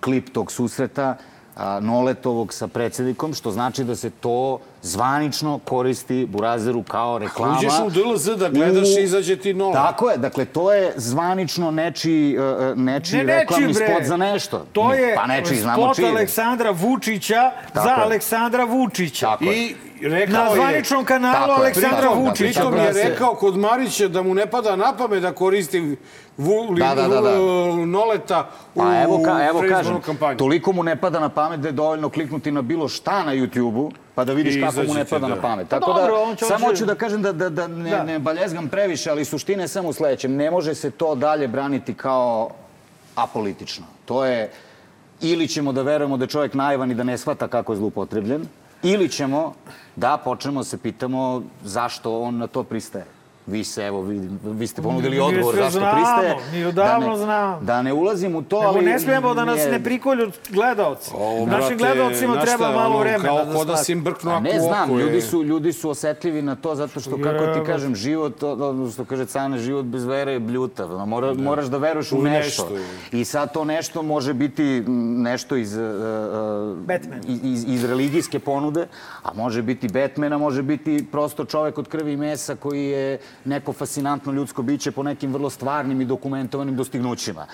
[0.00, 1.16] klip tog susreta
[1.56, 7.58] a, Noletovog sa predsjednikom, što znači da se to zvanično koristi Burazeru kao reklama.
[7.58, 9.72] Uđeš u DLZ da gledaš i izađe ti Nola.
[9.74, 12.44] Tako je, dakle, to je zvanično nečiji, uh,
[12.76, 13.86] nečiji Ne, reklamni bre.
[13.86, 14.66] spot za nešto.
[14.72, 15.98] To je pa nečiji, spot.
[16.00, 18.02] Aleksandra Vučića Tako za je.
[18.02, 19.26] Aleksandra Vučića.
[19.26, 19.44] Tako.
[19.44, 21.52] I rekao Na zvaničnom kanalu Tako.
[21.54, 22.44] Aleksandra Pritom- Vučića.
[22.60, 25.96] Pritom je da rekao kod Marića da mu ne pada na pamet da koristi
[26.38, 27.30] vu, li, Da, da, da, da.
[27.86, 30.38] Noleta u Pa evo, ka, evo kažem, kampanju.
[30.38, 33.90] toliko mu ne pada na pamet da je dovoljno kliknuti na bilo šta na YouTube-u,
[34.16, 35.34] pa da vidiš kako mu ne pada da.
[35.34, 35.68] na pamet.
[35.68, 37.90] Pa Tako dobro, da, on će- on samo hoću da kažem da, da, da ne,
[37.90, 38.02] Da.
[38.04, 40.32] ne baljezgam previše, ali suština je samo u sledećem.
[40.34, 42.50] Ne može se to dalje braniti kao
[43.16, 43.84] apolitično.
[44.04, 44.50] To je,
[45.22, 48.46] ili ćemo da verujemo da je čovjek naivan i da ne shvata kako je zlupotrebljen,
[48.84, 49.54] ili ćemo
[49.96, 53.04] da počnemo da se pitamo zašto on na to pristaje.
[53.46, 56.36] Vi se, evo, vi, vi ste ponudili odgovor zašto znamo, pristaje.
[56.52, 57.60] mi odavno da ne, znamo.
[57.60, 58.84] Da ne ulazim u to, Nego ali...
[58.84, 61.10] ne smijemo da nas je- ne prikolju gledalci.
[61.14, 64.30] O, Našim brate, gledalcima treba malo ono, vremena Kao da ko da si im brknu
[64.30, 67.66] ako ne znam, je- ljudi su, ljudi su osetljivi na to zato što, kako ti
[67.66, 71.06] kažem, život, ono što kaže Cane, život bez vere je bljutav.
[71.06, 72.68] Mora, Moraš da veruješ u U nešto.
[72.70, 72.86] nešto.
[73.12, 74.84] I sad to nešto može biti
[75.16, 77.20] nešto iz, uh, uh, Batman.
[77.42, 78.86] iz, iz religijske ponude,
[79.22, 83.18] a može biti Batman, a može biti prosto čovek od krvi i mesa koji je
[83.46, 87.46] neko fascinantno ljudsko biće po nekim vrlo stvarnim i dokumentovanim dostignućima.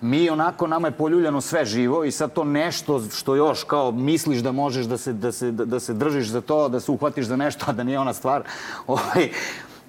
[0.00, 4.38] Mi onako, nama je poljuljano sve živo i sad to nešto što još kao misliš
[4.38, 7.26] da možeš da se, da se, da, da se držiš za to, da se uhvatiš
[7.26, 8.42] za nešto, a da nije ona stvar,
[8.86, 9.28] ovaj,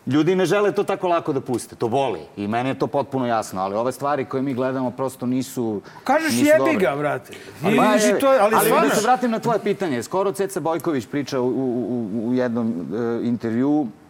[0.05, 2.19] Ljudi ne žele to tako lako da puste, to boli.
[2.37, 6.31] I meni je to potpuno jasno, ali ove stvari koje mi gledamo prosto nisu Kažeš
[6.31, 7.33] nisu jebi ga, brate.
[7.63, 8.89] Ali, ba, i to, je- ali, ali stvarno.
[8.89, 10.03] da se vratim na tvoje pitanje.
[10.03, 14.02] Skoro Ceca Bojković priča u, u, u- jednom e, intervju, a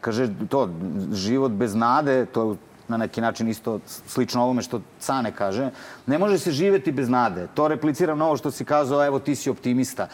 [0.00, 0.68] kaže to,
[1.12, 2.56] život bez nade, to je
[2.88, 5.70] na neki način isto slično ovome što Cane kaže,
[6.06, 7.46] ne može se živeti bez nade.
[7.54, 10.08] To repliciram na ovo što si kazao, evo ti si optimista.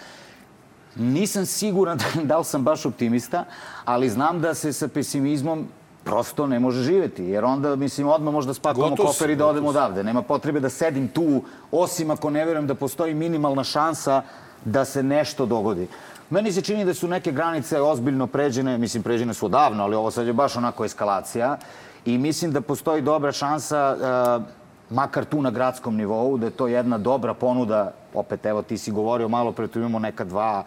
[0.96, 1.98] Nisam siguran
[2.28, 3.44] da, li sam baš optimista,
[3.84, 5.66] ali znam da se sa pesimizmom
[6.04, 7.24] prosto ne može živeti.
[7.24, 10.04] Jer onda, mislim, odmah možda spakujemo Gotov kofer i da odemo odavde.
[10.04, 14.22] Nema potrebe da sedim tu, osim ako ne verujem da postoji minimalna šansa
[14.64, 15.88] da se nešto dogodi.
[16.30, 20.10] Meni se čini da su neke granice ozbiljno pređene, mislim, pređene su odavno, ali ovo
[20.10, 21.56] sad je baš onako eskalacija.
[22.04, 23.96] I mislim da postoji dobra šansa,
[24.38, 24.42] uh,
[24.90, 27.92] makar tu na gradskom nivou, da je to jedna dobra ponuda.
[28.14, 30.64] Opet, evo, ti si govorio malo pre, tu imamo neka dva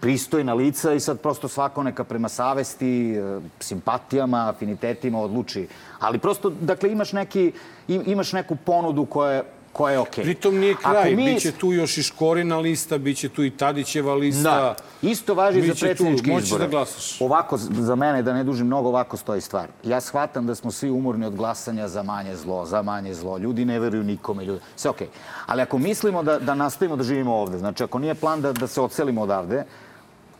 [0.00, 5.68] pristojna lica i sad prosto svako neka prema savesti, e, simpatijama, afinitetima odluči.
[6.00, 7.52] Ali prosto, dakle, imaš, neki,
[7.88, 9.42] im- imaš neku ponudu koja je,
[9.74, 10.24] koja je okej.
[10.24, 14.14] Pritom nije Ako kraj, mi- biće tu još i Škorina lista, biće tu i Tadićeva
[14.14, 14.42] lista.
[14.50, 14.76] Da.
[15.02, 16.64] Isto važi za Biće tu, predsjedničke moći izbore.
[16.64, 17.20] da glasaš.
[17.20, 19.68] Ovako, za mene, da ne dužim mnogo, ovako stoji stvar.
[19.84, 23.38] Ja shvatam da smo svi umorni od glasanja za manje zlo, za manje zlo.
[23.38, 24.44] Ljudi ne veruju nikome.
[24.44, 24.60] Ljudi...
[24.76, 25.08] Sve okej.
[25.46, 28.66] Ali ako mislimo da, da nastavimo da živimo ovde, znači ako nije plan da, da
[28.66, 29.64] se odselimo odavde,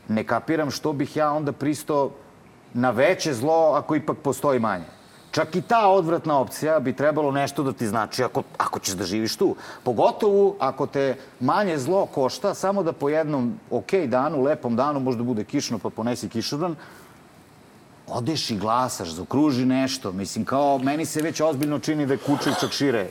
[0.09, 2.11] ne kapiram što bih ja onda pristao
[2.75, 4.85] na veće zlo ako ipak postoji manje.
[5.35, 9.05] Čak i ta odvratna opcija bi trebalo nešto da ti znači ako, ako ćeš da
[9.05, 9.57] živiš tu.
[9.83, 15.23] Pogotovo ako te manje zlo košta samo da po jednom ok danu, lepom danu, možda
[15.23, 16.77] bude kišno pa ponesi kišobran,
[18.07, 20.13] odeš i glasaš, zaokruži nešto.
[20.13, 23.11] Mislim, kao, meni se već ozbiljno čini da je kuće čak šire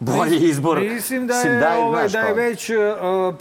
[0.00, 0.80] bolji izbor.
[0.80, 2.76] Mislim da je, daj, ovaj, da je već uh,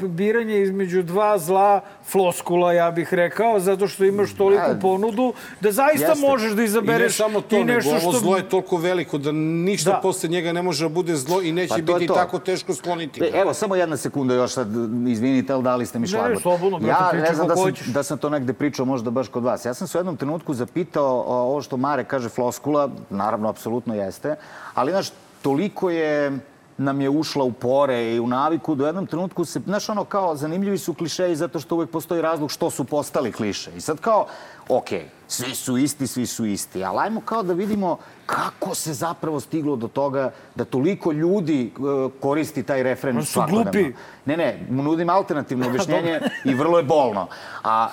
[0.02, 4.80] biranje između dva zla floskula, ja bih rekao, zato što imaš toliku Da.
[4.80, 6.28] ponudu da zaista Jeste.
[6.28, 8.20] možeš da I ne izabereš samo to, i nešto nego ovo što...
[8.20, 10.00] zlo je toliko veliko da ništa Da.
[10.04, 12.14] posle njega ne može da bude zlo i neće Pa biti to.
[12.14, 13.26] tako teško skloniti ga.
[13.26, 14.68] E, Evo, samo jedna sekunda još sad,
[15.08, 17.88] izvinite, ali dali ste mi Ne, ne, slobodno, brate, ja ne znam da sam, hoćeš.
[17.88, 19.66] da sam to negde pričao možda baš kod vas.
[19.66, 24.36] Ja sam se u jednom trenutku zapitao ovo što Mare kaže floskula, naravno, apsolutno jeste,
[24.74, 25.08] ali, znaš,
[25.44, 26.40] toliko je
[26.78, 30.06] nam je ušla u pore i u naviku da u jednom trenutku se, znaš, ono
[30.06, 33.72] kao, zanimljivi su klišeji zato što uvek postoji razlog što su postali kliše.
[33.78, 34.26] I sad kao,
[34.70, 39.40] okej, svi su isti, svi su isti, ali ajmo kao da vidimo kako se zapravo
[39.40, 41.72] stiglo do toga da toliko ljudi e,
[42.20, 43.72] koristi taj refren Oni su svakodnevno.
[43.72, 43.94] glupi.
[44.26, 47.28] Ne, ne, nudim alternativno objašnjenje i vrlo je bolno.
[47.64, 47.90] A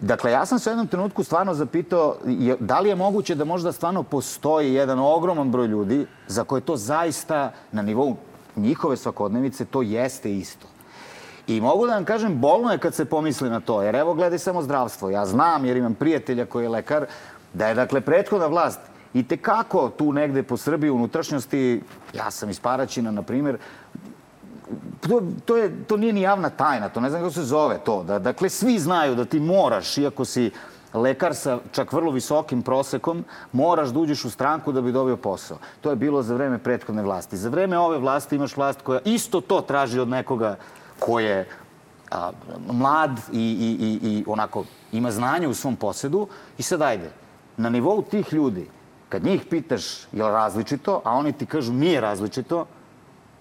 [0.00, 3.44] Dakle, ja sam se u jednom trenutku stvarno zapitao je- da li je moguće da
[3.44, 8.16] možda stvarno postoji jedan ogroman broj ljudi za koje to zaista na nivou
[8.56, 10.66] njihove svakodnevice to jeste isto.
[11.46, 14.38] I mogu da vam kažem, bolno je kad se pomisli na to, jer evo gledaj
[14.38, 15.10] samo zdravstvo.
[15.10, 17.06] Ja znam, jer imam prijatelja koji je lekar,
[17.54, 18.80] da je dakle prethodna vlast
[19.14, 21.82] i tekako tu negde po Srbiji u unutrašnjosti,
[22.14, 23.58] ja sam iz Paraćina, na primjer,
[25.00, 28.02] to, to, je, to nije ni javna tajna, to ne znam kako se zove to.
[28.02, 30.50] Da, dakle, svi znaju da ti moraš, iako si
[30.94, 35.58] lekar sa čak vrlo visokim prosekom, moraš da uđeš u stranku da bi dobio posao.
[35.80, 37.36] To je bilo za vreme prethodne vlasti.
[37.36, 40.56] Za vreme ove vlasti imaš vlast koja isto to traži od nekoga
[40.98, 41.48] ko je
[42.10, 42.30] a,
[42.72, 46.28] mlad i, i, i, i onako ima znanje u svom posedu.
[46.58, 47.10] I sad ajde,
[47.56, 48.68] na nivou tih ljudi,
[49.08, 52.66] kad njih pitaš je li različito, a oni ti kažu nije različito,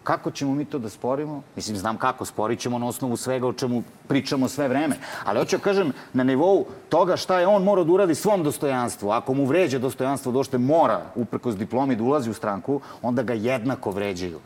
[0.03, 1.41] Kako ćemo mi to da sporimo?
[1.55, 4.95] Mislim, znam kako, sporit ćemo na osnovu svega o čemu pričamo sve vreme.
[5.25, 9.11] Ali hoću da kažem, na nivou toga šta je on morao da uradi svom dostojanstvu.
[9.11, 13.91] Ako mu vređa dostojanstvo došte mora, uprkos diplomi, da ulazi u stranku, onda ga jednako
[13.91, 14.39] vređaju.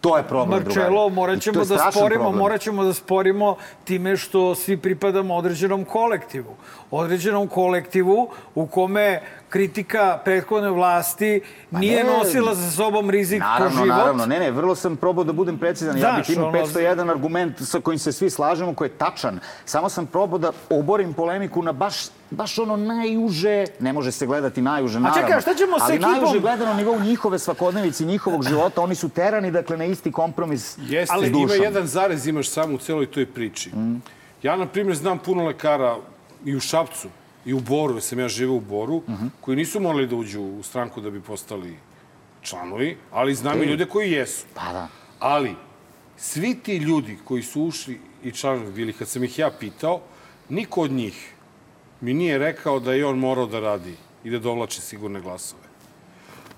[0.00, 0.80] To je problem, drugari.
[0.80, 2.38] Marčelo, morat ćemo da sporimo, problem.
[2.38, 6.56] morat ćemo da sporimo time što svi pripadamo određenom kolektivu.
[6.90, 9.20] Određenom kolektivu u kome
[9.50, 11.40] kritika prethodne vlasti
[11.70, 13.88] nije ne, nosila za sobom rizik Naravno, po život.
[13.90, 14.26] naravno.
[14.26, 15.96] Ne, ne, vrlo sam probao da budem precizan.
[15.96, 19.40] ja Znaš, bih imao ono- 501 argument sa kojim se svi slažemo, koji je tačan.
[19.64, 21.94] Samo sam probao da oborim polemiku na baš,
[22.30, 25.22] baš ono najuže, ne može se gledati najuže, naravno.
[25.22, 26.12] čekaj, a šta ćemo sa ali ekipom?
[26.12, 30.78] najuže gledano na nivou njihove svakodnevici, njihovog života, oni su terani, dakle, na isti kompromis
[30.80, 31.62] Jeste, s ima dušom.
[31.62, 33.70] jedan zarez imaš samo u celoj toj priči.
[34.42, 35.96] Ja, na primjer, znam puno lekara
[36.44, 37.08] i u Šapcu,
[37.44, 39.02] i u Boru, jer sam ja živeo u Boru,
[39.40, 41.76] koji nisu morali da uđu u stranku da bi postali
[42.42, 43.70] članovi, ali znam i Ej.
[43.70, 44.46] ljude koji jesu.
[44.54, 44.88] Pa da.
[45.18, 45.54] Ali,
[46.16, 50.00] svi ti ljudi koji su ušli i članovi bili, kad sam ih ja pitao,
[50.48, 51.34] niko od njih
[52.00, 55.62] mi nije rekao da je on morao da radi i da dovlači sigurne glasove.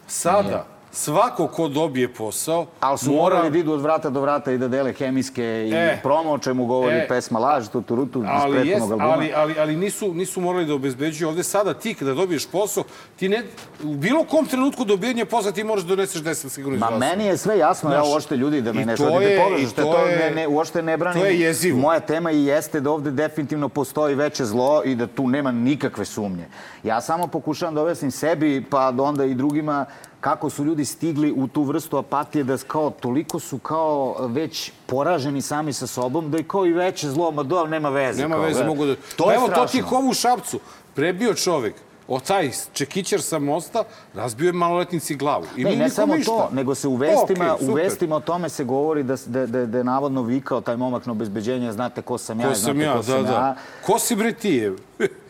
[0.07, 2.67] Sada, svako ko dobije posao...
[2.81, 3.21] Ali su mora...
[3.25, 6.01] morali da idu od vrata do vrata i da dele hemijske i E.
[6.03, 7.09] promo, o čemu govori E.
[7.09, 9.05] pesma Laž, tu turutu, iz Ali, jes, albuma.
[9.05, 11.29] ali, ali, ali nisu, nisu morali da obezbeđuju.
[11.29, 12.85] Ovde sada ti kada dobiješ posao,
[13.17, 13.43] ti ne,
[13.83, 17.37] u bilo kom trenutku dobijanja posla ti možeš da doneseš 10 sigurno Ma meni je
[17.37, 19.93] sve jasno, ja Znaš, uopšte ljudi da me ne je- pogrešno, i što je to
[19.93, 21.23] to je- ne, ne, uopšte ne branim.
[21.23, 21.79] to je jezivo.
[21.79, 26.05] Moja tema i jeste da ovde definitivno postoji veće zlo i da tu nema nikakve
[26.05, 26.47] sumnje.
[26.83, 29.85] Ja samo pokušavam da objasnim sebi, pa onda i drugima,
[30.23, 35.43] kako su ljudi stigli u tu vrstu apatije da kao toliko su kao već poraženi
[35.43, 38.23] sami sa sobom da je kao i veće zlo, ma do, nema veze.
[38.23, 38.67] Nema kao, veze, da.
[38.67, 38.95] mogu da...
[39.17, 39.89] To Pa je evo, to ti strašno.
[39.89, 40.61] kovu u Šapcu.
[40.95, 41.75] Prebio čovek.
[42.09, 45.45] O taj čekićar sa mosta razbio je maloletnici glavu.
[45.57, 46.31] I Ne, ne samo ništa.
[46.33, 49.67] to, nego se u vestima, Okej, u vestima o tome se govori da, da, da,
[49.67, 52.81] da je navodno vikao taj momak na obezbeđenje, znate ko sam ja, Ko znate sam
[52.81, 53.23] ja, ko da, sam ja.
[53.23, 53.57] da.
[53.87, 54.77] Ko si bre ti je?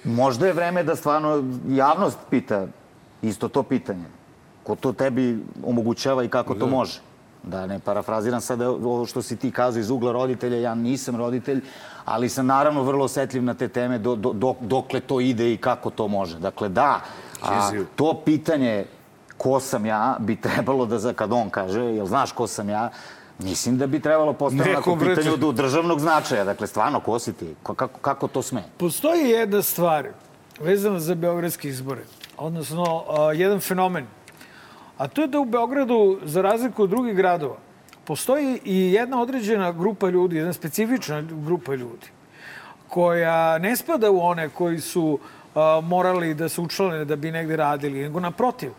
[0.05, 2.67] Možda je vreme da stvarno javnost pita
[3.23, 4.22] isto to pitanje.
[4.63, 6.67] Ko to tebi omogućava i kako to Da.
[6.67, 7.01] može?
[7.43, 11.61] Da ne parafraziram sada ovo što si ti kazao iz ugla roditelja, ja nisam roditelj,
[12.05, 15.57] ali sam naravno vrlo osetljiv na te teme do, do, dok, dokle to ide i
[15.57, 16.39] kako to može.
[16.39, 17.01] Dakle, da,
[17.43, 18.85] a, to pitanje
[19.39, 22.91] ko sam ja bi trebalo da, za, kad on kaže, jel znaš ko sam ja,
[23.39, 26.45] Mislim da bi trebalo postaviti Neko, pitanje od državnog značaja.
[26.45, 27.55] Dakle, stvarno, ko si ti?
[27.63, 28.63] Ko- Kako, kako to sme?
[28.77, 30.09] Postoji jedna stvar
[30.61, 32.03] vezana za beogradske izbore,
[32.39, 33.03] odnosno
[33.35, 34.07] jedan fenomen.
[34.99, 37.57] A to je da u Beogradu, za razliku od drugih gradova,
[38.05, 42.07] postoji i jedna određena grupa ljudi, jedna specifična grupa ljudi,
[42.89, 45.19] koja ne spada u one koji su
[45.55, 48.71] a, morali da se učlane da bi negde radili, nego naprotiv,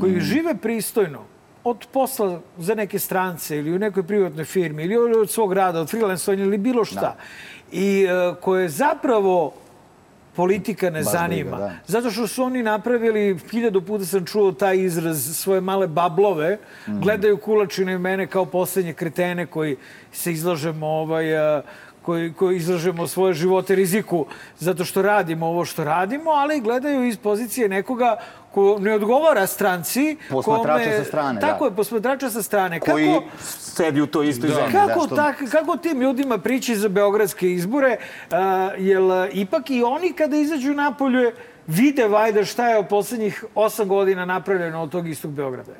[0.00, 0.20] koji Mm.
[0.20, 1.24] žive pristojno,
[1.64, 5.90] od posla za neke strance ili u nekoj privatnoj firmi ili od svog rada, od
[5.90, 7.00] freelancovanja ili bilo šta.
[7.00, 7.16] Da.
[7.72, 9.52] I e, koje zapravo
[10.38, 11.50] politika ne Baš zanima.
[11.50, 11.72] briga, da.
[11.88, 17.00] Zato što su oni napravili, hiljadu puta sam čuo taj izraz, svoje male bablove, Mhm.
[17.00, 19.76] gledaju kulačine i mene kao poslednje kretene koji
[20.12, 21.62] se izlažemo ovaj, a,
[22.08, 24.26] koji, koji izlažemo svoje živote riziku
[24.58, 28.16] zato što radimo ovo što radimo, ali gledaju iz pozicije nekoga
[28.50, 30.16] ko ne odgovara stranci.
[30.30, 31.70] Posmatrača sa strane, Tako da.
[31.70, 32.80] je, posmatrača sa strane.
[32.80, 34.72] Koji Kako, sedi u toj istoj zemlji.
[34.72, 37.96] kako, da, što- tak, kako tim ljudima prići za beogradske izbore,
[38.30, 38.38] a,
[38.78, 41.32] jel ipak i oni kada izađu napolje
[41.66, 45.72] vide vajda šta je u poslednjih osam godina napravljeno od tog istog Beograda.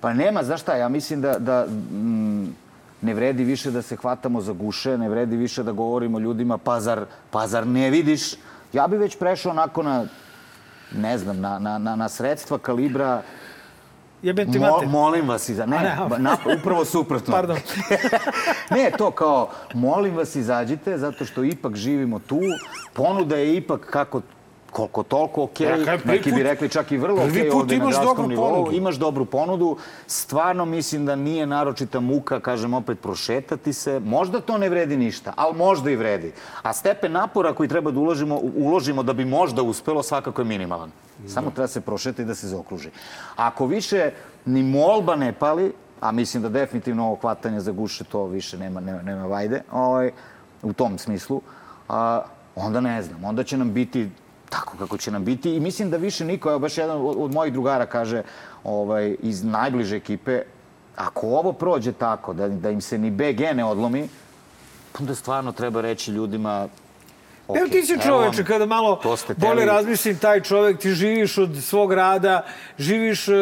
[0.00, 2.63] Pa nema, znaš šta, ja mislim da, da mm,
[3.04, 6.80] ne vredi više da se hvatamo za guše, ne vredi više da govorimo ljudima, pa
[6.80, 8.34] zar, pa zar ne vidiš?
[8.72, 10.06] Ja bi već prešao onako na,
[10.96, 13.22] ne znam, na, na, na, na sredstva kalibra
[14.24, 15.66] Jebem ti Mo, molim vas i za...
[15.66, 17.32] Ne, ne, ba- na, upravo suprotno.
[17.32, 17.56] Pardon.
[18.76, 22.40] ne, to kao, molim vas izađite, zato što ipak živimo tu.
[22.92, 24.20] Ponuda je ipak kako
[24.74, 27.94] koliko toliko okej, Ja neki bi put- rekli čak i vrlo put ovde na imaš
[27.94, 28.48] gradskom dobru nivou.
[28.50, 28.72] ponudu.
[28.72, 29.76] Imaš dobru ponudu.
[30.06, 34.00] Stvarno mislim da nije naročita muka, kažem opet, prošetati se.
[34.00, 36.32] Možda to ne vredi ništa, ali možda i vredi.
[36.62, 40.90] A stepen napora koji treba da uložimo, uložimo da bi možda uspelo, svakako je minimalan.
[41.26, 42.90] Samo treba se prošetati i da se zaokruži.
[43.36, 44.10] Ako više
[44.46, 48.80] ni molba ne pali, a mislim da definitivno ovo hvatanje za guše to više nema,
[48.80, 50.10] nema, nema vajde, ovaj,
[50.62, 51.40] u tom smislu,
[51.88, 52.22] a,
[52.56, 54.10] onda ne znam, onda će nam biti
[54.54, 55.56] tako kako će nam biti.
[55.56, 58.22] I mislim da više niko, evo baš jedan od, od mojih drugara kaže
[58.64, 60.42] ovaj, iz najbliže ekipe,
[60.96, 64.08] ako ovo prođe tako, da, da im se ni BG ne odlomi,
[65.00, 66.68] onda stvarno treba reći ljudima
[67.48, 69.00] Okay, Evo ti si čoveče, kada malo
[69.36, 69.64] bolje teli.
[69.64, 72.44] razmislim, taj čovek, ti živiš od svog rada,
[72.78, 73.34] živiš uh,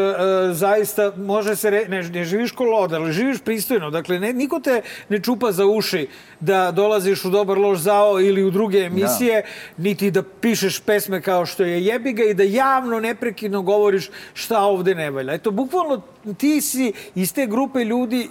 [0.52, 3.90] zaista, može se, re, ne, ne živiš ko loda, ali živiš pristojno.
[3.90, 6.08] Dakle, ne, niko te ne čupa za uši
[6.40, 9.44] da dolaziš u Dobar loš zao ili u druge emisije,
[9.76, 14.94] niti da pišeš pesme kao što je jebiga i da javno neprekidno govoriš šta ovde
[14.94, 15.32] ne valja.
[15.32, 16.02] Eto, bukvalno
[16.38, 18.28] ti si iz te grupe ljudi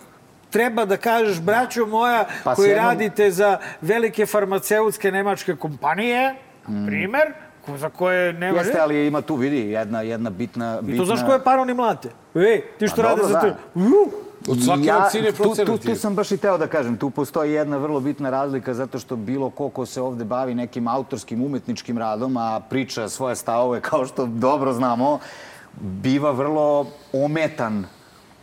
[0.52, 6.36] treba da kažeš, braćo moja, Pa koji jednom- radite za velike farmaceutske nemačke kompanije,
[6.68, 7.34] na primer,
[7.66, 8.64] ko- za koje ne može...
[8.66, 10.78] Jeste, ali ima tu, vidi, jedna, jedna bitna...
[10.82, 10.98] I bitna...
[10.98, 12.10] to znaš koje pare oni mlate?
[12.36, 13.48] Ej, ti što Pa rade za to...
[14.50, 17.78] Od svake vakcine tu, tu, tu sam baš i teo da kažem, tu postoji jedna
[17.78, 22.38] vrlo bitna razlika zato što bilo ko ko se ovde bavi nekim autorskim umetničkim radom,
[22.38, 25.20] a priča svoje stavove kao što dobro znamo,
[25.74, 27.86] biva vrlo ometan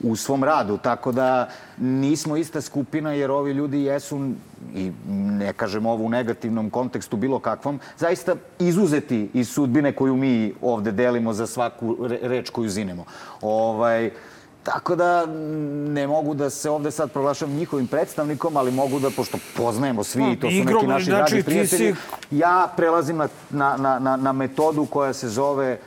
[0.03, 4.31] u svom radu, tako da nismo ista skupina jer ovi ljudi jesu,
[4.75, 10.55] i ne kažem ovo u negativnom kontekstu bilo kakvom, zaista izuzeti iz sudbine koju mi
[10.63, 13.05] ovde delimo za svaku re- reč koju zinemo.
[13.43, 14.11] Ovaj,
[14.63, 15.27] Tako da
[15.89, 20.33] ne mogu da se ovde sad proglašam njihovim predstavnikom, ali mogu da, pošto poznajemo svi,
[20.33, 24.17] i to su Igrom, neki naši znači, dragi prijatelji, si- ja prelazim na, na, na,
[24.17, 25.79] na, metodu koja se zove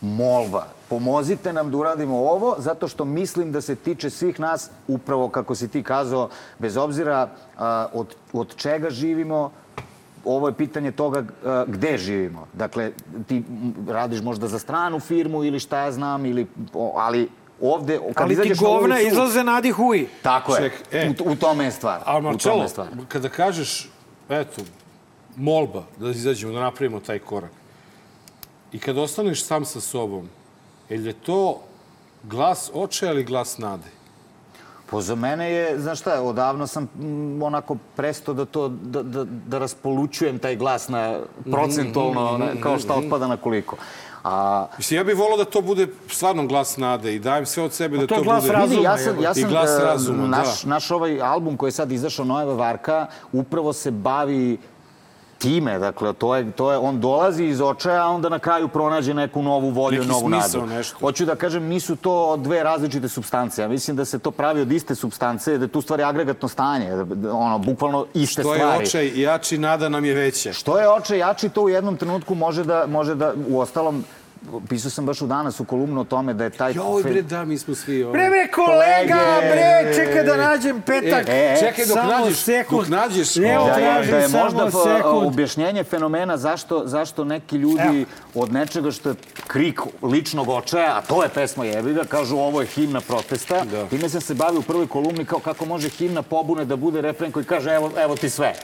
[0.00, 0.66] molba.
[0.92, 5.54] Pomozite nam da uradimo ovo, zato što mislim da se tiče svih nas, upravo kako
[5.54, 6.28] si ti kazao,
[6.58, 7.28] bez obzira
[7.58, 9.50] a, od, od čega živimo,
[10.24, 12.46] ovo je pitanje toga a, gde živimo.
[12.52, 12.92] Dakle,
[13.26, 13.42] ti
[13.88, 17.28] radiš možda za stranu firmu ili šta ja znam, ili, o, ali
[17.60, 20.08] ovde, kad Ali ti govna ulicu- izlaze nadi huji.
[20.22, 20.62] Tako je.
[20.62, 21.14] Ček, e.
[21.24, 22.00] U, u tome je stvar.
[22.04, 22.88] Ali u tome Marcelo, je stvar.
[23.08, 23.88] kada kažeš,
[24.28, 24.62] eto,
[25.36, 27.50] molba da izađemo, da napravimo taj korak,
[28.72, 30.28] i kad ostaneš sam sa sobom,
[30.92, 31.60] je li je to
[32.22, 33.88] glas očaja ili glas nade?
[34.90, 39.24] Pa za mene je, znaš šta, odavno sam mm, onako presto da to, da, da,
[39.24, 41.18] da raspolučujem taj glas na
[41.50, 43.76] procentualno, na, kao šta otpada na koliko.
[44.24, 47.72] A, Mislim, ja bih volao da to bude stvarno glas nade i dajem sve od
[47.72, 48.52] sebe da to to glas bude...
[48.52, 50.70] razuma, ja sam, ja I sam, glas e, razuma, naš, da.
[50.70, 54.58] naš ovaj album koji je sad izašao, Nojeva Varka, upravo se bavi
[55.42, 59.14] time, dakle, to je, to je, on dolazi iz očaja, a onda na kraju pronađe
[59.14, 60.66] neku novu volju, Neki novu nadu.
[60.66, 60.96] nešto.
[61.00, 63.62] Hoću da kažem, nisu to dve različite substance.
[63.62, 66.90] Ja mislim da se to pravi od iste substance, da je tu stvari agregatno stanje,
[66.96, 68.84] da- ono, bukvalno iste To je stvari.
[68.84, 70.52] očaj jači, nada nam je veća.
[70.52, 74.04] Što je oče jači, to u jednom trenutku može da, može da u ostalom,
[74.68, 76.72] pisao sam baš u danas u kolumnu o tome da je taj...
[76.72, 78.02] Joj, bre, da, mi smo svi...
[78.02, 78.12] Ovo.
[78.12, 81.28] Bre, bre, kolega, bre, čekaj da nađem petak.
[81.28, 82.80] E, e, Čekaj dok nađeš, sekund.
[82.80, 83.36] dok nađeš...
[83.36, 85.26] Evo, da je, da je samo možda po- sekund.
[85.26, 89.14] objašnjenje fenomena zašto, zašto neki ljudi od nečega što je
[89.46, 93.64] krik ličnog očaja, a to je pesma Jebiga, kažu ovo je himna protesta.
[93.64, 93.86] Da.
[93.86, 97.32] Time sam se bavio u prvoj kolumni kao kako može himna pobune da bude refren
[97.32, 98.54] koji kaže evo, evo ti sve.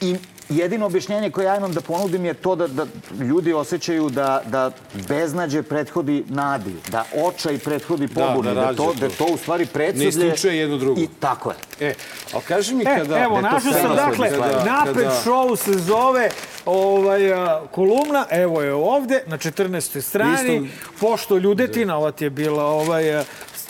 [0.00, 0.16] I
[0.50, 2.86] jedino objašnjenje koje ja imam da ponudim je to da, da
[3.20, 4.70] ljudi osjećaju da, da
[5.08, 9.14] beznađe prethodi nadi, da očaj prethodi pobuni, da da, to, rađe da to.
[9.18, 10.08] to u stvari Ne predsublje...
[10.08, 11.00] isključuje jedno drugo.
[11.00, 11.56] I tako je.
[11.82, 11.94] E,
[12.32, 13.18] ali kaži mi E, kada...
[13.18, 14.64] evo, da to našao sam, dakle, slika, da.
[14.66, 16.28] napet kada- show se zove
[16.66, 20.00] ovaj, a, kolumna, evo je ovde, na 14.
[20.00, 20.68] strani, Isto-
[21.00, 23.24] pošto ljudetina, ova ti je bila, ovaj, a,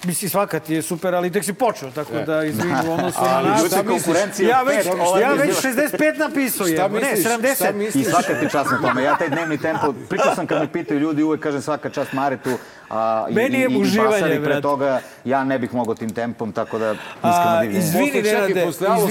[0.05, 2.23] Mislim, svaka ti je super, ali tek si počeo, tako E.
[2.23, 3.63] da izvini u odnosu na nas.
[3.63, 4.87] ljudi konkurencija Ja već,
[5.21, 7.21] ja već bila- 65 napisao je, ne, misliš?
[7.21, 7.75] Šta 70.
[7.75, 8.07] misliš?
[8.07, 9.03] I svaka ti čast na tome.
[9.03, 12.51] Ja taj dnevni tempo, pričao sam kad me pitaju ljudi, uvek kažem svaka čast Maretu.
[12.91, 16.53] A, i, Meni je i, uživanje, Basari pre toga, ja ne bih mogao tim tempom,
[16.53, 17.79] tako da iskreno divljenje.
[17.79, 19.09] izvini, Nenade, posle Alo.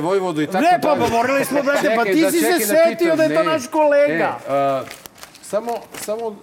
[0.00, 1.00] Vojvodu i tako Ne, pa, dalje.
[1.00, 3.44] pa morali smo, brate, pa ti si se čekaj setio da je to ne.
[3.44, 4.38] naš kolega.
[5.52, 6.36] Samo, samo uh,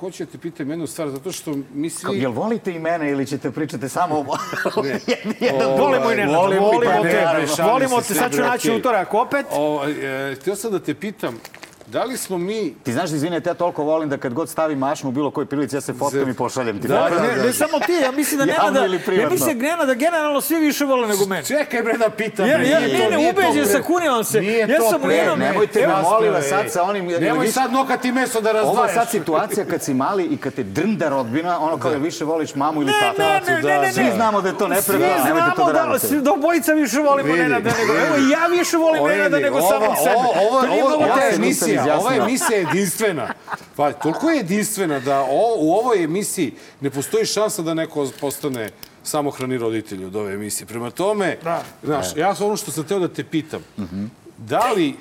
[0.00, 2.18] hoću da te pitam jednu stvar, zato što mi svi...
[2.18, 4.82] Jel volite i mene ili ćete pričate samo o...
[4.82, 5.00] Ne.
[5.46, 6.70] jedan Ovaj, Volimo i i volimo
[7.02, 9.46] tebe, te, volimo te, sad ću naći utorak opet.
[9.52, 11.40] O, e, htio sam da te pitam,
[11.88, 12.74] da li smo mi...
[12.74, 15.76] Ti znaš, izvinite, ja toliko volim da kad god stavim mašnu u bilo kojoj prilici,
[15.76, 16.88] ja se fotkam i pošaljem ti.
[16.88, 19.64] Da, Tako da, Ne, ne samo ti, ja mislim da Nenada, ili ja mislim da
[19.64, 21.44] Nenada generalno svi više vole nego mene.
[21.44, 22.46] Čekaj bre da pitam.
[22.46, 24.40] Ja, bre, ja, nije ne, to- ne, to ubeđen sam, kunivam se.
[24.40, 27.06] Nije Ja to sam pre- jednom- nemojte me, molim vas, sad sa onim...
[27.10, 28.94] Nemoj sad nokati meso da Ovo je razdvajaš.
[28.94, 32.54] sad situacija kad si mali i kad te drnda rodbina, ono kao da više voliš
[32.54, 33.22] mamu ili Ne, tatu.
[33.46, 34.12] ne, ne, ne, ne, Svi ne.
[34.12, 36.06] znamo da je to Svi nepravilno, nemojte to znamo da da, radite.
[36.06, 37.92] svi, da obojica više volimo Nenada nego...
[37.94, 40.14] Evo, ja više volim Nenada nego samog sebe.
[40.16, 40.60] Ovo, ovo,
[41.68, 42.24] To mnogo ova ja emisija, ova izjasnio.
[42.24, 43.34] emisija je jedinstvena.
[43.76, 48.70] Pa, toliko je jedinstvena da o, u ovoj emisiji ne postoji šansa da neko postane
[49.02, 50.66] samohrani roditelj od ove emisije.
[50.66, 51.62] Prema tome, Da.
[51.82, 53.64] znaš, ja sam ono što sam teo da te pitam,
[54.38, 54.94] da li,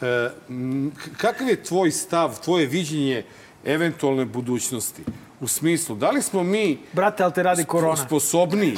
[0.00, 0.30] e,
[1.16, 3.24] kakav je tvoj stav, tvoje viđenje
[3.64, 5.02] eventualne budućnosti?
[5.40, 7.96] U smislu, da li smo mi Brate, ali te radi korona.
[7.96, 8.76] sposobniji.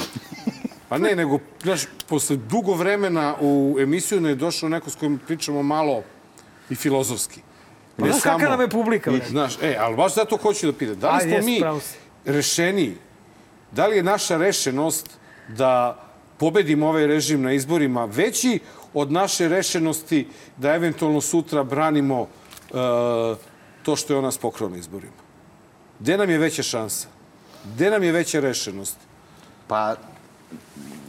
[0.89, 5.19] Pa ne, nego, znaš, posle dugo vremena u emisiju ne je došao neko s kojim
[5.27, 6.03] pričamo malo
[6.73, 7.41] i filozofski.
[7.97, 9.25] Pa znaš kakva nam je publika, bre?
[9.29, 10.99] Znaš, e, ali baš zato hoću da pitam.
[10.99, 11.61] Da li smo jes, mi
[12.25, 12.97] rešeniji?
[13.71, 15.09] Da li je naša rešenost
[15.47, 15.99] da
[16.37, 18.59] pobedimo ovaj režim na izborima veći
[18.93, 22.27] od naše rešenosti da eventualno sutra branimo uh,
[23.83, 25.21] to što je ona pokrao na izborima?
[25.99, 27.07] Gde nam je veća šansa?
[27.75, 28.97] Gde nam je veća rešenost?
[29.67, 29.95] Pa,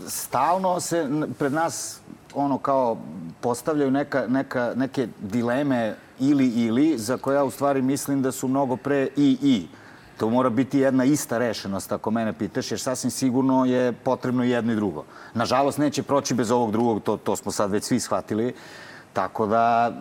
[0.09, 1.09] stalno se
[1.39, 2.01] pred nas
[2.35, 2.97] ono kao
[3.41, 8.49] postavljaju neka, neka, neke dileme ili ili za koje ja u stvari mislim da su
[8.49, 9.67] mnogo pre i i.
[10.17, 14.73] To mora biti jedna ista rešenost ako mene pitaš, jer sasvim sigurno je potrebno jedno
[14.73, 15.05] i drugo.
[15.35, 18.55] Nažalost, neće proći bez ovog drugog, to, to smo sad već svi shvatili.
[19.13, 19.93] Tako da,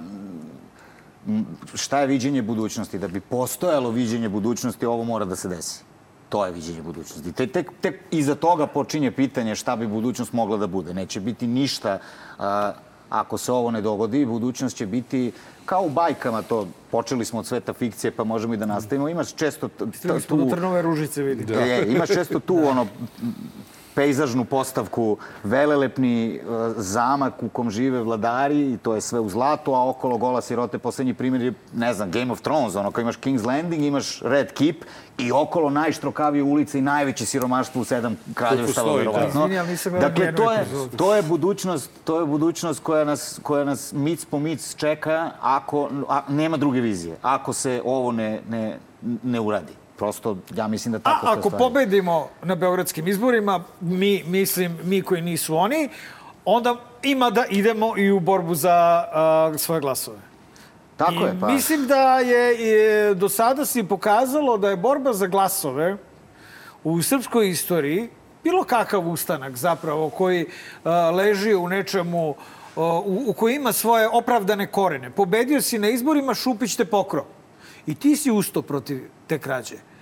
[1.74, 3.00] šta je viđenje budućnosti?
[3.00, 5.93] Da bi postojalo viđenje budućnosti, ovo mora da se desi.
[6.34, 7.32] To je viđenje budućnosti.
[7.32, 10.94] Tek, tek, tek iza toga počinje pitanje šta bi budućnost mogla da bude.
[10.94, 12.00] Neće biti ništa
[12.40, 12.74] a,
[13.10, 14.26] ako se ovo ne dogodi.
[14.26, 15.32] Budućnost će biti
[15.66, 16.68] kao u bajkama to.
[16.92, 19.10] Počeli smo od sveta fikcije pa možemo i da nastavimo.
[19.10, 20.50] Imaš često t- t- Stigli smo do tu...
[20.50, 21.46] Trnove ružice, vidi.
[21.46, 21.60] Da.
[21.60, 22.88] Je, imaš često tu ono
[23.96, 29.74] pejzažnu postavku, velelepni uh, zamak u kom žive vladari i to je sve u zlatu,
[29.74, 33.18] a okolo gola sirote, poslednji primjer je, ne znam, Game of Thrones, ono kao imaš
[33.18, 34.76] King's Landing, imaš Red Keep
[35.18, 39.48] i okolo najštrokavije ulice i najveće siromaštvo u sedam kraljevstava, verovatno.
[40.00, 40.66] Dakle, to je,
[40.98, 45.90] to je budućnost, to je budućnost koja nas, koja nas mic po mic čeka ako,
[46.10, 48.78] a, nema druge vizije, ako se ovo ne, ne,
[49.24, 51.64] ne uradi prosto, ja mislim da tako A ako stvari.
[51.64, 55.90] pobedimo na beogradskim izborima, mi, mislim, mi koji nisu oni,
[56.46, 59.04] onda ima da idemo i u borbu za
[59.54, 60.18] uh, svoje glasove.
[60.98, 61.48] Tako I je, pa.
[61.48, 65.98] Mislim da je, je do sada si pokazalo da je borba za glasove
[66.84, 68.10] u srpskoj istoriji
[68.44, 72.36] bilo kakav ustanak zapravo koji uh, leži u nečemu uh,
[73.06, 75.10] u, u koji ima svoje opravdane korene.
[75.10, 77.26] Pobedio si na izborima, Šupić te pokro.
[77.88, 79.93] I ti si usto protiv te krađe.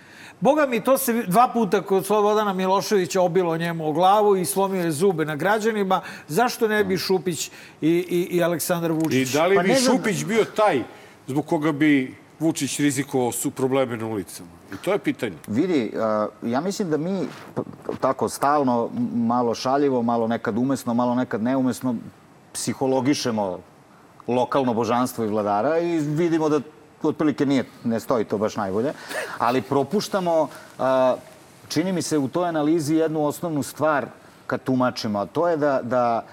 [0.42, 4.84] Boga mi, to se dva puta kod Slobodana Miloševića obilo njemu o glavu i slomio
[4.84, 6.02] je zube na građanima.
[6.28, 9.30] Zašto ne bi Šupić i, i, i Aleksandar Vučić?
[9.30, 10.84] I da li pa bi Šupić bio taj
[11.28, 14.50] zbog koga bi Vučić rizikovao su probleme na ulicama?
[14.74, 15.36] I to je pitanje.
[15.48, 15.94] Vidi,
[16.44, 17.28] ja mislim da mi
[18.00, 21.96] tako stalno, malo šaljivo, malo nekad umesno, malo nekad neumesno,
[22.54, 23.60] psihologišemo
[24.28, 26.60] lokalno božanstvo i vladara i vidimo da
[27.10, 28.93] otprilike nije, ne stoji to baš najbolje,
[29.38, 30.47] ali propuštamo,
[31.68, 34.06] čini mi se u toj analizi jednu osnovnu stvar
[34.47, 36.24] kad tumačimo, a to je da, da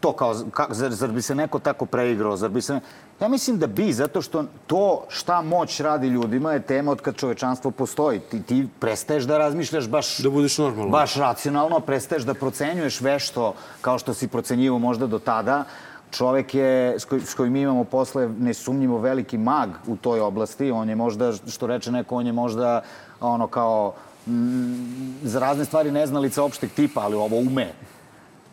[0.00, 2.80] to kao, ka, zar, zar bi se neko tako preigrao, zar bi se...
[3.20, 7.16] Ja mislim da bi, zato što to šta moć radi ljudima je tema od kad
[7.16, 8.20] čovečanstvo postoji.
[8.20, 10.18] Ti, ti prestaješ da razmišljaš baš...
[10.18, 10.90] Da budeš normalno.
[10.90, 15.64] Baš racionalno, prestaješ da procenjuješ vešto kao što si procenjivo možda do tada,
[16.10, 20.70] čovek je, s, koj, s kojim mi imamo posle nesumnjivo veliki mag u toj oblasti.
[20.70, 22.82] On je možda, što reče neko, on je možda
[23.20, 23.94] ono kao
[24.26, 27.72] m, za razne stvari neznalica opšteg tipa, ali ovo ume.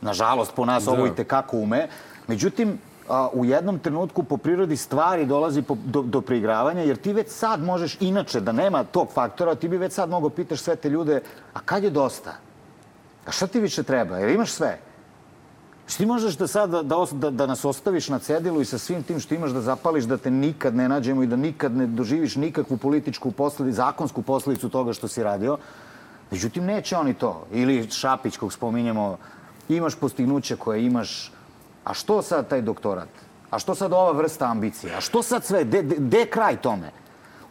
[0.02, 0.92] Nažalost, po nas da.
[0.92, 1.88] ovo i tekako ume.
[2.28, 2.78] Međutim,
[3.10, 7.30] a, u jednom trenutku po prirodi stvari dolazi po, do, do preigravanja, jer ti već
[7.30, 10.90] sad možeš, inače, da nema tog faktora, ti bi već sad mogo pitaš sve te
[10.90, 11.22] ljude,
[11.54, 12.34] a kad je dosta?
[13.26, 14.18] A šta ti više treba?
[14.18, 14.80] Jer imaš sve.
[15.94, 19.04] Što ti možeš da sad da, da, da nas ostaviš na cedilu i sa svim
[19.04, 22.36] tim što imaš da zapališ, da te nikad ne nađemo i da nikad ne doživiš
[22.36, 25.58] nikakvu političku posledicu, zakonsku posledicu toga što si radio.
[26.32, 27.46] Međutim, neće oni to.
[27.52, 29.18] Ili Šapić, kog spominjemo,
[29.70, 31.32] imaš postignuće koje imaš,
[31.84, 33.10] a što sad taj doktorat?
[33.50, 34.96] A što sad ova vrsta ambicije?
[34.98, 35.64] A što sad sve?
[35.98, 36.90] Gde je kraj tome?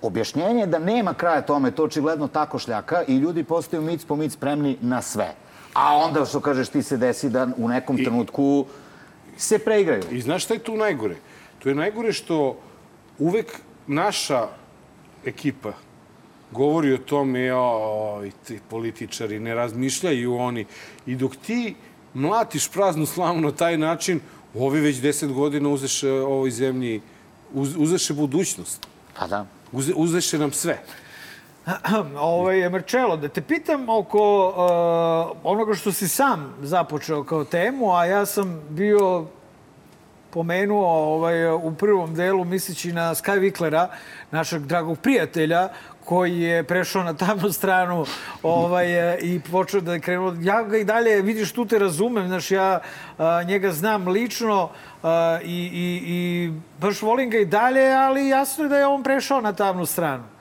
[0.03, 4.16] Objašnjenje je da nema kraja tome, to očigledno tako šljaka i ljudi postaju mic po
[4.16, 5.34] mic spremni na sve.
[5.75, 8.66] A onda, što kažeš, ti se desi da u nekom I, trenutku
[9.37, 10.03] se preigraju.
[10.11, 11.16] I znaš šta je tu najgore?
[11.59, 12.59] To je najgore što
[13.18, 14.49] uvek naša
[15.25, 15.73] ekipa
[16.53, 20.66] govori o tome, oj, ti političari, ne razmišljaju oni.
[21.07, 21.75] I dok ti
[22.14, 24.20] mlatiš praznu slavu na taj način,
[24.55, 27.01] ovi već deset godina uzeš ovoj zemlji,
[27.53, 28.87] uz, uzeše budućnost.
[29.18, 29.47] Pa da.
[29.73, 30.83] Uze, uzeše nam sve.
[32.19, 38.05] ovaj, Marčelo, da te pitam oko uh, onoga što si sam započeo kao temu, a
[38.05, 39.27] ja sam bio
[40.31, 43.87] pomenuo ovaj, u prvom delu, misleći na Sky Wicklera,
[44.31, 45.69] našeg dragog prijatelja,
[46.05, 48.07] koji je prešao na tamnu stranu
[48.43, 48.87] ovaj,
[49.21, 50.35] i počeo da je krenuo.
[50.41, 52.81] Ja ga i dalje, vidiš, tu te razumem, znaš, ja
[53.19, 54.71] a, njega znam lično
[55.03, 59.03] a, i, i, i baš volim ga i dalje, ali jasno je da je on
[59.03, 60.32] prešao na tamnu stranu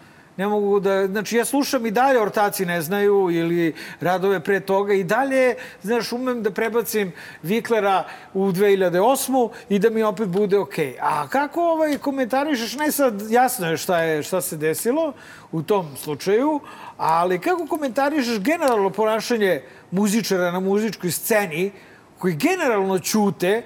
[0.42, 1.08] ne mogu da...
[1.08, 6.12] Znači, ja slušam i dalje ortaci ne znaju ili radove pre toga i dalje, znaš,
[6.12, 7.12] umem da prebacim
[7.44, 9.50] Viklera u 2008.
[9.70, 10.86] i da mi opet bude okej.
[10.86, 10.98] Okay.
[11.02, 15.14] A kako ovaj komentarišeš, ne sad, jasno je šta, je šta se desilo
[15.52, 16.60] u tom slučaju,
[16.98, 19.62] ali kako komentarišeš generalno ponašanje
[19.92, 21.72] muzičara na muzičkoj sceni
[22.18, 23.62] koji generalno ćute,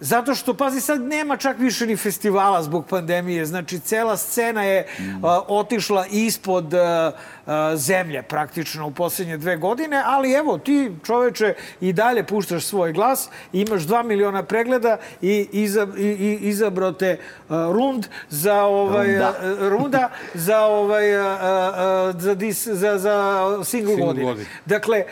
[0.00, 3.46] Zato što, pazi, sad nema čak više ni festivala zbog pandemije.
[3.46, 5.24] Znači, cela scena je mm.
[5.24, 7.12] a, otišla ispod a,
[7.46, 12.92] a, zemlje praktično u poslednje dve godine, ali evo, ti čoveče i dalje puštaš svoj
[12.92, 19.06] glas, imaš dva miliona pregleda i, iza, i, i izabrao te a, rund za ovaj,
[19.06, 24.24] runda, a, runda za ovaj, a, a, za, dis, za, za single, single godine.
[24.24, 24.46] godine.
[24.66, 25.04] Dakle,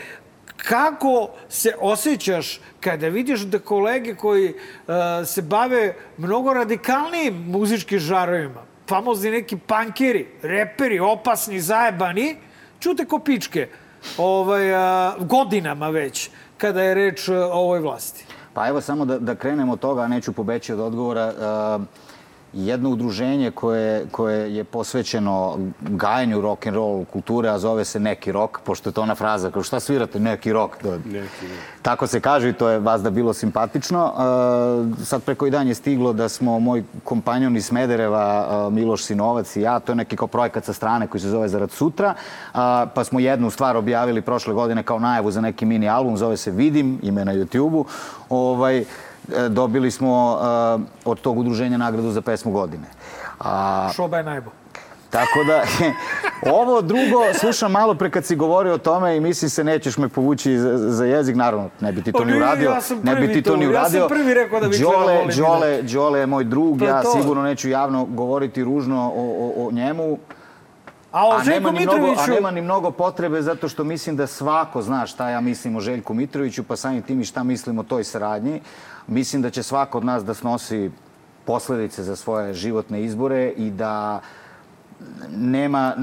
[0.67, 4.93] kako se osjećaš kada vidiš da kolege koji uh,
[5.25, 12.35] se bave mnogo radikalnijim muzičkim žarovima, famozni neki pankeri, reperi, opasni, zajebani,
[12.79, 13.67] čute ko pičke
[14.17, 18.25] ovaj, uh, godinama već kada je reč o ovoj vlasti?
[18.53, 21.33] Pa evo samo da, da krenemo od toga, neću pobeći od odgovora.
[21.77, 22.08] Uh,
[22.53, 28.31] jedno udruženje koje, koje je posvećeno gajanju rock and roll kulture, a zove se Neki
[28.31, 30.77] rok, pošto je to ona fraza, kao šta svirate, neki rok.
[30.77, 31.81] To, Neki, da.
[31.81, 34.13] tako se kaže i to je vas da bilo simpatično.
[34.13, 39.03] Uh, sad preko i dan je stiglo da smo moj kompanjon iz Smedereva, uh, Miloš
[39.03, 42.13] Sinovac i ja, to je neki kao projekat sa strane koji se zove Zarad sutra,
[42.13, 42.59] uh,
[42.95, 46.51] pa smo jednu stvar objavili prošle godine kao najavu za neki mini album, zove se
[46.51, 47.85] Vidim, ime na YouTube-u.
[48.29, 48.85] Ovaj, e,
[49.49, 50.39] dobili smo
[50.75, 52.87] uh, od tog udruženja nagradu za pesmu godine.
[53.39, 54.51] A, Šoba je najbo.
[55.09, 55.63] tako da,
[56.53, 56.99] ovo drugo,
[57.33, 60.77] slušam malo pre kad si govorio o tome i mislim se nećeš me povući za,
[60.77, 62.69] za jezik, naravno, ne bi ti to Pa ni uradio.
[62.69, 64.07] ja ne bi ti to to- ni ja sam uradio.
[64.07, 67.11] prvi rekao da bi Đole, Đole Đole, je moj drug, To je ja to.
[67.11, 69.21] sigurno neću javno govoriti ružno o,
[69.55, 70.17] o, o njemu.
[71.11, 74.27] A o A nema, ni mnogo, a nema ni mnogo potrebe zato što mislim da
[74.27, 77.83] svako zna šta ja mislim o Željku Mitroviću, pa samim tim i šta mislim o
[77.83, 78.61] toj saradnji.
[79.09, 80.91] Mislim da će svako od nas da snosi
[81.45, 84.21] posledice za svoje životne izbore i da
[85.29, 85.93] nema,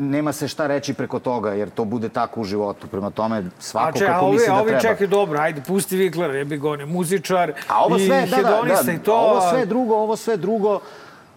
[0.00, 2.86] nema se šta reći preko toga, jer to bude tako u životu.
[2.86, 4.80] Prema tome, svako A, če, a kako ovi, misli a da ovi treba.
[4.82, 8.26] čekaj, dobro, ajde, pusti Vikler, jebi ga, on je muzičar A ovo i sve, da,
[8.28, 9.14] da, hedonista da, i to.
[9.14, 10.80] ovo a- sve drugo, ovo sve drugo,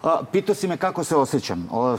[0.03, 1.67] a, pitao si me kako se osjećam.
[1.71, 1.97] O,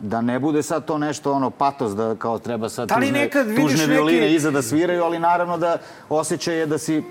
[0.00, 3.46] da ne bude sad to nešto ono patos da kao treba sad Da tužne, nekad
[3.46, 7.02] tužne neki- violine iza da sviraju, ali naravno da osjećaj je da si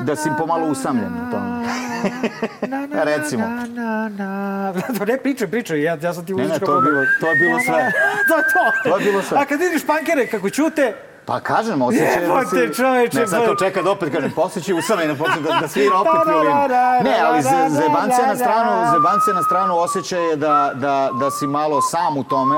[0.00, 1.60] da si pomalo usamljen u tome.
[2.94, 3.46] Recimo.
[5.06, 7.36] Ne, pričaj, pričaj, ja, ja sam ti Ne, ne, muzička to je bilo, to je
[7.36, 7.92] bilo sve.
[8.28, 8.90] to je to.
[8.90, 9.38] To je bilo sve.
[9.38, 10.94] A kad vidiš pankere kako ćute,
[11.24, 12.56] Pa kažem, osjećaj je da si...
[12.56, 15.58] Jebote, čoveče, Ne, sad pa- to čeka da opet kažem, posjećaj usamljen, da počne da,
[15.60, 16.54] da svira opet Da, da, violinu.
[17.04, 21.30] Ne, ali ze- zebancija da, na stranu, zebancija na stranu osjećaj je da, da, da
[21.30, 22.56] si malo sam u tome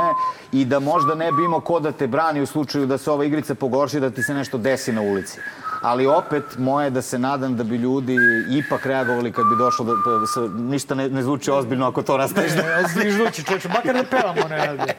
[0.53, 3.25] i da možda ne bi imao ko da te brani u slučaju da se ova
[3.25, 5.39] igrica pogorši, da ti se nešto desi na ulici.
[5.83, 8.17] Ali opet, moje je da se nadam da bi ljudi
[8.51, 9.93] ipak reagovali kad bi došlo da...
[10.21, 12.63] da se, ništa ne, ne zvuči ozbiljno ako to rastaviš da...
[12.63, 14.93] ne, zviždući, čoveče, makar da pevamo ne radi.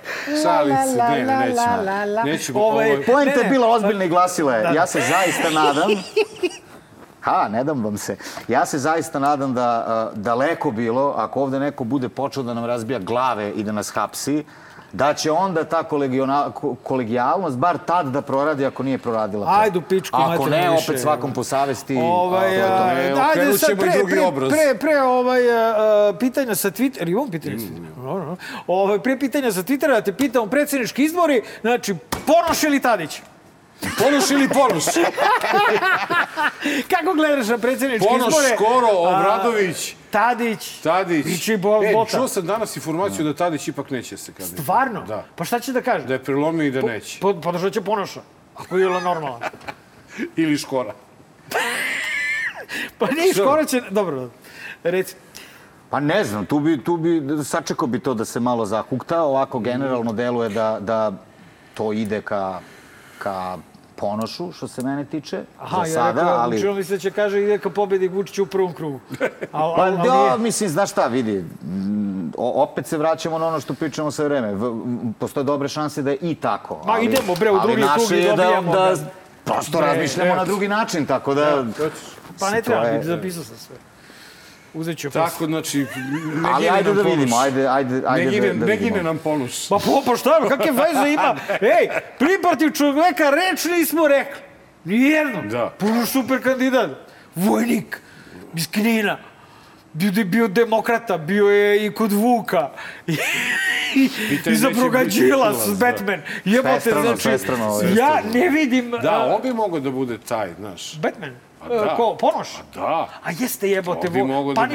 [0.44, 2.24] Šalim se, ne, ne, nećemo.
[2.26, 3.50] Nećemo, Ovaj, ovo- Poenta Ne, je ne.
[3.50, 4.64] bila ozbiljna i glasila je.
[4.64, 4.70] Da.
[4.70, 5.90] Ja se zaista nadam
[7.22, 8.18] Ha, ne dam vam se.
[8.48, 12.66] Ja se zaista nadam da a, daleko bilo, ako ovde neko bude počeo da nam
[12.66, 14.44] razbija glave i da nas hapsi,
[14.94, 15.84] da će onda ta
[16.84, 19.46] kolegijalnost bar tad da proradi ako nije proradila.
[19.46, 19.56] pre.
[19.64, 20.92] Ajde u pičku Ako ne, više.
[20.92, 21.98] opet svakom po savesti.
[22.02, 23.16] Ovaj, a, to je to.
[23.16, 24.50] ne, ajde okrenut sad i pre, drugi pre, obraz.
[24.50, 28.36] pre, pre ovaj, a, pitanja sa Twittera, imam pitanja sa Twittera?
[28.68, 31.96] Ovaj, pre pitanja sa Twittera da te pitam predsjednički izbori, znači,
[32.28, 33.22] Ponoš ili Tadić?
[34.00, 34.84] Ponoš ili ponoš?
[36.92, 38.56] Kako gledaš na predsjedničke Ponoš, izbore?
[38.56, 39.96] Škoro, A, Obradović.
[40.12, 40.80] Tadić.
[40.84, 41.26] Tadić.
[41.26, 42.12] Biće i bo, e, Bota.
[42.12, 44.62] čuo sam danas informaciju da Tadić ipak neće se kandidati.
[44.62, 45.02] Stvarno?
[45.02, 45.26] Da.
[45.36, 46.06] Pa šta će da kaže?
[46.06, 47.20] Da je prelomio i da neće.
[47.20, 48.22] Po, podržat će Ponoša.
[48.56, 49.40] Ako je normalno.
[50.36, 50.94] Ili Škora.
[52.98, 53.44] Pa nije Što?
[53.44, 53.82] skoro će...
[53.90, 54.30] Dobro,
[54.84, 55.16] reci.
[55.90, 59.60] Pa ne znam, tu bi, tu bi, sačekao bi to da se malo zahukta, ovako
[59.60, 61.12] generalno deluje da, da
[61.74, 62.60] to ide ka,
[63.20, 63.58] ka
[64.04, 66.56] ponošu, što se mene tiče, Aha, za ja sada, rekao, ali...
[66.56, 69.00] učinilo mi se da će kaže ide ka pobedi Vučića u prvom krugu.
[69.52, 73.48] Al, Pa al, al da, mislim, znaš šta, vidi, mm, o- opet se vraćamo na
[73.48, 74.54] ono što pričamo sve vreme.
[74.54, 74.72] V,
[75.20, 76.82] postoje dobre šanse da je i tako.
[76.86, 78.96] Ma, idemo, bre, u drugi ali krug i da, dobijamo, da, da.
[79.44, 80.36] prosto razmišljamo ne.
[80.36, 81.64] na drugi način, tako da...
[82.40, 83.93] Pa ne treba, zapisao sam sve.
[84.74, 85.22] Uzet ću posle.
[85.22, 88.66] Tako, znači, ne Ali gine ajde da vidimo, ajde, ajde, ajde ne gine, da, da
[88.66, 89.70] ne gine nam ponoš.
[89.70, 91.36] Pa po, pa šta, kakve veze ima?
[91.80, 94.42] Ej, priprotiv čoveka reč nismo rekli.
[94.86, 95.42] Nijedno.
[95.42, 95.74] Da.
[95.80, 96.90] Puno super kandidat.
[97.36, 98.02] Vojnik
[98.56, 99.18] iz Knina.
[99.94, 102.70] Bio, je bio demokrata, bio je i kod Vuka.
[103.96, 105.86] I, biti Đilas, Đilas, da.
[105.86, 106.22] Batman.
[106.46, 108.92] Jebote, znači, svestrano, ovo je ja ne vidim...
[108.92, 111.00] Da, on bi mogao da bude taj, znaš.
[111.00, 111.36] Batman?
[111.66, 111.76] A da.
[111.76, 112.48] E, Ko, Ponoš?
[112.76, 113.10] Da.
[113.24, 114.68] A jeste jebote, vo- mogao da.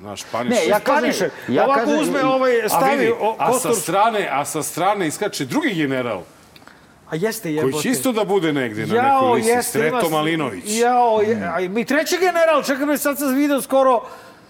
[0.00, 0.50] Znaš, Punisher.
[0.50, 4.28] Ne, ja kažem, ja Ovako kažem, uzme ovaj, a stavi vidi, o, a sa strane,
[4.32, 6.22] a sa strane iskače drugi general,
[7.10, 7.72] A jeste jebote.
[7.72, 10.64] koji će isto da bude negde na Jao, nekoj listi, jeste, Sreto Malinović.
[10.66, 14.02] Jao, je, a i treći general, čekaj me, sad sam vidio skoro,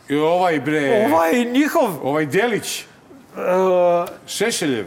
[0.08, 2.84] I ovaj bre, ovaj njihov, ovaj Delić,
[3.34, 4.86] uh, Šešeljev.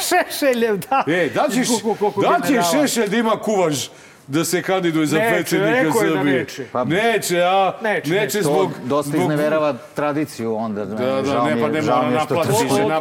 [0.00, 1.04] Šešeljev, da.
[1.06, 1.68] E, da ćeš,
[2.16, 2.86] da će generala.
[2.86, 3.86] Šešelj da ima kuvaž
[4.28, 6.38] da se kandiduje za Neće, predsjednika da Srbije.
[6.38, 6.64] neće.
[6.72, 7.72] Pa- neće, a?
[7.82, 8.38] Neće, neće, neće.
[8.38, 8.70] To zbog...
[8.84, 10.84] dosta zbog- izneverava tradiciju onda.
[10.84, 12.52] da, žao ne, pa ne mora naplati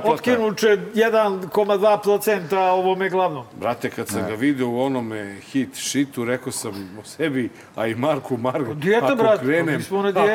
[0.10, 3.46] otkinuće 1,2% ovome glavnom.
[3.60, 7.96] Brate, kad sam ga vidio u onome hit shitu, rekao sam o sebi, a i
[7.96, 9.82] Marku Marku, Dijeta, ako brate, krenem,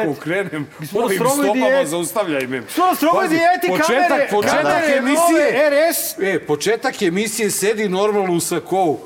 [0.04, 2.62] ako krenem, ovim stopama zaustavljaj me.
[2.72, 6.18] Što na strogoj dijeti, početak, kamere, početak kamere, emisije, nove, RS.
[6.18, 9.00] E, početak emisije sedi normalno u sakovu.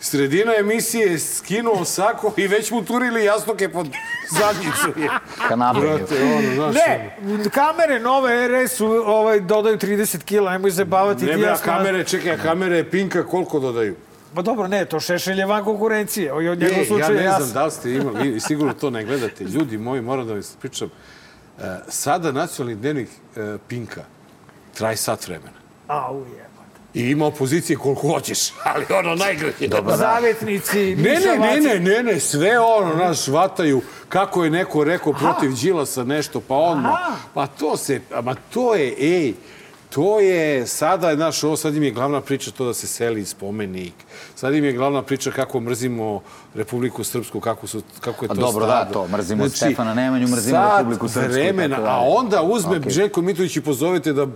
[0.00, 3.88] Sredina emisije je skinuo sako i već mu turili jastoke pod
[4.30, 5.00] zadnjicu.
[5.00, 5.08] Je.
[5.48, 5.80] Kanape.
[5.80, 7.16] Brate, ono, znaš, Ne,
[7.50, 11.24] kamere nove RS su, ovaj, dodaju 30 kila, nemoj zabavati.
[11.24, 13.96] Ne, a jasno- kamere, čekaj, a kamere Pinka koliko dodaju?
[14.34, 16.32] Pa dobro, ne, to Šešelj je van konkurencije.
[16.32, 19.44] Od njegovog E, ja ne znam da li ste imali, vi sigurno to ne gledate.
[19.44, 20.88] Ljudi moji, moram da vam pričam.
[21.58, 24.04] E, sada nacionalni dnevnik e, Pinka
[24.74, 25.58] traje sat vremena.
[25.88, 26.49] Au, je.
[26.94, 28.38] I ima opozicije koliko hoćeš,
[28.74, 29.52] ali ono najgore.
[29.68, 34.84] Dobro, Zavetnici, Ne, ne, ne, ne, ne, ne, sve ono, naš, vataju kako je neko
[34.84, 36.98] rekao protiv Đilasa nešto, pa odmah.
[37.34, 39.34] Pa to se, ma to je, ej,
[39.90, 43.94] to je, sada, znaš, ovo sad im je glavna priča to da se seli spomenik.
[44.34, 46.22] Sad im je glavna priča kako mrzimo
[46.54, 48.92] Republiku Srpsku, kako, su, kako je A to dobro, da, stado.
[48.92, 52.92] to, mrzimo Stefana Nemanju, mrzimo Republiku Srpsku i vremena, a onda uzme Okej.
[52.92, 54.26] Željko Mitrović i pozovete da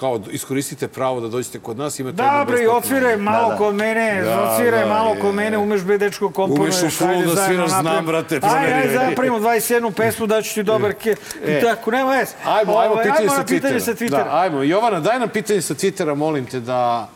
[0.00, 3.56] kao iskoristite pravo da dođete kod nas, imate jednu Dobro, i otvire malo Da, da.
[3.56, 5.20] kod mene, Da, otvire da, malo je.
[5.20, 6.74] kod mene, umeš be dečko komponuješ.
[6.74, 10.54] Umeš u full ajde da sviraš, znam, brate, Ajde, ajde, da napravimo 21 pesmu, daću
[10.54, 11.16] ti dobar ke...
[11.44, 11.58] E.
[11.58, 12.28] I tako, nema vez.
[12.44, 14.24] Ajmo, ajmo, Ovaj, pitanje, sa na pitanje sa Twittera.
[14.24, 14.62] Da, ajmo.
[14.62, 17.08] Jovana, daj nam pitanje sa Twittera, molim te da...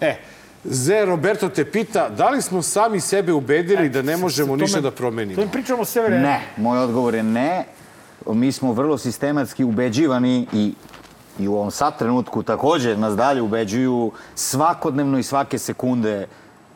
[0.00, 0.14] E,
[0.64, 4.80] Ze Roberto te pita, da li smo sami sebe ubedili da ne možemo tome- ništa
[4.80, 5.36] da promenimo?
[5.36, 6.18] To im pričamo sve vreme.
[6.18, 7.64] Ne, moj odgovor je ne.
[8.26, 10.72] Mi smo vrlo sistematski ubeđivani i
[11.38, 16.26] i u ovom sad trenutku takođe nas dalje ubeđuju svakodnevno i svake sekunde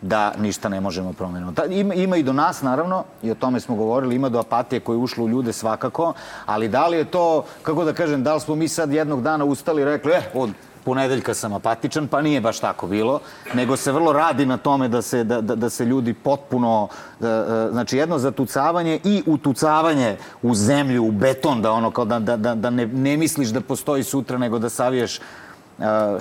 [0.02, 1.62] da ništa ne možemo promeniti.
[1.70, 4.96] Ima, ima i do nas, naravno, i o tome smo govorili, ima do apatije koja
[4.96, 6.12] je u ljude svakako,
[6.46, 9.44] ali da li je to, kako da kažem, da li smo mi sad jednog dana
[9.44, 10.50] ustali i rekli, eh, od
[10.84, 13.20] ponedeljka sam apatičan, pa nije baš tako bilo,
[13.54, 16.88] nego se vrlo radi na tome da se, da, da, da se ljudi potpuno,
[17.20, 22.36] da, znači jedno zatucavanje i utucavanje u zemlju, u beton, da ono kao da, da,
[22.36, 25.22] da, da ne, ne misliš da postoji sutra, nego da saviješ e,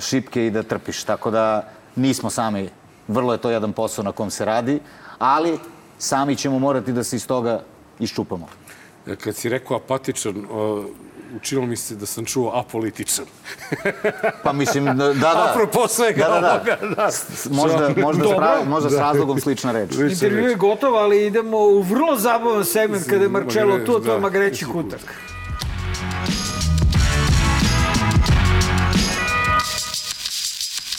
[0.00, 1.04] šipke i da trpiš.
[1.04, 1.64] Tako da
[1.96, 2.68] nismo sami,
[3.08, 4.80] vrlo je to jedan posao na kom se radi,
[5.18, 5.58] ali
[5.98, 7.60] sami ćemo morati da se iz toga
[7.98, 8.48] iščupamo.
[9.24, 10.46] Kad si rekao apatičan,
[11.32, 13.24] učinilo mi se da sam čuo apolitičan.
[14.42, 15.12] Pa mislim, da, da.
[15.14, 15.48] da.
[15.50, 16.52] Apropo svega da, da, da.
[16.52, 17.10] ovoga, da.
[17.10, 19.00] S- Možda, možda, s, možda s Da.
[19.00, 19.90] razlogom slična reč.
[19.92, 20.58] Intervju je reč.
[20.58, 24.18] gotov, ali idemo u vrlo zabavan segment kada je Marcello tu, a to je Da.
[24.18, 25.00] Magreći kutak.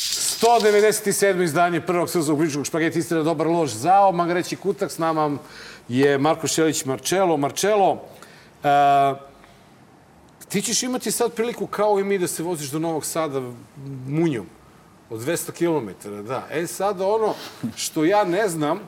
[0.01, 1.43] Sto 197.
[1.43, 4.11] izdanje prvog srpskog političkog špageti istina dobar lož zao.
[4.11, 5.37] Magreći kutak s nama
[5.87, 7.37] je Marko Šelić Marčelo.
[7.37, 7.99] Marčelo, uh,
[10.51, 13.41] ti ćeš imati sad priliku kao i mi da se voziš do Novog Sada
[14.07, 14.45] munjom
[15.09, 16.09] od 200 km.
[16.27, 16.47] Da.
[16.51, 17.33] E sad ono
[17.75, 18.79] što ja ne znam,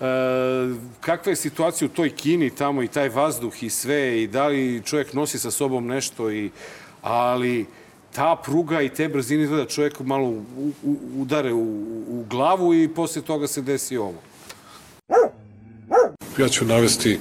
[0.00, 0.04] E,
[1.00, 4.82] kakva je situacija u toj Kini tamo i taj vazduh i sve i da li
[4.84, 6.50] čovjek nosi sa sobom nešto i
[7.02, 7.66] ali
[8.14, 11.62] ta pruga i te brzine izgleda čovjek malo u, u, udare u,
[12.08, 14.22] u glavu i posle toga se desi ovo.
[16.38, 17.18] Ja ću navesti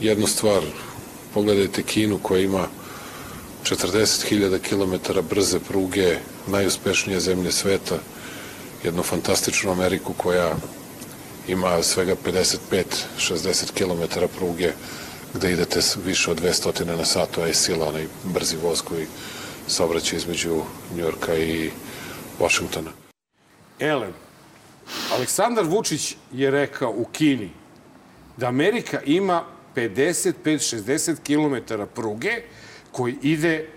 [0.00, 0.62] jednu stvar.
[1.34, 2.66] Pogledajte Kinu koja ima
[3.64, 7.98] 40.000 km brze pruge, najuspešnije zemlje sveta,
[8.84, 10.54] jednu fantastičnu Ameriku koja
[11.48, 14.72] ima svega 55-60 km pruge
[15.34, 19.06] gde idete više od 200 na sat, a je sila onaj brzi voz koji
[19.66, 20.62] saobraća između
[20.96, 21.70] Njorka i
[22.40, 22.90] Washingtona.
[23.80, 24.12] Elem,
[25.12, 27.50] Aleksandar Vučić je rekao u Kini
[28.36, 29.44] da Amerika ima
[29.76, 32.42] 55-60 km pruge
[32.92, 33.68] koji ide,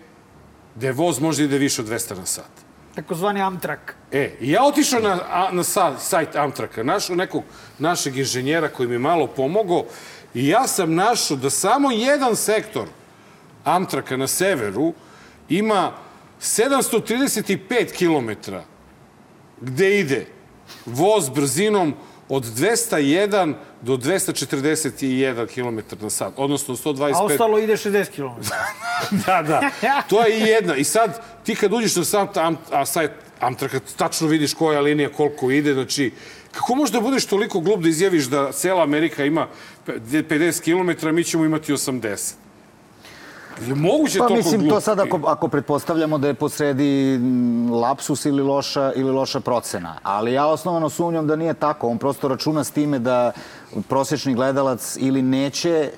[0.76, 2.66] gde voz može ide više od 200 na sat.
[2.96, 3.96] Takozvani Amtrak.
[4.12, 7.44] E, i ja otišao na, na sa, sajt Amtraka, našao nekog
[7.80, 9.86] našeg inženjera koji mi malo pomogao
[10.34, 12.88] i ja sam našao da samo jedan sektor
[13.64, 14.94] Amtraka na severu
[15.50, 15.92] ima
[16.42, 18.52] 735 km
[19.62, 20.26] gde ide
[20.86, 21.94] voz brzinom
[22.30, 28.41] od 201 do 241 km na sat, odnosno 125 A ostalo ide 60 km.
[29.26, 29.72] da, da.
[30.10, 30.76] To je i jedna.
[30.76, 35.10] I sad, ti kad uđeš na sam am, a sajt Amtraka, tačno vidiš koja linija,
[35.10, 36.11] koliko ide, znači,
[36.52, 39.47] kako možeš da budeš toliko glup da izjaviš da cela Amerika ima
[39.88, 39.99] pe-
[40.30, 42.34] 50 km, mi ćemo imati 80?
[43.61, 44.73] Je moguće Pa toliko mislim, glup?
[44.73, 49.95] to sad ako, ako pretpostavljamo da je posredi mm, lapsus ili loša, ili loša procena.
[50.03, 51.88] Ali ja osnovano sumnjam da nije tako.
[51.88, 53.32] On prosto računa s time da
[53.90, 55.91] prosječni gledalac ili neće e,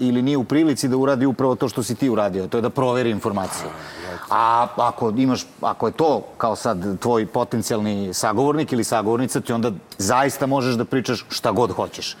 [0.00, 2.46] ili nije u prilici da uradi upravo to što si ti uradio.
[2.46, 3.68] To je da proveri informaciju.
[4.30, 9.70] A ako, imaš, ako je to kao sad tvoj potencijalni sagovornik ili sagovornica, ti onda
[9.98, 12.16] zaista možeš da pričaš šta god hoćeš.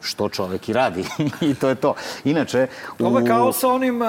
[0.00, 1.04] Što čovek i radi.
[1.50, 1.94] I to je to.
[2.24, 2.66] Inače...
[2.98, 4.08] Ovo je kao sa onim uh,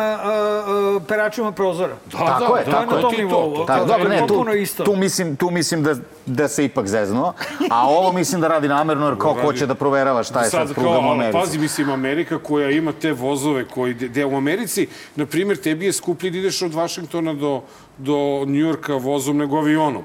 [0.96, 1.94] uh, peračima prozora.
[2.06, 3.18] Da, tako je, to tako je na tom je.
[3.18, 3.66] nivou.
[3.66, 4.84] Tako, dobro, ne, tu, isto.
[4.84, 5.96] tu mislim, tu mislim da,
[6.26, 7.34] da se ipak zeznuo,
[7.72, 9.46] a ovo mislim da radi namerno jer kao Radi.
[9.46, 11.38] hoće da proverava šta je sad, Sad, prugama u Americi.
[11.40, 15.94] pazi, mislim, Amerika koja ima te vozove koji, gde u Americi, na primjer, tebi je
[15.94, 17.62] skuplje da ideš od Vašingtona do,
[17.98, 18.16] do
[18.46, 20.04] Njujorka vozom nego avionom.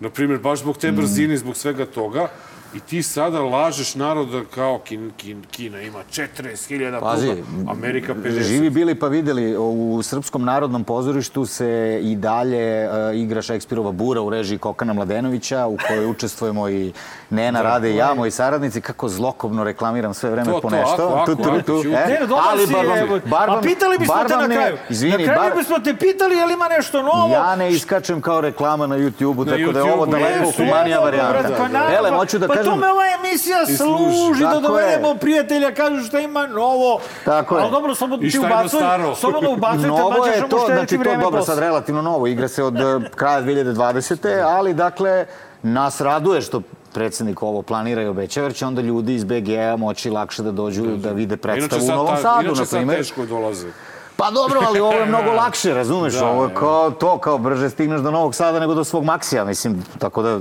[0.00, 0.80] Na primjer, baš zbog Mm.
[0.80, 2.28] te brzine, zbog svega toga.
[2.74, 8.42] I ti sada lažeš naroda kao Kin, Kin, Kina ima 40.000 Pazi, puta, Amerika 50.
[8.42, 14.20] Živi bili pa videli, u Srpskom narodnom pozorištu se i dalje uh, igra Šekspirova bura
[14.20, 16.92] u režiji Kokana Mladenovića, u kojoj učestvujemo i
[17.30, 20.92] Nena, Rade i ja, moji saradnici, kako zlokobno reklamiram sve vreme To, po to, nešto.
[20.92, 22.18] ako, ako, Tu, tu, ako, tu, e,
[22.50, 24.76] ali bar vam- bar A pitali bismo te na kraju.
[24.88, 27.34] Izvini, na kraju bar- bismo te pitali je li ima nešto novo.
[27.34, 31.68] Ja ne iskačem kao reklama na YouTube-u, tako da je ovo daleko humanija varijanta.
[31.98, 32.72] Ele, hoću da pa kažem...
[32.72, 34.16] tome ova emisija služi.
[34.18, 35.18] služi, da dovedemo je.
[35.18, 37.00] prijatelja, kažu šta ima novo.
[37.24, 37.62] Tako je.
[37.62, 38.80] Ali dobro, samo I ti ubacuj,
[39.16, 42.76] slobodno ubacujte, Novo je to, znači to vreme dobro, sad relativno novo, igra se od
[42.76, 44.42] eh, kraja 2020.
[44.44, 45.26] Ali, dakle,
[45.62, 46.62] nas raduje što
[46.94, 50.96] predsednik ovo planira i obećava, jer će onda ljudi iz BG-a moći lakše da dođu
[50.96, 52.98] da vide predstavu u sad Novom Sadu, inače na sad primjer.
[52.98, 53.68] teško dolaze.
[54.16, 56.14] Pa dobro, ali ovo je mnogo lakše, razumeš?
[56.14, 56.60] Da, ovo je evo.
[56.60, 60.40] kao to, kao brže stigneš do Novog Sada nego do svog Maksija, mislim, tako da...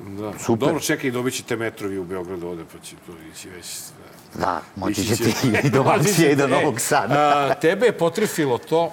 [0.00, 0.32] Da.
[0.38, 0.66] Super.
[0.68, 3.66] Dobro, čekaj, dobit ćete metrovi u Beogradu ovde, pa će to ići već.
[4.34, 5.60] Da, moći Ići ćete će.
[5.64, 7.14] i do Maksija i do E, Novog Sada.
[7.50, 8.92] a, tebe je potrefilo to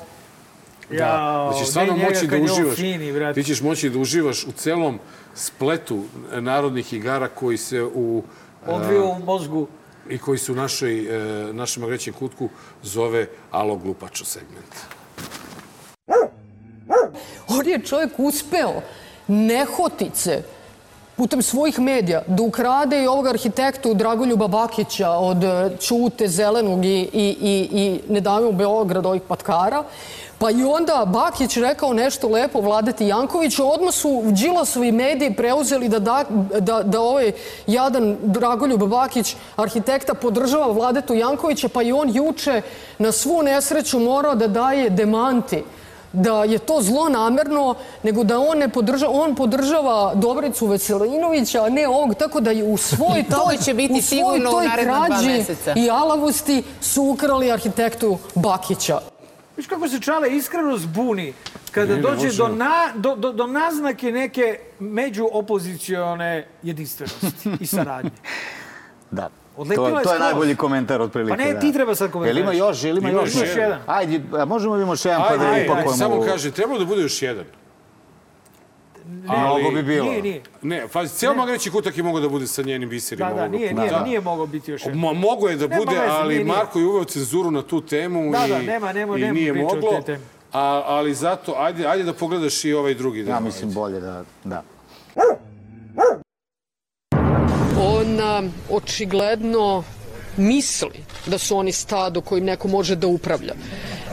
[0.90, 2.76] da, Jao, da ćeš stvarno ne njega moći da uživaš.
[2.76, 3.34] fini, brate.
[3.34, 5.00] ti ćeš moći da uživaš u celom
[5.36, 8.24] spletu narodnih igara koji se u
[8.68, 9.68] Odvio u mozgu.
[10.10, 11.00] i koji su u našoj,
[11.50, 12.50] e, našem agrećem kutku
[12.84, 14.74] zove Alo glupačo segment.
[17.50, 18.82] On je čovjek uspeo
[19.28, 20.44] nehotice
[21.18, 27.10] putem svojih medija da ukrade i ovog arhitektu Dragoljuba Bakića od e, Ćute, Zelenog i,
[27.14, 29.84] i, i, i Ne u Beograd ovih patkara.
[30.40, 36.00] Pa i onda Bakić rekao nešto lepo Vladeti Jankoviću, odmah su Đilasovi mediji preuzeli da,
[36.00, 36.24] da,
[36.60, 37.32] da, da ovaj
[37.68, 42.62] jadan Dragoljub Bakić, arhitekta, podržava Vladetu Jankovića, pa i on juče
[42.98, 45.64] na svu nesreću morao da daje demanti
[46.14, 51.70] da je to zlo namerno, nego da on ne podržava, on podržava Dobricu Veselinovića, a
[51.70, 55.46] ne ovog, tako da je u svoj To toj, će biti u svoj toj krađi
[55.76, 59.00] i alavosti su ukrali arhitektu Bakića.
[59.58, 61.34] Viš kako se Čale iskreno zbuni
[61.72, 62.38] kada Ne, ne dođe može.
[62.38, 68.12] do, na, do, do, do naznake neke međuopozicione jedinstvenosti i saradnje.
[69.12, 69.30] Da.
[69.58, 71.38] Odlepila To, je to je najbolji komentar otprilike.
[71.38, 71.60] Pa ne, da.
[71.60, 72.42] ti treba sad Jel komentariš.
[72.42, 73.36] ima još, jel ima Ima još?
[73.36, 73.80] još jedan.
[73.88, 75.94] Ajde, a možemo da imamo još jedan pa Ajde, da ajde, upakujemo.
[75.94, 77.46] samo kaže, trebalo da bude još jedan.
[79.06, 80.06] Mnogo bi bilo.
[80.06, 80.42] Nije, nije.
[80.62, 83.30] Ne, pazi, cijel magreći kutak je mogao da bude sa njenim biserima.
[83.30, 83.82] Da, da, ovog nije, puta.
[83.84, 85.00] nije, nije mogao biti još jedan.
[85.00, 86.58] Mo, mogo je da Nema bude, veze, ali nije, nije.
[86.58, 89.54] Marko je uveo cenzuru na tu temu Da, i, da, nema- nema- i nema nije
[89.54, 90.02] moglo.
[90.54, 93.34] A, ali zato, ajde, ajde da pogledaš i ovaj drugi deo.
[93.34, 94.24] Ja mislim bolje da...
[94.44, 94.64] da.
[97.80, 99.84] On a, očigledno
[100.38, 103.54] misli da su oni stado kojim neko može da upravlja.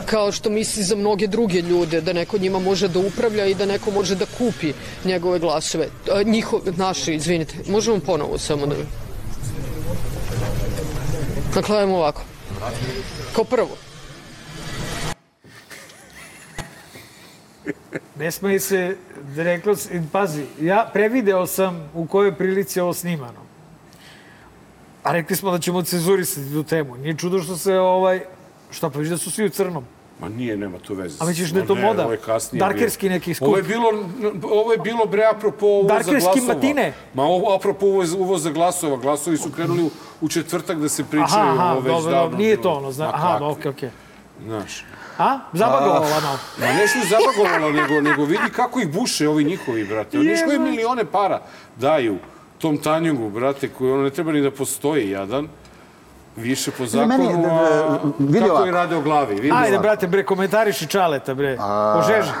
[0.05, 3.65] Kao što misli za mnoge druge ljude da neko njima može da upravlja i da
[3.65, 4.73] neko može da kupi
[5.05, 5.87] njegove glasove.
[6.11, 7.55] A, Njiho, naše, izvinite.
[7.67, 8.75] Možemo ponovo samo da...
[11.55, 12.21] Dakle, ajmo ovako.
[13.35, 13.69] Kao prvo,
[18.19, 18.97] Ne smije se,
[19.35, 23.44] reklo, se- pazi, ja prevideo sam u kojoj prilici ovo snimano.
[25.05, 26.97] A rekli smo da ćemo cenzurisati tu temu.
[26.97, 28.21] Nije čudo što se ovaj...
[28.71, 29.85] Šta pa viš da su svi u crnom?
[30.19, 31.17] Ma nije, nema tu veze.
[31.19, 32.03] A misliš da je to moda?
[32.03, 33.47] ovo je kasnije Darkerski neki skup?
[33.47, 33.89] Ovo je bilo,
[34.43, 36.53] ovo je bilo bre apropo uvoza Darkerski glasova.
[36.53, 36.93] matine?
[37.13, 38.97] Ma ovo apropo uvoz, uvoza glasova.
[38.97, 39.89] Glasovi su krenuli u,
[40.21, 41.43] u četvrtak da se pričaju.
[41.43, 43.89] Aha, aha, ovo već dobro, davno nije to ono, zna, Ma aha, okej, okej.
[44.45, 44.85] Znaš.
[45.17, 45.39] A?
[45.53, 46.39] Zabagovala malo.
[46.59, 50.19] Ma ne što je zabagovala, nego, nego vidi kako ih buše ovi njihovi, brate.
[50.19, 51.41] Oni što je milione para
[51.77, 52.17] daju
[52.57, 55.47] tom tanjugu, brate, koji ono ne treba ni da postoji jadan.
[56.35, 57.55] Više po zakonu, meni, da, da,
[57.89, 58.65] a vidi kako ovako.
[58.65, 59.35] je rade o glavi.
[59.35, 59.81] Vidi Ajde, ovako.
[59.81, 61.57] brate, bre, komentariši Čaleta, bre.
[61.95, 62.31] Požeži.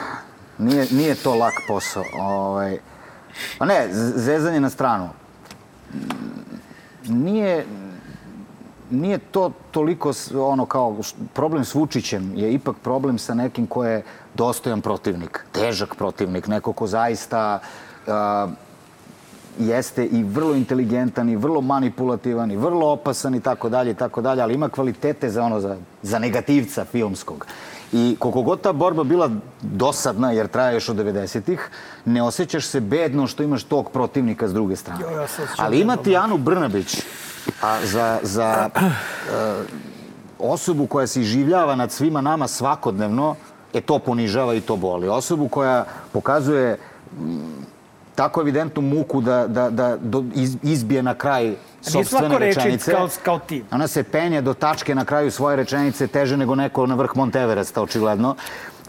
[0.57, 2.03] Nije, nije to lak posao.
[2.19, 2.77] Ovaj,
[3.57, 5.09] pa ne, zezanje na stranu.
[7.07, 7.65] Nije,
[8.89, 10.95] nije to toliko ono kao
[11.33, 16.73] problem s Vučićem je ipak problem sa nekim ko je dostojan protivnik, težak protivnik, neko
[16.73, 17.59] ko zaista
[18.07, 18.47] a,
[19.59, 24.21] jeste i vrlo inteligentan i vrlo manipulativan i vrlo opasan i tako dalje i tako
[24.21, 27.47] dalje, ali ima kvalitete za ono za, za negativca filmskog.
[27.93, 29.29] I koliko god ta borba bila
[29.61, 31.69] dosadna, jer traje još od 90-ih,
[32.05, 35.01] ne osjećaš se bedno što imaš tog protivnika s druge strane.
[35.01, 35.27] Jo, ja
[35.57, 36.15] Ali imati.
[36.15, 37.01] Anu Brnabić
[37.61, 38.79] a za, za e,
[40.53, 43.35] osobu koja se iživljava nad svima nama svakodnevno,
[43.73, 45.07] e to ponižava i to boli.
[45.07, 46.77] Osobu koja pokazuje
[47.19, 47.65] mm,
[48.15, 49.97] tako evidentnu muku da, da, da
[50.63, 51.55] izbije na kraj
[51.93, 52.91] reči rečenice.
[52.91, 53.63] kao, kao ti.
[53.71, 57.81] Ona se penje do tačke na kraju svoje rečenice teže nego neko na vrh Monteveresta,
[57.81, 58.35] očigledno.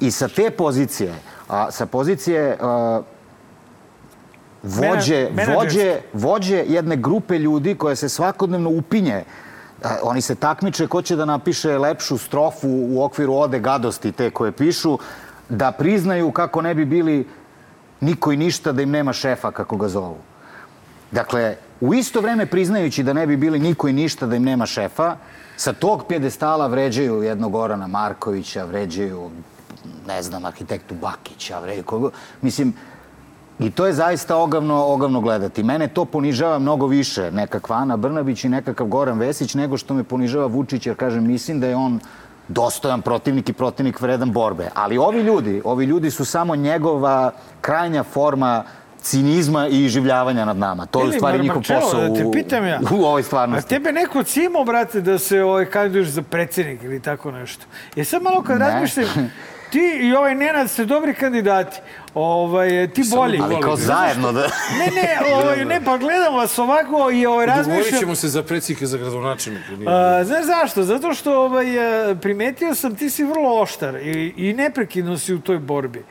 [0.01, 1.15] I sa te pozicije,
[1.49, 3.01] a sa pozicije a,
[4.63, 9.25] vođe, vođe, vođe jedne grupe ljudi koja se svakodnevno upinje
[10.03, 14.53] oni se takmiče ko će da napiše lepšu strofu u okviru ode gadosti te koje
[14.53, 14.99] pišu,
[15.49, 17.27] da priznaju kako ne bi bili
[18.01, 20.19] niko i ništa da im nema šefa, kako ga zovu.
[21.11, 24.67] Dakle, u isto vreme priznajući da ne bi bili niko i ništa da im nema
[24.67, 25.17] šefa,
[25.57, 29.31] sa tog pjedestala vređaju jednog Gorana Markovića, vređaju,
[30.07, 32.11] ne znam, arhitektu Bakića, vređaju kogo.
[32.43, 32.75] Mislim,
[33.59, 35.63] I to je zaista ogavno, ogavno gledati.
[35.63, 40.05] Mene to ponižava mnogo više, nekakva Ana Brnabić i nekakav Goran Vesić, nego što me
[40.05, 42.01] ponižava Vučić, jer kažem, mislim da je on
[42.49, 44.69] dostojan protivnik i protivnik vredan borbe.
[44.75, 48.65] Ali ovi ljudi, ovi ljudi su samo njegova krajnja forma
[49.01, 50.87] cinizma i iživljavanja nad nama.
[50.87, 52.81] To je u stvari njihov posao da te u, pitam ja.
[52.99, 53.69] u ovoj A stvarnosti.
[53.69, 57.65] tebe neko cimo, brate, da se ovaj, kandiduješ za predsjednik ili tako nešto.
[57.97, 58.65] Jer sad malo kad Ne.
[58.71, 59.09] razmišljam,
[59.77, 61.77] ti i ovaj Nenad ste dobri kandidati.
[62.15, 63.41] Ovaj, ti bolji.
[63.43, 64.41] Ali kao zajedno da...
[64.79, 68.01] Ne, ne, ovaj, ne, pa gledam vas ovako i ovaj, Dogovorit razmišljam...
[68.01, 69.71] ćemo se za predsjednika za gradonačelnika.
[70.25, 70.83] znaš zašto?
[70.83, 75.41] Zato što ovaj, e, primetio sam ti si vrlo oštar i, i neprekidno si u
[75.41, 76.05] toj borbi.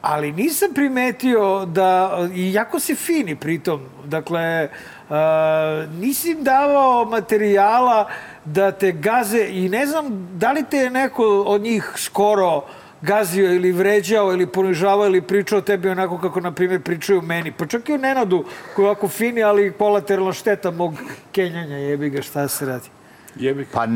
[0.00, 4.68] Ali nisam primetio da, i jako si fini pritom, dakle,
[5.10, 8.08] a, nisi im davao materijala
[8.44, 12.64] da te gaze i ne znam da li te je neko od njih skoro
[13.02, 17.52] gazio ili vređao ili ponižavao ili pričao tebi onako kako, na primjer, pričaju meni.
[17.52, 18.44] Pa čak i o Nenadu,
[18.76, 20.94] koji je ovako fini, ali kolateralna šteta mog
[21.32, 23.01] kenjanja, jebi ga, šta se radi.
[23.36, 23.86] Jebi Pa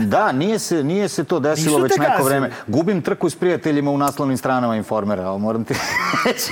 [0.00, 2.28] da, nije se, nije se to desilo već neko gazili.
[2.28, 2.50] vreme.
[2.66, 5.74] Gubim trku s prijateljima u naslovnim stranama informera, ali moram ti
[6.26, 6.50] reći.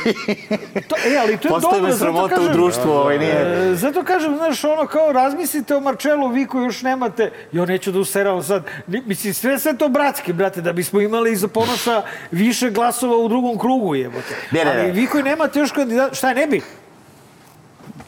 [0.83, 3.75] To, e, ali to je Postoji dobro, me sramota u kažem, društvu, ovaj, nije- E,
[3.75, 7.99] zato kažem, znaš, ono kao razmislite o Marčelu, vi koji još nemate, ja neću da
[7.99, 13.17] useravam sad, mislim, sve sve to bratski, brate, da bismo imali za ponosa više glasova
[13.17, 14.35] u drugom krugu, jebote.
[14.51, 14.93] Ne, ne, Ali ne.
[14.93, 16.61] vi koji nemate još kandidata, šta ne bi?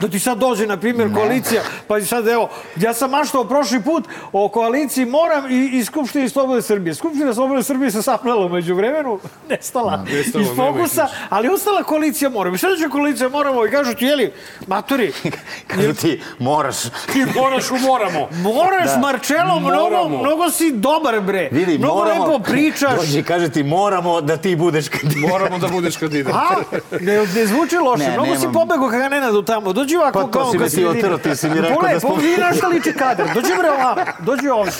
[0.04, 3.82] Da ti sad dođe, na primjer, koalicija, pa i sad, evo, ja sam maštao prošli
[3.82, 6.94] put o koaliciji Moram i, i Skupštini Slobode Srbije.
[6.94, 9.18] Skupština Slobode Srbije se sapnala umeđu vremenu,
[9.50, 12.54] nestala nestala, iz nema fokusa, ali ostala koalicija Moram.
[12.54, 13.66] I šta će koalicija Moramo?
[13.66, 14.32] I kažu ti, jeli,
[14.66, 15.12] maturi,
[15.74, 16.82] Kažu ti, moraš.
[17.12, 18.28] Ti moraš u moramo.
[18.32, 18.98] moraš, Da.
[19.00, 21.48] Marčelo, mnogo, mnogo si dobar, bre.
[21.52, 22.24] Vidi, mnogo moramo...
[22.24, 22.96] lepo pričaš.
[23.00, 25.30] Dođi kaže ti, moramo da ti budeš kandidat.
[25.30, 26.34] Moramo da budeš kandidat.
[26.34, 26.56] A,
[27.00, 28.04] ne, ne zvuči loše.
[28.04, 28.52] Ne, Mnogo si nemam.
[28.52, 29.72] pobegao kada ne nadu tamo.
[29.72, 32.00] Dođi ovako Pa kao si kad me ti otrao, ti si mi rekao Pole, da
[32.00, 33.26] smo- vidi na šta liči kadar.
[33.34, 33.96] Dođi bre ovamo.
[34.20, 34.72] Dođi ovdje.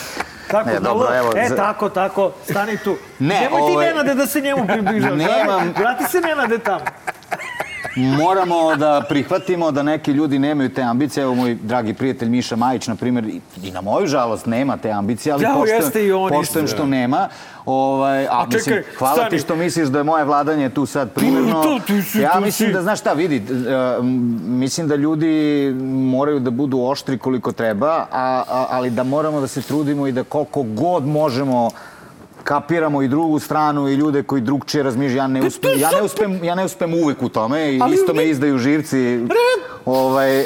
[0.47, 2.31] Tako, Ne, dobro, evo, E, za- tako, tako.
[2.43, 2.95] Stani tu.
[3.19, 5.11] Ne, Nemoj ti ovaj- Nenade da se njemu približaš.
[5.11, 5.73] Nemam.
[5.77, 6.85] Vrati se Nenade tamo.
[7.97, 11.23] Moramo da prihvatimo da neki ljudi nemaju te ambicije.
[11.23, 13.25] Evo moj dragi prijatelj Miša Majić, na primjer,
[13.57, 15.53] i- na moju žalost nema te ambicije, ali Ja,
[16.31, 17.29] poštujem, što nema.
[17.65, 19.29] Ovaj, a, A mislim, čekaj, hvala stani.
[19.29, 21.63] ti što misliš da je moje vladanje tu sad primjerno.
[22.15, 23.43] Ja mislim da, znaš šta, vidi,
[23.99, 24.05] m,
[24.49, 28.07] mislim da ljudi moraju da budu oštri koliko treba, a,
[28.41, 31.69] a, ali da moramo da se trudimo i da koliko god možemo
[32.45, 35.17] kapiramo i drugu stranu i ljude koji drugčije razmišljaju.
[35.17, 38.13] Ja ne uspem, ja ne uspem, ja ne uspem uvek u tome i Ali isto
[38.13, 39.19] me izdaju živci.
[39.85, 40.43] Ovaj,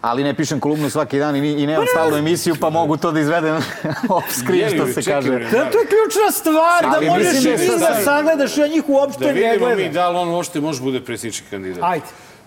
[0.00, 3.12] ali ne pišem kolumnu svaki dan i, ni- i nemam stalnu emisiju, pa mogu to
[3.12, 3.56] da izvedem
[4.08, 5.30] off screen, što se čekaj, kaže.
[5.32, 9.20] Da, to je ključna stvar, Ali da možeš i da da sagledaš, ja njih uopšte
[9.20, 9.92] Da ne vidimo mi gledam.
[9.92, 11.78] da li on uopšte može bude predsjednički kandidat.
[11.82, 12.04] Ajde.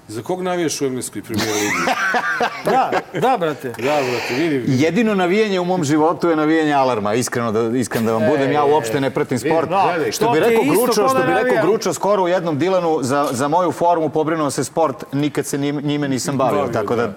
[0.09, 1.69] Za kog navijaš u engleskoj premijer ligi?
[2.65, 3.69] Da, da, brate.
[3.69, 4.63] Da, brate, vidi.
[4.67, 8.51] Jedino navijanje u mom životu je navijanje alarma, iskreno da, iskren da vam budem.
[8.51, 9.69] Ja uopšte ne pratim sport.
[9.69, 11.63] da, što to bi rekao Gručo, što da bi rekao.
[11.63, 15.81] Gručo skoro u jednom Dilanu, za, za moju formu pobrinuo se sport, nikad se njim-
[15.81, 16.57] njime nisam bavio.
[16.57, 17.13] Bavio, tako da, da.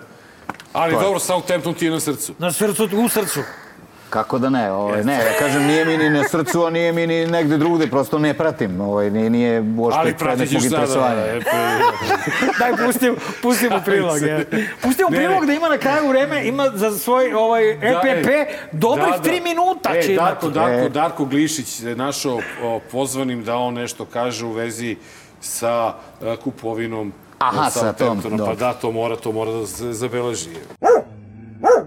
[0.72, 2.32] Ali dobro, Southampton ti je na srcu.
[2.38, 3.40] Na srcu, u srcu.
[4.12, 4.72] Kako da ne?
[4.72, 7.86] Ovaj, ne, ja kažem, nije mi ni na srcu, a nije mi ni negde drugde,
[7.86, 8.80] prosto ne pratim.
[8.80, 11.14] Ovaj, nije, nije uopšte Ali pratit ćeš sada.
[11.16, 11.40] e,
[12.58, 14.22] Daj, pustim, pustimo prilog.
[14.22, 14.46] Je.
[14.82, 18.28] Pustimo Ne, prilog da ima na kraju vreme, ima za svoj ovaj, EPP
[18.72, 19.22] dobrih Da, da.
[19.22, 20.58] tri minuta E, će Darko, imati.
[20.58, 20.88] Darko, E.
[20.88, 24.96] Darko Glišić se našao o, pozvanim da on nešto kaže u vezi
[25.40, 28.22] sa e, kupovinom Aha, e, sa tom.
[28.38, 30.48] Pa da, to mora, to mora da se zabeleži.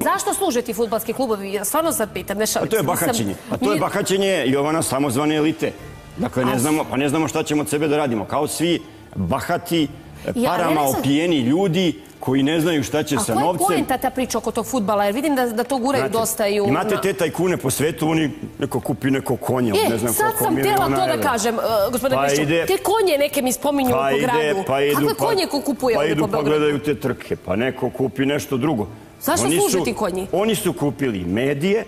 [0.06, 1.54] Zašto služe ti futbalski klubovi?
[1.54, 3.36] Ja stvarno sad pitam, ne šalim A to je bahaćenje.
[3.52, 5.72] A to je bahaćenje Jovana samozvane elite.
[6.18, 8.26] Dakle, ne A- znamo, pa ne znamo šta ćemo od sebe da radimo.
[8.26, 8.82] Kao svi
[9.16, 9.88] bahati,
[10.26, 11.88] parama ja opijeni ljudi
[12.20, 13.66] koji ne znaju šta će A sa koja je novcem.
[13.68, 15.06] poenta ta priča oko tog futbala?
[15.06, 16.68] Jer vidim da, da to guraju Znate, dosta i u...
[16.68, 18.30] Imate te tajkune po svetu, oni
[18.60, 21.56] neko kupi neko konja, od ne E, znam sad sam htjela miliona to da kažem,
[21.56, 21.62] uh,
[21.92, 24.64] gospodine Pa ide- Te konje neke mi spominju Pa po ide, gradu.
[24.68, 27.90] pa idu, Kakve pa, konje ko kupuje pa idu pa gledaju te trke, pa neko
[27.90, 28.88] kupi nešto drugo.
[29.26, 30.28] Zašto Oni služe su- ti konji?
[30.32, 31.86] Oni su kupili medije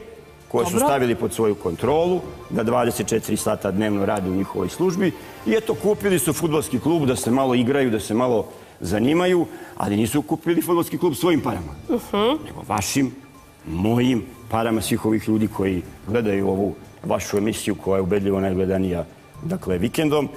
[0.48, 5.12] koje su stavili pod svoju kontrolu, da 24 sata dnevno rade u njihovoj službi
[5.46, 8.48] i eto kupili su futbolski klub da se malo igraju, da se malo
[8.80, 9.46] zanimaju,
[9.78, 12.38] ali nisu kupili futbolski klub svojim parama, Uh-huh.
[12.46, 13.16] nego vašim,
[13.68, 16.74] mojim parama svih ovih ljudi koji gledaju ovu
[17.04, 19.06] vašu emisiju koja je ubedljivo najgledanija
[19.44, 20.30] dakle vikendom.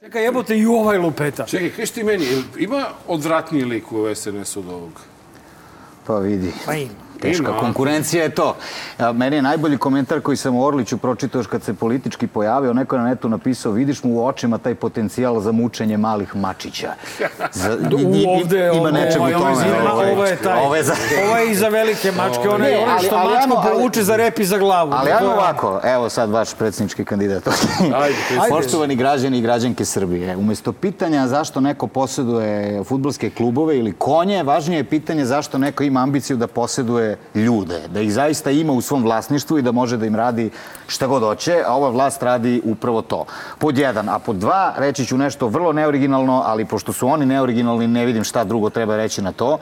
[0.00, 1.46] Čekaj, jebote i ovaj lupeta.
[1.46, 2.24] Čekaj, kaži ti meni,
[2.58, 5.00] ima odvratniji lik u SNS od ovog?
[6.06, 6.52] Pa vidi.
[6.66, 7.01] Pa ima.
[7.22, 8.56] Teška Ima, konkurencija je to.
[9.12, 12.96] Meni je najbolji komentar koji sam u Orliću pročitao još kad se politički pojavio, neko
[12.96, 16.92] je na netu napisao, vidiš mu u očima taj potencijal za mučenje malih mačića.
[17.52, 19.50] Za, i- i- ovde, ima nečeg u ovaj, tome.
[19.82, 20.12] Ovo, ovaj.
[20.12, 20.60] ovo je taj.
[20.60, 20.94] Ovo je za...
[21.22, 24.38] Ovo je i za velike mačke, Ne, onaj ali- što ali mačku povuče za rep
[24.38, 24.92] i za glavu.
[24.92, 27.48] Ali ajmo je- ovako, evo sad vaš predsjednički kandidat.
[27.94, 28.16] Ajde,
[28.50, 32.52] Poštovani građani i građanke Srbije, umesto pitanja zašto neko posjeduje
[32.84, 38.00] futbolske klubove ili konje, važnije je pitanje zašto neko ima ambiciju da posjeduje ljude, da
[38.00, 40.50] ih zaista ima u svom vlasništvu i da može da im radi
[40.86, 43.24] šta god hoće, a ova vlast radi upravo to.
[43.58, 47.86] Pod jedan, a pod dva, reći ću nešto vrlo neoriginalno, ali pošto su oni neoriginalni,
[47.86, 49.58] ne vidim šta drugo treba reći na to.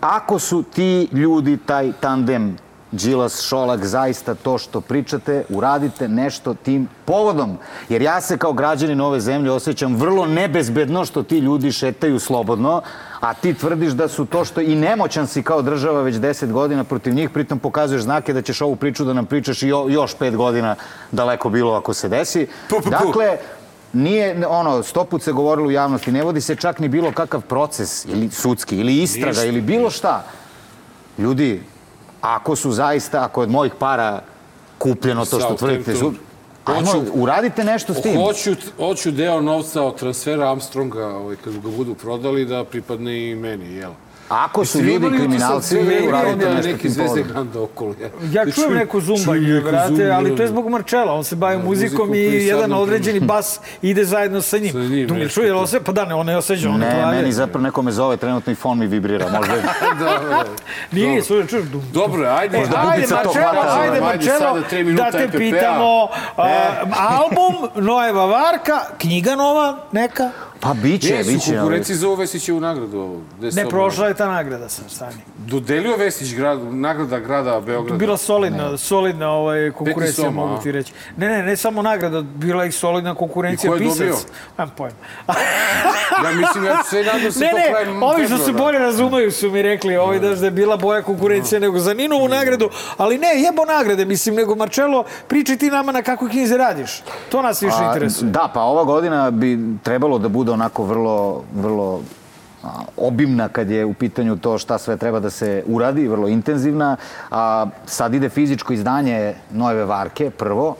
[0.00, 2.56] Ako su ti ljudi, taj tandem
[2.92, 7.58] Đilas, Šolak, zaista to što pričate, uradite nešto tim povodom.
[7.88, 12.82] Jer ja se kao građanin ove zemlje osjećam vrlo nebezbedno što ti ljudi šetaju slobodno,
[13.20, 16.84] a ti tvrdiš da su to što i nemoćan si kao država već deset godina
[16.84, 20.14] protiv njih, pritom pokazuješ znake da ćeš ovu priču da nam pričaš i jo- još
[20.14, 20.76] pet godina
[21.12, 22.46] daleko bilo ako se desi.
[22.90, 23.38] Dakle,
[23.92, 27.40] nije, ono, sto put se govorilo u javnosti, ne vodi se čak ni bilo kakav
[27.40, 30.24] proces, ili sudski, ili istraga, Ništa, ili bilo šta.
[31.18, 31.62] Ljudi,
[32.20, 34.20] ako su zaista, ako je od mojih para
[34.78, 35.94] kupljeno to što tvrdite,
[36.68, 38.16] su, ajmo, Hoću- uradite nešto s tim.
[38.16, 43.34] Hoću, hoću deo novca od transfera Armstronga, ovaj, kad ga budu prodali, da pripadne i
[43.34, 43.92] meni, jel?
[44.28, 45.76] Ako su ljudi kriminalci,
[46.08, 47.94] uradite nešto neki tim povodom.
[48.32, 51.12] Ja, Da čujem neko zumbanje, brate, ali to je zbog Marčela.
[51.12, 54.72] On se bavi Da, muzikom i jedan određeni bas ide zajedno sa njim.
[54.72, 55.62] Dumir, nešto čuje, jel to.
[55.62, 55.80] ose?
[55.80, 58.78] Pa da, ne, on ne osjeća, ne meni zapravo neko me zove trenutno i fon
[58.78, 59.62] mi vibrira, možda je...
[59.98, 60.44] da, da.
[60.92, 61.64] Nije, slušaj, čuješ.
[61.92, 62.58] Dobro, ajde.
[62.58, 64.00] Možda Ajde, bubica to Marčelo, hvata, ajde.
[64.00, 64.60] Marčelo,
[64.96, 66.08] da te pitamo.
[66.36, 70.30] a, album, Nojeva Varka, knjiga nova, neka.
[70.60, 71.50] Pa biće, Gdje su biće.
[71.50, 71.58] ovaj.
[71.58, 72.98] konkurenciji za ovo Vesićevu nagradu?
[72.98, 73.20] ovo?
[73.38, 75.16] Gde se Ne, to prošla je ta nagrada sad, stani.
[75.38, 77.98] Dodelio Vesić grad, nagrada grada Beograda?
[77.98, 80.92] Bila solidna, solidna ovaj, konkurencija, soma, mogu ti reći.
[81.16, 83.98] Ne, ne, ne samo nagrada, bila je i solidna konkurencija I ko je pisac.
[83.98, 84.16] dobio?
[84.58, 84.96] Nemam pojma.
[86.24, 89.32] Ja mislim, ja sve nadam se Ne, to ne, krajem ovi što se bolje razumeju
[89.32, 93.28] su mi rekli, ovi da je bila boja konkurencija nego za Ninovu nagradu, ali ne,
[93.36, 97.02] jebo nagrade, mislim, nego Marčelo, pričaj ti nama na kakvoj knjizi radiš.
[97.28, 98.30] To nas više A, interesuje.
[98.30, 102.00] Da, pa ova godina bi trebalo da bude onako vrlo, vrlo
[102.96, 106.96] obimna kad je u pitanju to šta sve treba da se uradi, vrlo intenzivna.
[107.30, 110.76] A, sad ide fizičko izdanje Nojeve Varke, prvo,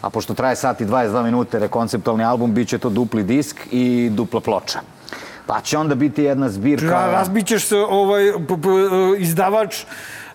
[0.00, 4.10] a pošto traje sat i 22 minute rekonceptualni album, bit će to dupli disk i
[4.12, 4.80] dupla ploča.
[5.46, 7.06] Pa će onda biti jedna zbirka...
[7.12, 8.32] Razbićeš se, ovaj,
[9.18, 9.84] izdavač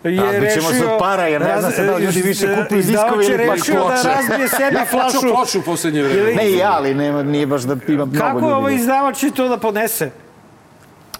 [0.05, 0.93] je Razbit ćemo se rešio...
[0.93, 2.97] od para, jer ne zna se da li ljudi više kupuju je ili
[3.37, 4.07] pak rešio da ploče.
[4.07, 5.13] razbije sebi Ja flašu.
[5.13, 6.33] počeo ploču u poslednje vreme.
[6.33, 8.51] Ne i ja, ali nema, nije baš da ima mnogo Kako ljudi.
[8.53, 10.09] ovaj izdavač će to da podnese?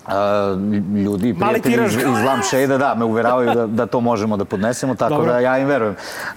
[0.06, 0.56] A,
[0.96, 5.14] ljudi, prijatelji iz, iz Lampshade, da, me uveravaju da, da to možemo da podnesemo, tako
[5.14, 5.32] Dobro.
[5.32, 5.96] da ja im verujem.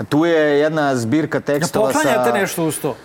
[0.08, 1.98] Tu je jedna zbirka Ja tekstova sa...
[1.98, 2.96] poklanjate nešto uz to?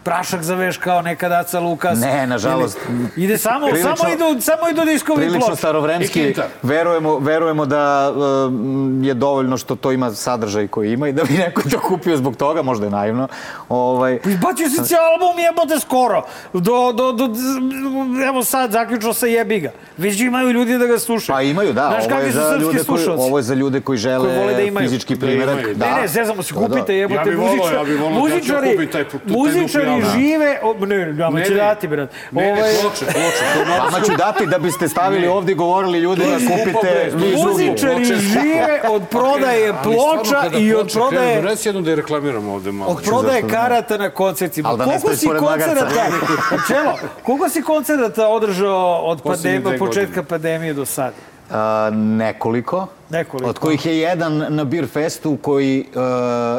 [0.00, 1.98] Prašak zaveš kao nekad Aca Lukas.
[2.00, 2.78] Ne, nažalost.
[2.88, 5.56] Ili, ide samo, Prilično- samo idu, samo idu diskovi Prilično ploče.
[5.56, 6.34] starovremski.
[6.62, 8.12] Verujemo, verujemo da
[8.46, 12.16] um, je dovoljno što to ima sadržaj koji ima i da bi neko to kupio
[12.16, 13.28] zbog toga, možda je naivno.
[13.68, 16.22] Ovaj, Izbacio si cijel album jebote skoro.
[16.52, 16.60] Do,
[16.92, 17.28] do, do,
[18.24, 19.70] evo sad, zaključno sa jebiga.
[19.96, 21.36] Već imaju ljudi da ga slušaju.
[21.36, 21.86] Pa imaju, da.
[21.88, 23.22] Znaš ovo, je kakvi su za srpski ljude koji, slušalci?
[23.22, 24.86] ovo je za ljude koji žele Koji vole da imaju.
[24.86, 25.58] fizički Da primjerak.
[25.58, 25.74] imaju.
[25.74, 25.86] Da.
[25.86, 26.66] Ne, ne, zezamo se, Da, da.
[26.66, 29.20] kupite, jebote, Ja bi volao, muzičari, ja bi volao, ja ću muzičari, kupiti taj- taj
[29.26, 30.20] muzičari dupli album.
[30.20, 31.56] žive, o, ne, će ne.
[31.56, 32.10] dati, brat.
[32.30, 33.70] Ne, ne, ploče, ploče.
[33.78, 37.12] Vama ću dati da biste stavili ovdje i govorili ljudi da kupite.
[37.14, 42.90] Muzičari žive od prodaje ploča i od prodaje Reci jednu da je reklamiramo ovde malo.
[42.92, 43.52] od prodaje zašto ne?
[43.52, 44.76] karata na koncertima.
[44.76, 46.06] Da ne koliko si koncerata,
[46.68, 51.29] Čelo, koliko si koncerata održao od pandemije, početka pandemije do sada?
[51.52, 52.86] A, nekoliko.
[53.10, 53.50] Nekoliko.
[53.50, 55.86] Od kojih je jedan na Beer Festu koji,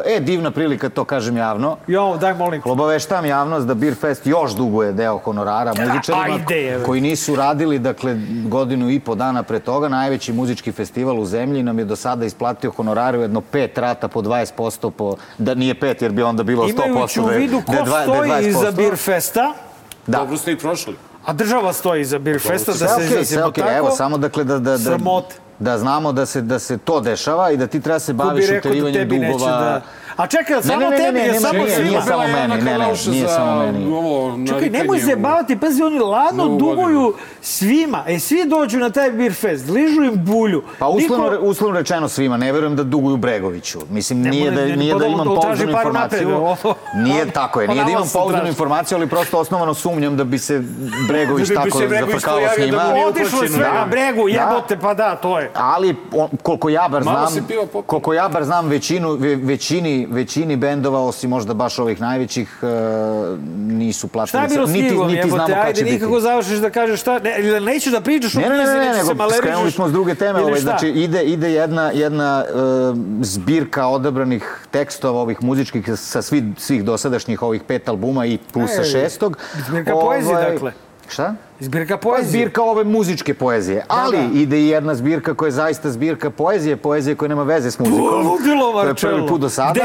[0.06, 1.76] e, e, divna prilika, to kažem javno.
[1.86, 2.62] Jo, daj molim.
[2.64, 6.82] Obaveštam javnost da Beer Fest još duguje deo honorara muzičarima ajde, je.
[6.82, 9.88] koji nisu radili, dakle, godinu i po dana pre toga.
[9.88, 14.08] Najveći muzički festival u zemlji nam je do sada isplatio honorare u jedno pet rata
[14.08, 16.86] po 20%, po, da nije pet jer bi onda bilo 100%.
[16.86, 18.76] Imajući u da je- vidu da je ko da je stoji iza 20%.
[18.76, 19.52] Beer Festa,
[20.06, 20.18] Da.
[20.18, 20.96] Dobro ste i prošli.
[21.24, 23.64] A država stoji iza Beer Festa, da se sve okej.
[23.64, 23.76] tako.
[23.76, 25.34] Evo, samo dakle da, da, da, Sramote.
[25.58, 28.24] da znamo da se, da se to dešava i da ti treba se Ko bi
[28.24, 29.50] baviš da uterivanjem dugova.
[29.50, 29.82] da...
[30.16, 31.88] A čekaj, samo ne, ne, tebi ne, je ne, samo svima.
[31.88, 33.86] nije samo meni, ne, ne, nije samo meni.
[33.86, 38.04] Ovo, Čekaj, nemoj se baviti, pazi, oni ladno duguju svima.
[38.06, 40.62] E, svi dođu na taj beer fest, ližu im bulju.
[40.78, 43.78] Pa uslovno, Niko- uslovno rečeno svima, ne verujem da duguju Bregoviću.
[43.90, 46.28] Mislim, Ne nije da, nije da da- imam da pouzdanu informaciju.
[46.94, 50.62] Nije tako je, nije da imam pouzdanu informaciju, ali prosto osnovano sumnjam da bi se
[51.08, 52.82] Bregović Da tako zafrkao s da njima.
[53.08, 53.72] Otišlo sve Da.
[53.72, 55.50] na bregu, jebote, pa da, to je.
[55.54, 55.96] Ali,
[56.42, 57.26] koliko ja bar znam,
[57.86, 59.34] koliko ja bar znam većinu, ve,
[60.10, 62.66] većini, većini bendova, osim možda baš ovih najvećih, e,
[63.56, 64.28] nisu platili.
[64.28, 65.94] Šta je bilo s niti, knjigom, niti znamo jebote, kad ajde, će biti.
[65.94, 68.92] nikako završiš da kažeš šta, ne, ili neću da pričaš Ne, ne, ne, ne, ne,
[68.92, 70.40] nego skrenuli smo s druge teme.
[70.40, 72.52] Ovaj, znači, ide, ide jedna, jedna e,
[73.20, 79.38] zbirka odabranih tekstova ovih muzičkih sa svi, svih dosadašnjih ovih pet albuma i plusa šestog.
[79.68, 80.72] zbirka poezije, dakle.
[81.12, 81.34] Šta?
[81.60, 82.30] Zbirka Pa poezije.
[82.30, 83.84] zbirka ove muzičke poezije.
[83.88, 84.28] Ali da.
[84.34, 88.00] ide i jedna zbirka koja je zaista zbirka poezije, poezije koja nema veze s muzikom.
[88.26, 89.72] ludilo, To je prvi put do sada.
[89.72, 89.84] Gde?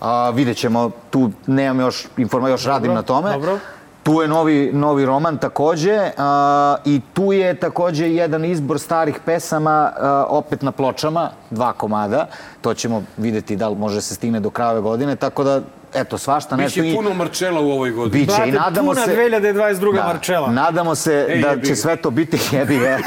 [0.00, 3.32] A, vidjet ćemo, tu nemam još informa, još radim na tome.
[3.32, 3.58] dobro.
[4.02, 9.70] Tu je novi, novi roman takođe a, i tu je takođe jedan izbor starih pesama
[9.92, 12.26] a, opet na pločama, dva komada.
[12.60, 15.60] To ćemo videti da li može se stigne do kraja ove godine, tako da
[15.94, 16.80] eto, svašta nešto.
[16.80, 18.24] Biće i- puno Marčela u ovoj godini.
[18.24, 19.16] Biće i nadamo puna se...
[19.16, 20.04] 2022.
[20.04, 20.50] Marčela.
[20.50, 22.98] Nadamo se Ej, da jebi će sve to biti jebi ga.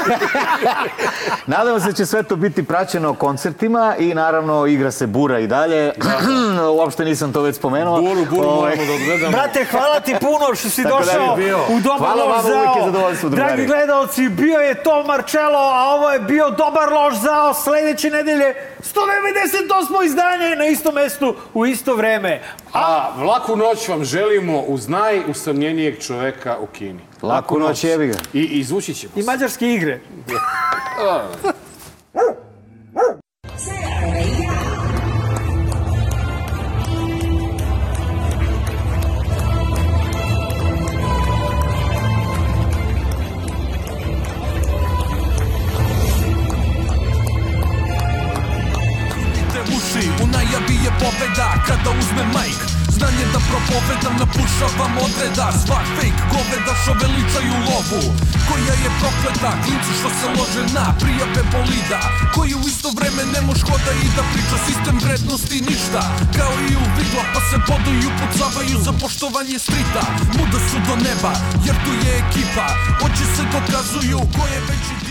[1.46, 5.46] nadamo se da će sve to biti praćeno koncertima i naravno igra se Bura i
[5.46, 5.92] dalje.
[6.76, 8.00] Uopšte nisam to već spomenuo.
[8.00, 9.30] Buru, buru Ovaj, moramo da odgledamo.
[9.30, 11.58] Brate, hvala ti puno što si Tako da došao bio.
[11.68, 12.74] u dobar Hvala loš zao.
[12.76, 13.48] je zadovoljstvo, drugari.
[13.48, 17.54] Dragi gledalci, bio je to Marcello, a ovo je bio dobar loš zao.
[17.54, 20.04] Sledeće nedelje 198.
[20.04, 22.42] izdanje na istom mestu u isto vreme.
[22.72, 27.00] A laku noć vam želimo uz najusamljenijeg čoveka u Kini.
[27.22, 28.18] Laku noć, jebi ga.
[28.32, 30.00] I izvući ćemo I mađarske igre.
[51.20, 52.60] pobeda kada uzme majk.
[52.96, 55.46] Znanje da propovedam, napušavam odreda.
[55.66, 58.02] Svak fake, goveda što veličaju lovu.
[58.48, 62.00] Koja je prokleta, klinci što se lože na prijave bolida.
[62.34, 66.02] Koji u isto vreme ne moš hoda i da priča sistem vrednosti ništa.
[66.38, 70.02] Kao i u vidla pa se boduju, pucavaju za poštovanje strita.
[70.36, 71.32] Muda su do neba,
[71.66, 72.66] jer tu je ekipa.
[73.06, 75.09] Oči se dokazuju ko je veći